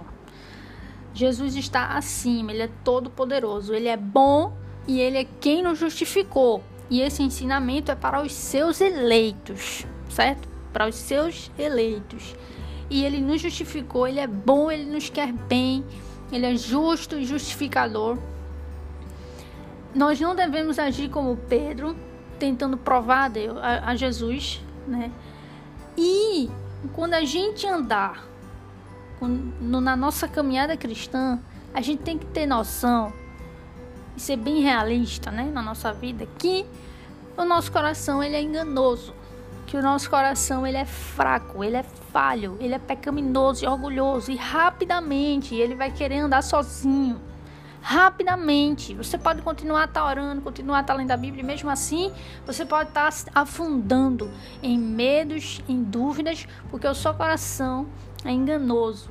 Jesus 1.13 1.55
está 1.55 1.87
acima, 1.97 2.51
ele 2.51 2.63
é 2.63 2.69
todo 2.83 3.09
poderoso. 3.09 3.73
Ele 3.73 3.87
é 3.87 3.97
bom 3.97 4.55
e 4.87 4.99
ele 4.99 5.17
é 5.17 5.27
quem 5.41 5.61
nos 5.61 5.77
justificou. 5.77 6.63
E 6.89 7.01
esse 7.01 7.21
ensinamento 7.21 7.91
é 7.91 7.95
para 7.95 8.21
os 8.21 8.31
seus 8.31 8.79
eleitos, 8.81 9.85
certo? 10.09 10.47
Para 10.71 10.87
os 10.87 10.95
seus 10.95 11.51
eleitos 11.57 12.35
e 12.89 13.03
ele 13.03 13.19
nos 13.19 13.41
justificou, 13.41 14.07
ele 14.07 14.19
é 14.19 14.27
bom, 14.27 14.71
ele 14.71 14.85
nos 14.85 15.09
quer 15.09 15.31
bem, 15.31 15.83
ele 16.31 16.45
é 16.45 16.55
justo 16.55 17.17
e 17.17 17.25
justificador. 17.25 18.17
Nós 19.93 20.19
não 20.19 20.35
devemos 20.35 20.79
agir 20.79 21.09
como 21.09 21.35
Pedro, 21.35 21.95
tentando 22.39 22.77
provar 22.77 23.31
a, 23.83 23.95
Jesus, 23.95 24.63
né? 24.87 25.11
E 25.97 26.49
quando 26.93 27.15
a 27.15 27.25
gente 27.25 27.65
andar 27.65 28.25
na 29.59 29.95
nossa 29.95 30.27
caminhada 30.27 30.77
cristã, 30.77 31.39
a 31.73 31.81
gente 31.81 32.03
tem 32.03 32.17
que 32.17 32.25
ter 32.27 32.45
noção 32.45 33.11
e 34.17 34.19
ser 34.19 34.35
bem 34.35 34.59
realista, 34.59 35.31
né, 35.31 35.49
na 35.53 35.61
nossa 35.61 35.93
vida, 35.93 36.27
que 36.37 36.65
o 37.37 37.45
nosso 37.45 37.71
coração 37.71 38.21
ele 38.21 38.35
é 38.35 38.41
enganoso 38.41 39.13
que 39.67 39.75
o 39.75 39.81
nosso 39.81 40.09
coração 40.09 40.65
ele 40.65 40.77
é 40.77 40.85
fraco, 40.85 41.61
ele 41.61 41.75
é 41.75 41.83
falho, 41.83 42.57
ele 42.59 42.73
é 42.73 42.79
pecaminoso 42.79 43.65
e 43.65 43.67
orgulhoso 43.67 44.31
e 44.31 44.37
rapidamente 44.37 45.53
ele 45.53 45.75
vai 45.75 45.91
querer 45.91 46.19
andar 46.19 46.41
sozinho. 46.41 47.19
Rapidamente, 47.81 48.95
você 48.95 49.17
pode 49.17 49.41
continuar 49.41 49.85
estar 49.85 50.01
tá 50.01 50.07
orando, 50.07 50.41
continuar 50.41 50.81
estar 50.81 50.93
tá 50.93 50.97
lendo 50.97 51.11
a 51.11 51.17
Bíblia, 51.17 51.43
e 51.43 51.45
mesmo 51.45 51.69
assim 51.69 52.13
você 52.45 52.65
pode 52.65 52.89
estar 52.89 53.11
tá 53.11 53.31
afundando 53.35 54.31
em 54.63 54.79
medos, 54.79 55.61
em 55.67 55.83
dúvidas, 55.83 56.47
porque 56.71 56.87
o 56.87 56.95
seu 56.95 57.13
coração 57.13 57.87
é 58.23 58.31
enganoso. 58.31 59.09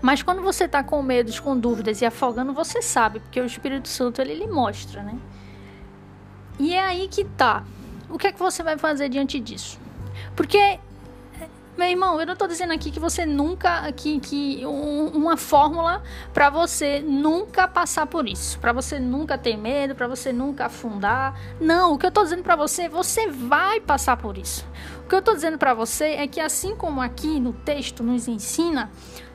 Mas 0.00 0.22
quando 0.22 0.42
você 0.42 0.64
está 0.64 0.82
com 0.82 1.02
medos, 1.02 1.38
com 1.38 1.58
dúvidas 1.58 2.00
e 2.00 2.06
afogando, 2.06 2.52
você 2.52 2.80
sabe, 2.80 3.20
porque 3.20 3.40
o 3.40 3.44
Espírito 3.44 3.88
Santo 3.88 4.20
ele 4.20 4.34
lhe 4.34 4.46
mostra, 4.46 5.02
né? 5.02 5.16
E 6.58 6.74
é 6.74 6.84
aí 6.84 7.08
que 7.08 7.24
tá 7.24 7.64
o 8.10 8.18
que 8.18 8.26
é 8.26 8.32
que 8.32 8.38
você 8.38 8.62
vai 8.62 8.76
fazer 8.76 9.08
diante 9.08 9.38
disso? 9.38 9.78
Porque 10.34 10.78
meu 11.78 11.88
irmão, 11.88 12.20
eu 12.20 12.26
não 12.26 12.34
estou 12.34 12.46
dizendo 12.46 12.74
aqui 12.74 12.90
que 12.90 13.00
você 13.00 13.24
nunca, 13.24 13.90
que, 13.92 14.20
que 14.20 14.66
um, 14.66 15.06
uma 15.14 15.36
fórmula 15.38 16.02
para 16.34 16.50
você 16.50 17.00
nunca 17.00 17.66
passar 17.66 18.06
por 18.06 18.28
isso, 18.28 18.58
para 18.58 18.70
você 18.70 18.98
nunca 18.98 19.38
ter 19.38 19.56
medo, 19.56 19.94
para 19.94 20.06
você 20.06 20.30
nunca 20.30 20.66
afundar. 20.66 21.34
Não, 21.58 21.94
o 21.94 21.98
que 21.98 22.04
eu 22.04 22.10
estou 22.10 22.24
dizendo 22.24 22.42
para 22.42 22.54
você, 22.54 22.86
você 22.86 23.28
vai 23.28 23.80
passar 23.80 24.18
por 24.18 24.36
isso. 24.36 24.66
O 25.04 25.08
que 25.08 25.14
eu 25.14 25.20
estou 25.20 25.34
dizendo 25.34 25.56
para 25.56 25.72
você 25.72 26.04
é 26.04 26.26
que 26.26 26.40
assim 26.40 26.76
como 26.76 27.00
aqui 27.00 27.40
no 27.40 27.54
texto 27.54 28.02
nos 28.02 28.28
ensina, 28.28 28.90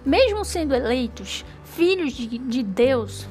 mesmo 0.06 0.45
sendo 0.45 0.76
eleitos 0.76 1.45
filhos 1.64 2.14
de, 2.14 2.38
de 2.38 2.64
Deus, 2.64 3.28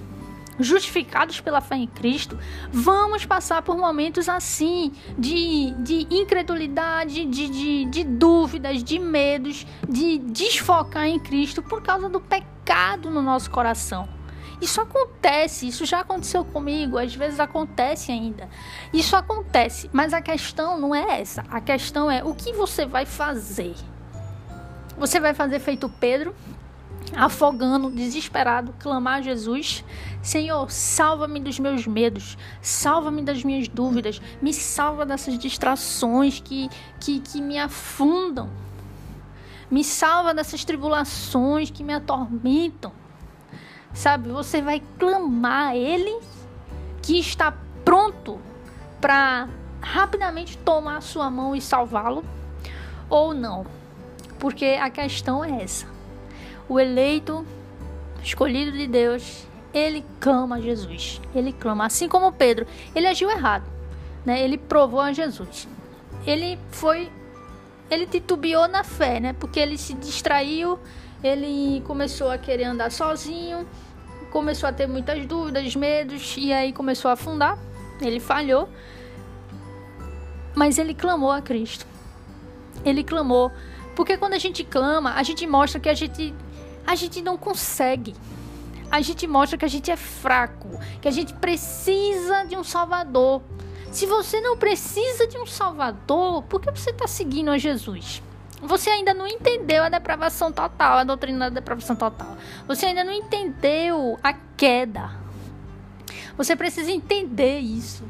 justificados 0.58 1.40
pela 1.40 1.60
fé 1.60 1.76
em 1.76 1.86
Cristo, 1.86 2.38
vamos 2.70 3.24
passar 3.24 3.62
por 3.62 3.76
momentos 3.76 4.28
assim 4.28 4.92
de, 5.18 5.72
de 5.78 6.06
incredulidade, 6.10 7.24
de, 7.24 7.48
de, 7.48 7.84
de 7.86 8.04
dúvidas, 8.04 8.82
de 8.82 8.98
medos, 8.98 9.66
de 9.88 10.18
desfocar 10.18 11.06
em 11.06 11.18
Cristo 11.18 11.62
por 11.62 11.82
causa 11.82 12.08
do 12.08 12.20
pecado 12.20 13.10
no 13.10 13.22
nosso 13.22 13.50
coração. 13.50 14.08
Isso 14.60 14.80
acontece, 14.80 15.66
isso 15.66 15.84
já 15.84 16.00
aconteceu 16.00 16.44
comigo, 16.44 16.96
às 16.96 17.14
vezes 17.14 17.40
acontece 17.40 18.12
ainda. 18.12 18.48
Isso 18.92 19.16
acontece, 19.16 19.90
mas 19.92 20.14
a 20.14 20.22
questão 20.22 20.78
não 20.78 20.94
é 20.94 21.20
essa. 21.20 21.44
A 21.50 21.60
questão 21.60 22.10
é 22.10 22.22
o 22.22 22.34
que 22.34 22.52
você 22.52 22.86
vai 22.86 23.04
fazer. 23.04 23.74
Você 24.96 25.18
vai 25.18 25.34
fazer 25.34 25.58
feito 25.58 25.88
Pedro, 25.88 26.34
afogando, 27.12 27.90
desesperado, 27.90 28.74
clamar 28.78 29.18
a 29.18 29.22
Jesus: 29.22 29.84
Senhor, 30.22 30.70
salva-me 30.70 31.40
dos 31.40 31.58
meus 31.58 31.86
medos, 31.86 32.38
salva-me 32.62 33.22
das 33.22 33.44
minhas 33.44 33.68
dúvidas, 33.68 34.20
me 34.40 34.52
salva 34.52 35.04
dessas 35.04 35.38
distrações 35.38 36.40
que, 36.40 36.68
que, 37.00 37.20
que 37.20 37.40
me 37.40 37.58
afundam, 37.58 38.48
me 39.70 39.84
salva 39.84 40.32
dessas 40.32 40.64
tribulações 40.64 41.70
que 41.70 41.84
me 41.84 41.94
atormentam. 41.94 42.92
Sabe, 43.92 44.28
você 44.30 44.60
vai 44.60 44.82
clamar 44.98 45.68
a 45.68 45.76
Ele 45.76 46.18
que 47.00 47.18
está 47.18 47.54
pronto 47.84 48.40
para 49.00 49.48
rapidamente 49.80 50.56
tomar 50.58 50.96
a 50.96 51.00
sua 51.00 51.30
mão 51.30 51.54
e 51.54 51.60
salvá-lo, 51.60 52.24
ou 53.08 53.34
não, 53.34 53.64
porque 54.40 54.78
a 54.80 54.90
questão 54.90 55.44
é 55.44 55.62
essa 55.62 55.93
o 56.68 56.78
eleito, 56.78 57.46
escolhido 58.22 58.72
de 58.72 58.86
Deus, 58.86 59.46
ele 59.72 60.04
clama 60.20 60.56
a 60.56 60.60
Jesus. 60.60 61.20
Ele 61.34 61.52
clama, 61.52 61.86
assim 61.86 62.08
como 62.08 62.32
Pedro, 62.32 62.66
ele 62.94 63.06
agiu 63.06 63.30
errado, 63.30 63.64
né? 64.24 64.42
Ele 64.42 64.56
provou 64.56 65.00
a 65.00 65.12
Jesus. 65.12 65.68
Ele 66.26 66.58
foi 66.70 67.10
ele 67.90 68.06
titubeou 68.06 68.66
na 68.66 68.82
fé, 68.82 69.20
né? 69.20 69.32
Porque 69.34 69.60
ele 69.60 69.76
se 69.76 69.94
distraiu, 69.94 70.78
ele 71.22 71.82
começou 71.86 72.30
a 72.30 72.38
querer 72.38 72.64
andar 72.64 72.90
sozinho, 72.90 73.66
começou 74.30 74.68
a 74.68 74.72
ter 74.72 74.86
muitas 74.86 75.24
dúvidas, 75.26 75.76
medos 75.76 76.34
e 76.36 76.52
aí 76.52 76.72
começou 76.72 77.08
a 77.10 77.14
afundar. 77.14 77.58
Ele 78.00 78.20
falhou. 78.20 78.68
Mas 80.54 80.78
ele 80.78 80.94
clamou 80.94 81.30
a 81.30 81.40
Cristo. 81.40 81.86
Ele 82.84 83.02
clamou, 83.02 83.50
porque 83.94 84.16
quando 84.16 84.34
a 84.34 84.38
gente 84.38 84.64
clama, 84.64 85.14
a 85.14 85.22
gente 85.22 85.46
mostra 85.46 85.80
que 85.80 85.88
a 85.88 85.94
gente 85.94 86.34
a 86.86 86.94
gente 86.94 87.22
não 87.22 87.36
consegue. 87.36 88.14
A 88.90 89.00
gente 89.00 89.26
mostra 89.26 89.58
que 89.58 89.64
a 89.64 89.68
gente 89.68 89.90
é 89.90 89.96
fraco, 89.96 90.78
que 91.00 91.08
a 91.08 91.10
gente 91.10 91.34
precisa 91.34 92.44
de 92.44 92.56
um 92.56 92.64
salvador. 92.64 93.42
Se 93.90 94.06
você 94.06 94.40
não 94.40 94.56
precisa 94.56 95.26
de 95.26 95.38
um 95.38 95.46
salvador, 95.46 96.42
por 96.44 96.60
que 96.60 96.70
você 96.70 96.90
está 96.90 97.06
seguindo 97.06 97.50
a 97.50 97.58
Jesus? 97.58 98.22
Você 98.62 98.88
ainda 98.90 99.12
não 99.12 99.26
entendeu 99.26 99.82
a 99.84 99.88
depravação 99.88 100.50
total, 100.50 100.98
a 100.98 101.04
doutrina 101.04 101.50
da 101.50 101.60
depravação 101.60 101.94
total. 101.94 102.36
Você 102.66 102.86
ainda 102.86 103.04
não 103.04 103.12
entendeu 103.12 104.18
a 104.22 104.32
queda. 104.32 105.10
Você 106.36 106.56
precisa 106.56 106.90
entender 106.90 107.58
isso. 107.58 108.04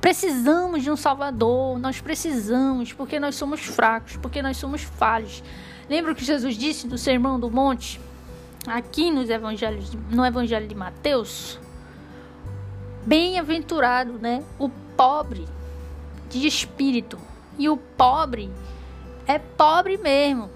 Precisamos 0.00 0.82
de 0.82 0.90
um 0.90 0.96
Salvador, 0.96 1.78
nós 1.78 2.00
precisamos, 2.00 2.92
porque 2.92 3.18
nós 3.18 3.34
somos 3.34 3.60
fracos, 3.60 4.16
porque 4.16 4.40
nós 4.40 4.56
somos 4.56 4.82
falhos. 4.82 5.42
Lembra 5.88 6.12
o 6.12 6.14
que 6.14 6.24
Jesus 6.24 6.56
disse 6.56 6.86
no 6.86 6.98
Sermão 6.98 7.40
do 7.40 7.50
Monte? 7.50 7.98
Aqui 8.66 9.10
nos 9.10 9.30
evangelhos, 9.30 9.94
no 10.10 10.24
Evangelho 10.24 10.68
de 10.68 10.74
Mateus? 10.74 11.58
Bem-aventurado, 13.06 14.18
né? 14.18 14.44
O 14.58 14.68
pobre 14.68 15.48
de 16.28 16.46
espírito. 16.46 17.18
E 17.58 17.70
o 17.70 17.78
pobre 17.78 18.50
é 19.26 19.38
pobre 19.38 19.96
mesmo. 19.96 20.50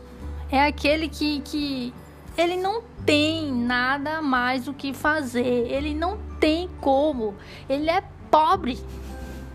É 0.50 0.62
aquele 0.66 1.08
que, 1.08 1.40
que 1.40 1.94
ele 2.36 2.56
não 2.56 2.82
tem 3.06 3.50
nada 3.50 4.20
mais 4.20 4.68
o 4.68 4.74
que 4.74 4.92
fazer. 4.92 5.46
Ele 5.46 5.94
não 5.94 6.18
tem 6.38 6.68
como. 6.78 7.34
Ele 7.70 7.88
é 7.88 8.02
pobre. 8.30 8.78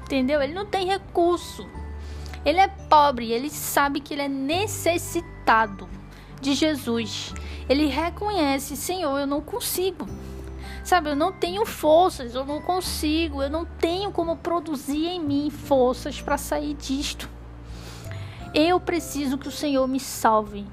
Entendeu? 0.05 0.41
Ele 0.41 0.53
não 0.53 0.65
tem 0.65 0.87
recurso. 0.87 1.67
Ele 2.43 2.59
é 2.59 2.67
pobre, 2.67 3.31
ele 3.31 3.49
sabe 3.49 3.99
que 3.99 4.13
ele 4.13 4.21
é 4.23 4.29
necessitado 4.29 5.36
de 6.41 6.53
Jesus. 6.53 7.33
Ele 7.69 7.85
reconhece, 7.85 8.75
Senhor, 8.75 9.17
eu 9.17 9.27
não 9.27 9.41
consigo. 9.41 10.07
Sabe, 10.83 11.09
eu 11.09 11.15
não 11.15 11.31
tenho 11.31 11.65
forças, 11.65 12.33
eu 12.33 12.45
não 12.45 12.61
consigo, 12.61 13.41
eu 13.41 13.49
não 13.49 13.65
tenho 13.65 14.11
como 14.11 14.37
produzir 14.37 15.05
em 15.07 15.19
mim 15.19 15.49
forças 15.49 16.21
para 16.21 16.37
sair 16.37 16.73
disto. 16.73 17.29
Eu 18.53 18.79
preciso 18.79 19.37
que 19.37 19.47
o 19.47 19.51
Senhor 19.51 19.87
me 19.87 19.99
salve. 19.99 20.65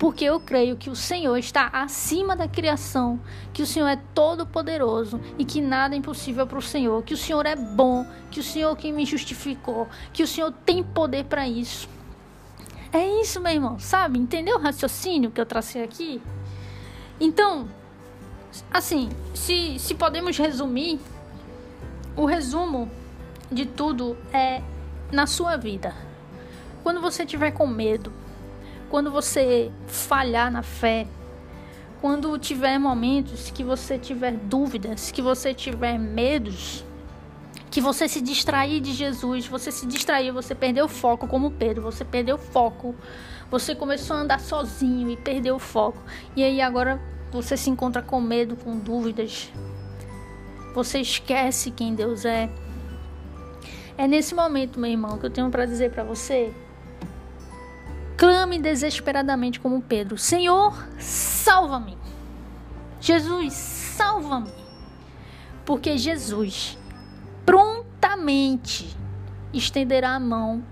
Porque 0.00 0.24
eu 0.24 0.40
creio 0.40 0.76
que 0.76 0.88
o 0.88 0.96
Senhor 0.96 1.36
está 1.36 1.68
acima 1.72 2.34
da 2.34 2.48
criação, 2.48 3.20
que 3.52 3.62
o 3.62 3.66
Senhor 3.66 3.86
é 3.86 4.00
todo 4.14 4.46
poderoso 4.46 5.20
e 5.38 5.44
que 5.44 5.60
nada 5.60 5.94
é 5.94 5.98
impossível 5.98 6.46
para 6.46 6.58
o 6.58 6.62
Senhor, 6.62 7.02
que 7.02 7.12
o 7.12 7.18
Senhor 7.18 7.44
é 7.44 7.54
bom, 7.54 8.06
que 8.30 8.40
o 8.40 8.42
Senhor 8.42 8.72
é 8.72 8.76
quem 8.76 8.94
me 8.94 9.04
justificou, 9.04 9.86
que 10.10 10.22
o 10.22 10.26
Senhor 10.26 10.52
tem 10.64 10.82
poder 10.82 11.24
para 11.26 11.46
isso. 11.46 11.86
É 12.92 13.20
isso, 13.20 13.40
meu 13.40 13.52
irmão, 13.52 13.78
sabe? 13.78 14.18
Entendeu 14.18 14.56
o 14.56 14.60
raciocínio 14.60 15.30
que 15.30 15.40
eu 15.40 15.46
tracei 15.46 15.82
aqui? 15.82 16.20
Então, 17.20 17.68
assim, 18.72 19.08
se, 19.32 19.78
se 19.78 19.94
podemos 19.94 20.36
resumir, 20.36 20.98
o 22.16 22.24
resumo 22.24 22.90
de 23.50 23.64
tudo 23.64 24.16
é 24.32 24.60
na 25.12 25.26
sua 25.26 25.56
vida. 25.56 25.94
Quando 26.82 27.00
você 27.00 27.24
tiver 27.24 27.52
com 27.52 27.66
medo, 27.66 28.12
quando 28.88 29.10
você 29.10 29.70
falhar 29.86 30.50
na 30.50 30.62
fé, 30.62 31.06
quando 32.00 32.36
tiver 32.38 32.78
momentos 32.78 33.50
que 33.50 33.62
você 33.62 33.98
tiver 33.98 34.32
dúvidas, 34.32 35.12
que 35.12 35.22
você 35.22 35.54
tiver 35.54 35.98
medos, 35.98 36.84
que 37.70 37.80
você 37.80 38.08
se 38.08 38.20
distrair 38.20 38.80
de 38.80 38.92
Jesus, 38.92 39.46
você 39.46 39.70
se 39.70 39.86
distraiu, 39.86 40.34
você 40.34 40.54
perdeu 40.54 40.86
o 40.86 40.88
foco, 40.88 41.28
como 41.28 41.52
Pedro, 41.52 41.82
você 41.82 42.04
perdeu 42.04 42.34
o 42.34 42.38
foco, 42.38 42.96
você 43.48 43.74
começou 43.74 44.16
a 44.16 44.20
andar 44.20 44.40
sozinho 44.40 45.08
e 45.08 45.16
perdeu 45.16 45.54
o 45.54 45.60
foco, 45.60 46.02
e 46.34 46.42
aí 46.42 46.60
agora 46.60 47.00
você 47.30 47.56
se 47.56 47.70
encontra 47.70 48.02
com 48.02 48.20
medo, 48.20 48.56
com 48.56 48.76
dúvidas, 48.76 49.52
você 50.74 50.98
esquece 51.00 51.70
quem 51.70 51.94
Deus 51.94 52.24
é. 52.24 52.50
É 53.96 54.08
nesse 54.08 54.34
momento, 54.34 54.80
meu 54.80 54.90
irmão, 54.90 55.18
que 55.18 55.26
eu 55.26 55.30
tenho 55.30 55.50
para 55.50 55.66
dizer 55.66 55.90
para 55.90 56.02
você. 56.02 56.52
Clame 58.16 58.58
desesperadamente 58.58 59.60
como 59.60 59.82
Pedro: 59.82 60.16
Senhor, 60.16 60.86
salva-me. 60.98 61.98
Jesus, 63.00 63.52
salva-me. 63.52 64.52
Porque 65.64 65.98
Jesus 65.98 66.78
prontamente 67.50 68.96
estenderá 69.52 70.10
a 70.10 70.20
mão 70.20 70.62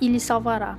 e 0.00 0.08
lhe 0.08 0.18
salvará. 0.18 0.76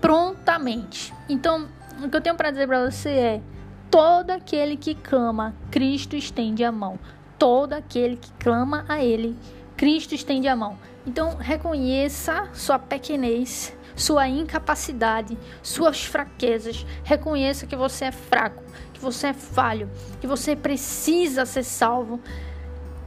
Prontamente. 0.00 1.14
Então, 1.28 1.68
o 2.02 2.08
que 2.10 2.16
eu 2.16 2.20
tenho 2.20 2.34
para 2.34 2.50
dizer 2.50 2.66
para 2.66 2.90
você 2.90 3.10
é: 3.10 3.40
todo 3.88 4.32
aquele 4.32 4.76
que 4.76 4.92
clama, 4.92 5.54
Cristo 5.70 6.16
estende 6.16 6.64
a 6.64 6.72
mão. 6.72 6.98
Todo 7.38 7.74
aquele 7.74 8.16
que 8.16 8.32
clama 8.40 8.84
a 8.88 9.00
Ele, 9.00 9.36
Cristo 9.76 10.12
estende 10.12 10.48
a 10.48 10.56
mão. 10.56 10.76
Então, 11.06 11.36
reconheça 11.36 12.48
sua 12.54 12.76
pequenez, 12.76 13.72
sua 13.94 14.26
incapacidade, 14.26 15.38
suas 15.62 16.04
fraquezas. 16.04 16.84
Reconheça 17.04 17.68
que 17.68 17.76
você 17.76 18.06
é 18.06 18.10
fraco, 18.10 18.64
que 18.92 18.98
você 18.98 19.28
é 19.28 19.32
falho, 19.32 19.88
que 20.20 20.26
você 20.26 20.56
precisa 20.56 21.46
ser 21.46 21.62
salvo. 21.62 22.20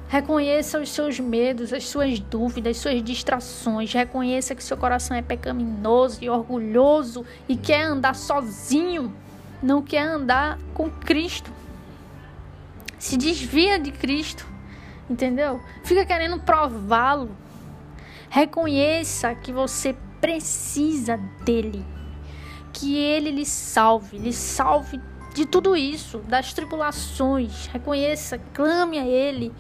Reconheça 0.10 0.80
os 0.80 0.90
seus 0.90 1.20
medos, 1.20 1.72
as 1.72 1.88
suas 1.88 2.20
dúvidas, 2.20 2.78
suas 2.78 3.04
distrações. 3.04 3.94
Reconheça 3.94 4.56
que 4.56 4.64
seu 4.64 4.76
coração 4.76 5.16
é 5.16 5.22
pecaminoso 5.22 6.24
e 6.24 6.28
orgulhoso 6.28 7.24
e 7.48 7.56
quer 7.56 7.84
andar 7.84 8.16
sozinho, 8.16 9.14
não 9.62 9.84
quer 9.84 10.02
andar 10.02 10.58
com 10.74 10.90
Cristo. 10.90 11.52
Se 12.98 13.18
desvia 13.18 13.78
de 13.78 13.92
Cristo, 13.92 14.48
entendeu? 15.08 15.62
Fica 15.84 16.04
querendo 16.04 16.40
prová-lo. 16.40 17.30
Reconheça 18.32 19.36
que 19.36 19.54
você 19.54 19.96
precisa 20.20 21.18
dele. 21.46 21.86
Que 22.74 22.98
ele 22.98 23.30
lhe 23.30 23.46
salve, 23.46 24.18
lhe 24.18 24.34
salve 24.34 25.00
de 25.36 25.46
tudo 25.46 25.76
isso, 25.76 26.18
das 26.28 26.52
tribulações. 26.52 27.68
Reconheça, 27.68 28.40
clame 28.56 28.98
a 28.98 29.06
ele 29.06 29.54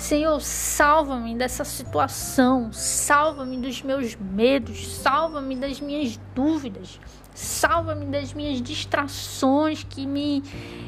Senhor, 0.00 0.40
salva-me 0.40 1.34
dessa 1.34 1.62
situação, 1.62 2.72
salva-me 2.72 3.58
dos 3.58 3.82
meus 3.82 4.16
medos, 4.16 4.88
salva-me 4.96 5.54
das 5.54 5.78
minhas 5.78 6.18
dúvidas, 6.34 6.98
salva-me 7.34 8.06
das 8.06 8.32
minhas 8.32 8.62
distrações 8.62 9.84
que 9.84 10.06
me 10.06 10.42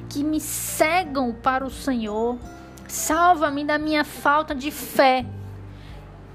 que 0.09 0.25
me 0.25 0.41
cegam 0.41 1.31
para 1.31 1.63
o 1.63 1.71
Senhor. 1.71 2.39
Salva-me 2.89 3.65
da 3.67 3.79
minha 3.79 4.03
falta 4.03 4.55
de 4.55 4.71
fé. 4.71 5.27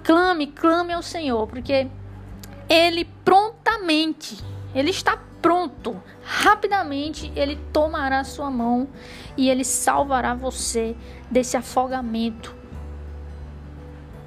Clame, 0.03 0.45
clame 0.45 0.93
ao 0.93 1.01
Senhor, 1.01 1.47
porque 1.47 1.87
ele 2.69 3.05
prontamente, 3.25 4.37
ele 4.75 4.91
está 4.91 5.17
pronto, 5.41 6.01
rapidamente 6.23 7.31
ele 7.35 7.57
tomará 7.73 8.23
sua 8.23 8.51
mão 8.51 8.87
e 9.35 9.49
ele 9.49 9.63
salvará 9.63 10.33
você 10.33 10.95
desse 11.29 11.55
afogamento, 11.55 12.55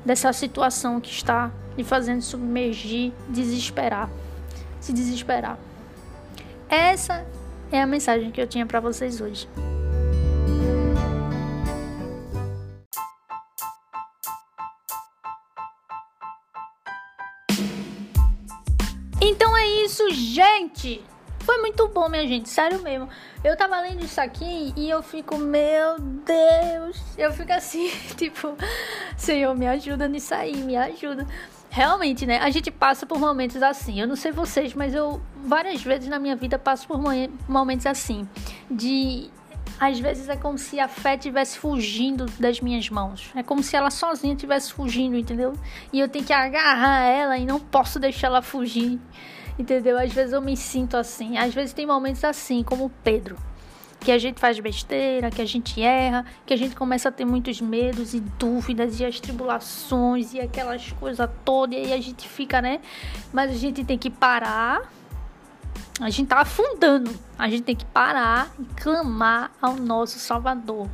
dessa 0.05 0.33
situação 0.33 1.01
que 1.01 1.11
está 1.11 1.51
lhe 1.77 1.85
fazendo 1.85 2.23
submergir, 2.23 3.13
desesperar, 3.29 4.09
se 4.81 4.93
desesperar. 4.93 5.59
Essa 6.69 7.27
é 7.73 7.81
a 7.81 7.87
mensagem 7.87 8.31
que 8.31 8.41
eu 8.41 8.47
tinha 8.47 8.67
para 8.67 8.81
vocês 8.81 9.21
hoje. 9.21 9.49
Então 19.21 19.57
é 19.57 19.67
isso, 19.85 20.11
gente! 20.11 21.03
Foi 21.51 21.59
muito 21.59 21.89
bom, 21.89 22.09
minha 22.09 22.25
gente, 22.29 22.49
sério 22.49 22.81
mesmo. 22.81 23.09
Eu 23.43 23.57
tava 23.57 23.81
lendo 23.81 24.05
isso 24.05 24.21
aqui 24.21 24.73
e 24.77 24.89
eu 24.89 25.03
fico, 25.03 25.37
meu 25.37 25.99
Deus, 25.99 27.03
eu 27.19 27.33
fico 27.33 27.53
assim, 27.53 27.91
tipo, 28.17 28.55
Senhor, 29.17 29.53
me 29.57 29.67
ajuda 29.67 30.07
nisso 30.07 30.33
aí, 30.33 30.55
me 30.59 30.77
ajuda. 30.77 31.27
Realmente, 31.69 32.25
né? 32.25 32.39
A 32.39 32.51
gente 32.51 32.71
passa 32.71 33.05
por 33.05 33.19
momentos 33.19 33.61
assim. 33.65 34.01
Eu 34.01 34.07
não 34.07 34.15
sei 34.15 34.31
vocês, 34.31 34.75
mas 34.75 34.95
eu 34.95 35.21
várias 35.45 35.83
vezes 35.83 36.09
na 36.09 36.21
minha 36.21 36.37
vida 36.37 36.57
passo 36.57 36.87
por 36.87 37.01
momentos 37.49 37.85
assim, 37.85 38.29
de 38.71 39.29
Às 39.81 39.99
vezes 39.99 40.29
é 40.29 40.37
como 40.37 40.59
se 40.59 40.79
a 40.79 40.87
fé 40.87 41.15
estivesse 41.15 41.59
fugindo 41.59 42.27
das 42.39 42.61
minhas 42.61 42.91
mãos. 42.91 43.31
É 43.35 43.43
como 43.43 43.63
se 43.63 43.75
ela 43.75 43.91
sozinha 43.91 44.35
estivesse 44.35 44.75
fugindo, 44.75 45.17
entendeu? 45.17 45.55
E 45.91 45.99
eu 45.99 46.07
tenho 46.07 46.23
que 46.23 46.35
agarrar 46.35 47.01
ela 47.01 47.39
e 47.39 47.47
não 47.47 47.59
posso 47.59 47.99
deixar 47.99 48.27
ela 48.27 48.43
fugir, 48.43 49.01
entendeu? 49.59 49.99
Às 49.99 50.13
vezes 50.13 50.35
eu 50.35 50.43
me 50.43 50.55
sinto 50.55 50.99
assim. 50.99 51.39
Às 51.39 51.55
vezes 51.55 51.73
tem 51.73 51.87
momentos 51.87 52.23
assim, 52.25 52.63
como 52.63 52.91
Pedro. 53.03 53.39
Que 54.01 54.13
a 54.13 54.19
gente 54.19 54.39
faz 54.39 54.61
besteira, 54.61 55.31
que 55.31 55.41
a 55.41 55.47
gente 55.47 55.81
erra, 55.81 56.27
que 56.45 56.53
a 56.53 56.57
gente 56.59 56.77
começa 56.77 57.09
a 57.09 57.13
ter 57.13 57.25
muitos 57.25 57.59
medos 57.63 58.13
e 58.13 58.21
dúvidas 58.21 59.01
e 59.01 59.05
as 59.07 59.19
tribulações 59.19 60.35
e 60.35 60.41
aquelas 60.41 60.93
coisas 60.93 61.27
todas. 61.43 61.79
E 61.79 61.79
aí 61.79 61.93
a 61.95 62.01
gente 62.03 62.29
fica, 62.29 62.61
né? 62.61 62.81
Mas 63.33 63.51
a 63.51 63.55
gente 63.55 63.83
tem 63.83 63.97
que 63.97 64.11
parar 64.11 64.93
a 66.01 66.09
gente 66.09 66.29
tá 66.29 66.41
afundando. 66.41 67.11
A 67.39 67.49
gente 67.49 67.63
tem 67.63 67.77
que 67.77 67.85
parar 67.85 68.51
e 68.59 68.65
clamar 68.81 69.51
ao 69.61 69.77
nosso 69.77 70.19
Salvador. 70.19 70.89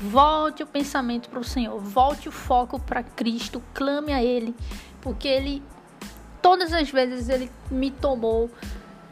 Volte 0.00 0.62
o 0.62 0.66
pensamento 0.66 1.28
para 1.28 1.38
o 1.38 1.44
Senhor, 1.44 1.78
volte 1.78 2.28
o 2.28 2.32
foco 2.32 2.78
para 2.78 3.02
Cristo, 3.02 3.62
clame 3.72 4.12
a 4.12 4.22
Ele, 4.22 4.54
porque 5.00 5.28
Ele, 5.28 5.62
todas 6.42 6.72
as 6.72 6.90
vezes, 6.90 7.28
Ele 7.28 7.50
me 7.70 7.90
tomou 7.90 8.50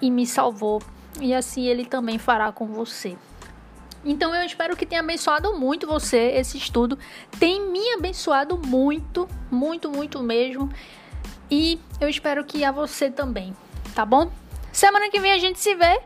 e 0.03 0.11
me 0.11 0.27
salvou, 0.27 0.83
e 1.21 1.33
assim 1.33 1.63
Ele 1.63 1.85
também 1.85 2.19
fará 2.19 2.51
com 2.51 2.67
você. 2.67 3.17
Então 4.05 4.35
eu 4.35 4.45
espero 4.45 4.77
que 4.77 4.85
tenha 4.85 5.01
abençoado 5.01 5.57
muito 5.57 5.87
você 5.87 6.33
esse 6.33 6.57
estudo. 6.57 6.99
Tem 7.39 7.71
me 7.71 7.93
abençoado 7.93 8.59
muito, 8.59 9.29
muito, 9.51 9.91
muito 9.91 10.21
mesmo. 10.23 10.71
E 11.51 11.79
eu 12.01 12.09
espero 12.09 12.45
que 12.45 12.65
a 12.65 12.73
você 12.73 13.11
também, 13.11 13.55
tá 13.95 14.05
bom? 14.05 14.31
Semana 14.73 15.11
que 15.11 15.19
vem 15.19 15.33
a 15.33 15.39
gente 15.39 15.59
se 15.59 15.75
vê 15.75 16.01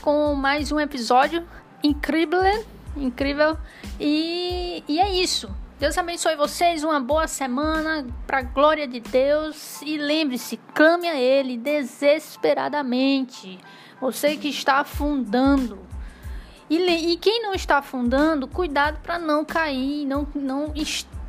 com 0.00 0.34
mais 0.34 0.72
um 0.72 0.80
episódio 0.80 1.46
incrível, 1.82 2.64
incrível. 2.96 3.58
E, 4.00 4.82
e 4.88 4.98
é 4.98 5.10
isso. 5.10 5.54
Deus 5.78 5.98
abençoe 5.98 6.36
vocês, 6.36 6.82
uma 6.82 6.98
boa 6.98 7.28
semana, 7.28 8.06
para 8.26 8.40
glória 8.40 8.88
de 8.88 9.00
Deus. 9.00 9.82
E 9.82 9.98
lembre-se, 9.98 10.56
clame 10.74 11.06
a 11.06 11.20
Ele 11.20 11.58
desesperadamente. 11.58 13.58
Você 14.00 14.38
que 14.38 14.48
está 14.48 14.80
afundando. 14.80 15.78
E, 16.70 16.78
e 17.12 17.18
quem 17.18 17.42
não 17.42 17.52
está 17.52 17.76
afundando, 17.78 18.48
cuidado 18.48 18.98
para 19.02 19.18
não 19.18 19.44
cair, 19.44 20.06
não, 20.06 20.26
não 20.34 20.72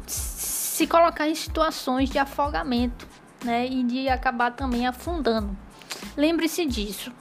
se 0.07 0.88
colocar 0.88 1.27
em 1.27 1.35
situações 1.35 2.09
de 2.09 2.17
afogamento, 2.17 3.05
né? 3.43 3.67
E 3.67 3.83
de 3.83 4.07
acabar 4.07 4.51
também 4.51 4.88
afundando. 4.88 5.66
Lembre-se 6.15 6.65
disso, 6.65 7.11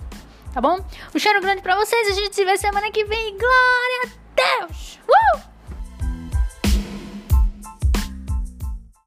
tá 0.53 0.61
bom? 0.61 0.79
Um 1.15 1.19
cheiro 1.19 1.41
grande 1.41 1.63
para 1.63 1.77
vocês. 1.77 2.09
A 2.09 2.13
gente 2.13 2.35
se 2.35 2.45
vê 2.45 2.57
semana 2.57 2.91
que 2.91 3.05
vem. 3.05 3.37
Glória 3.37 4.03
a 4.05 4.67
Deus! 4.67 4.99
Uh! 5.09 5.56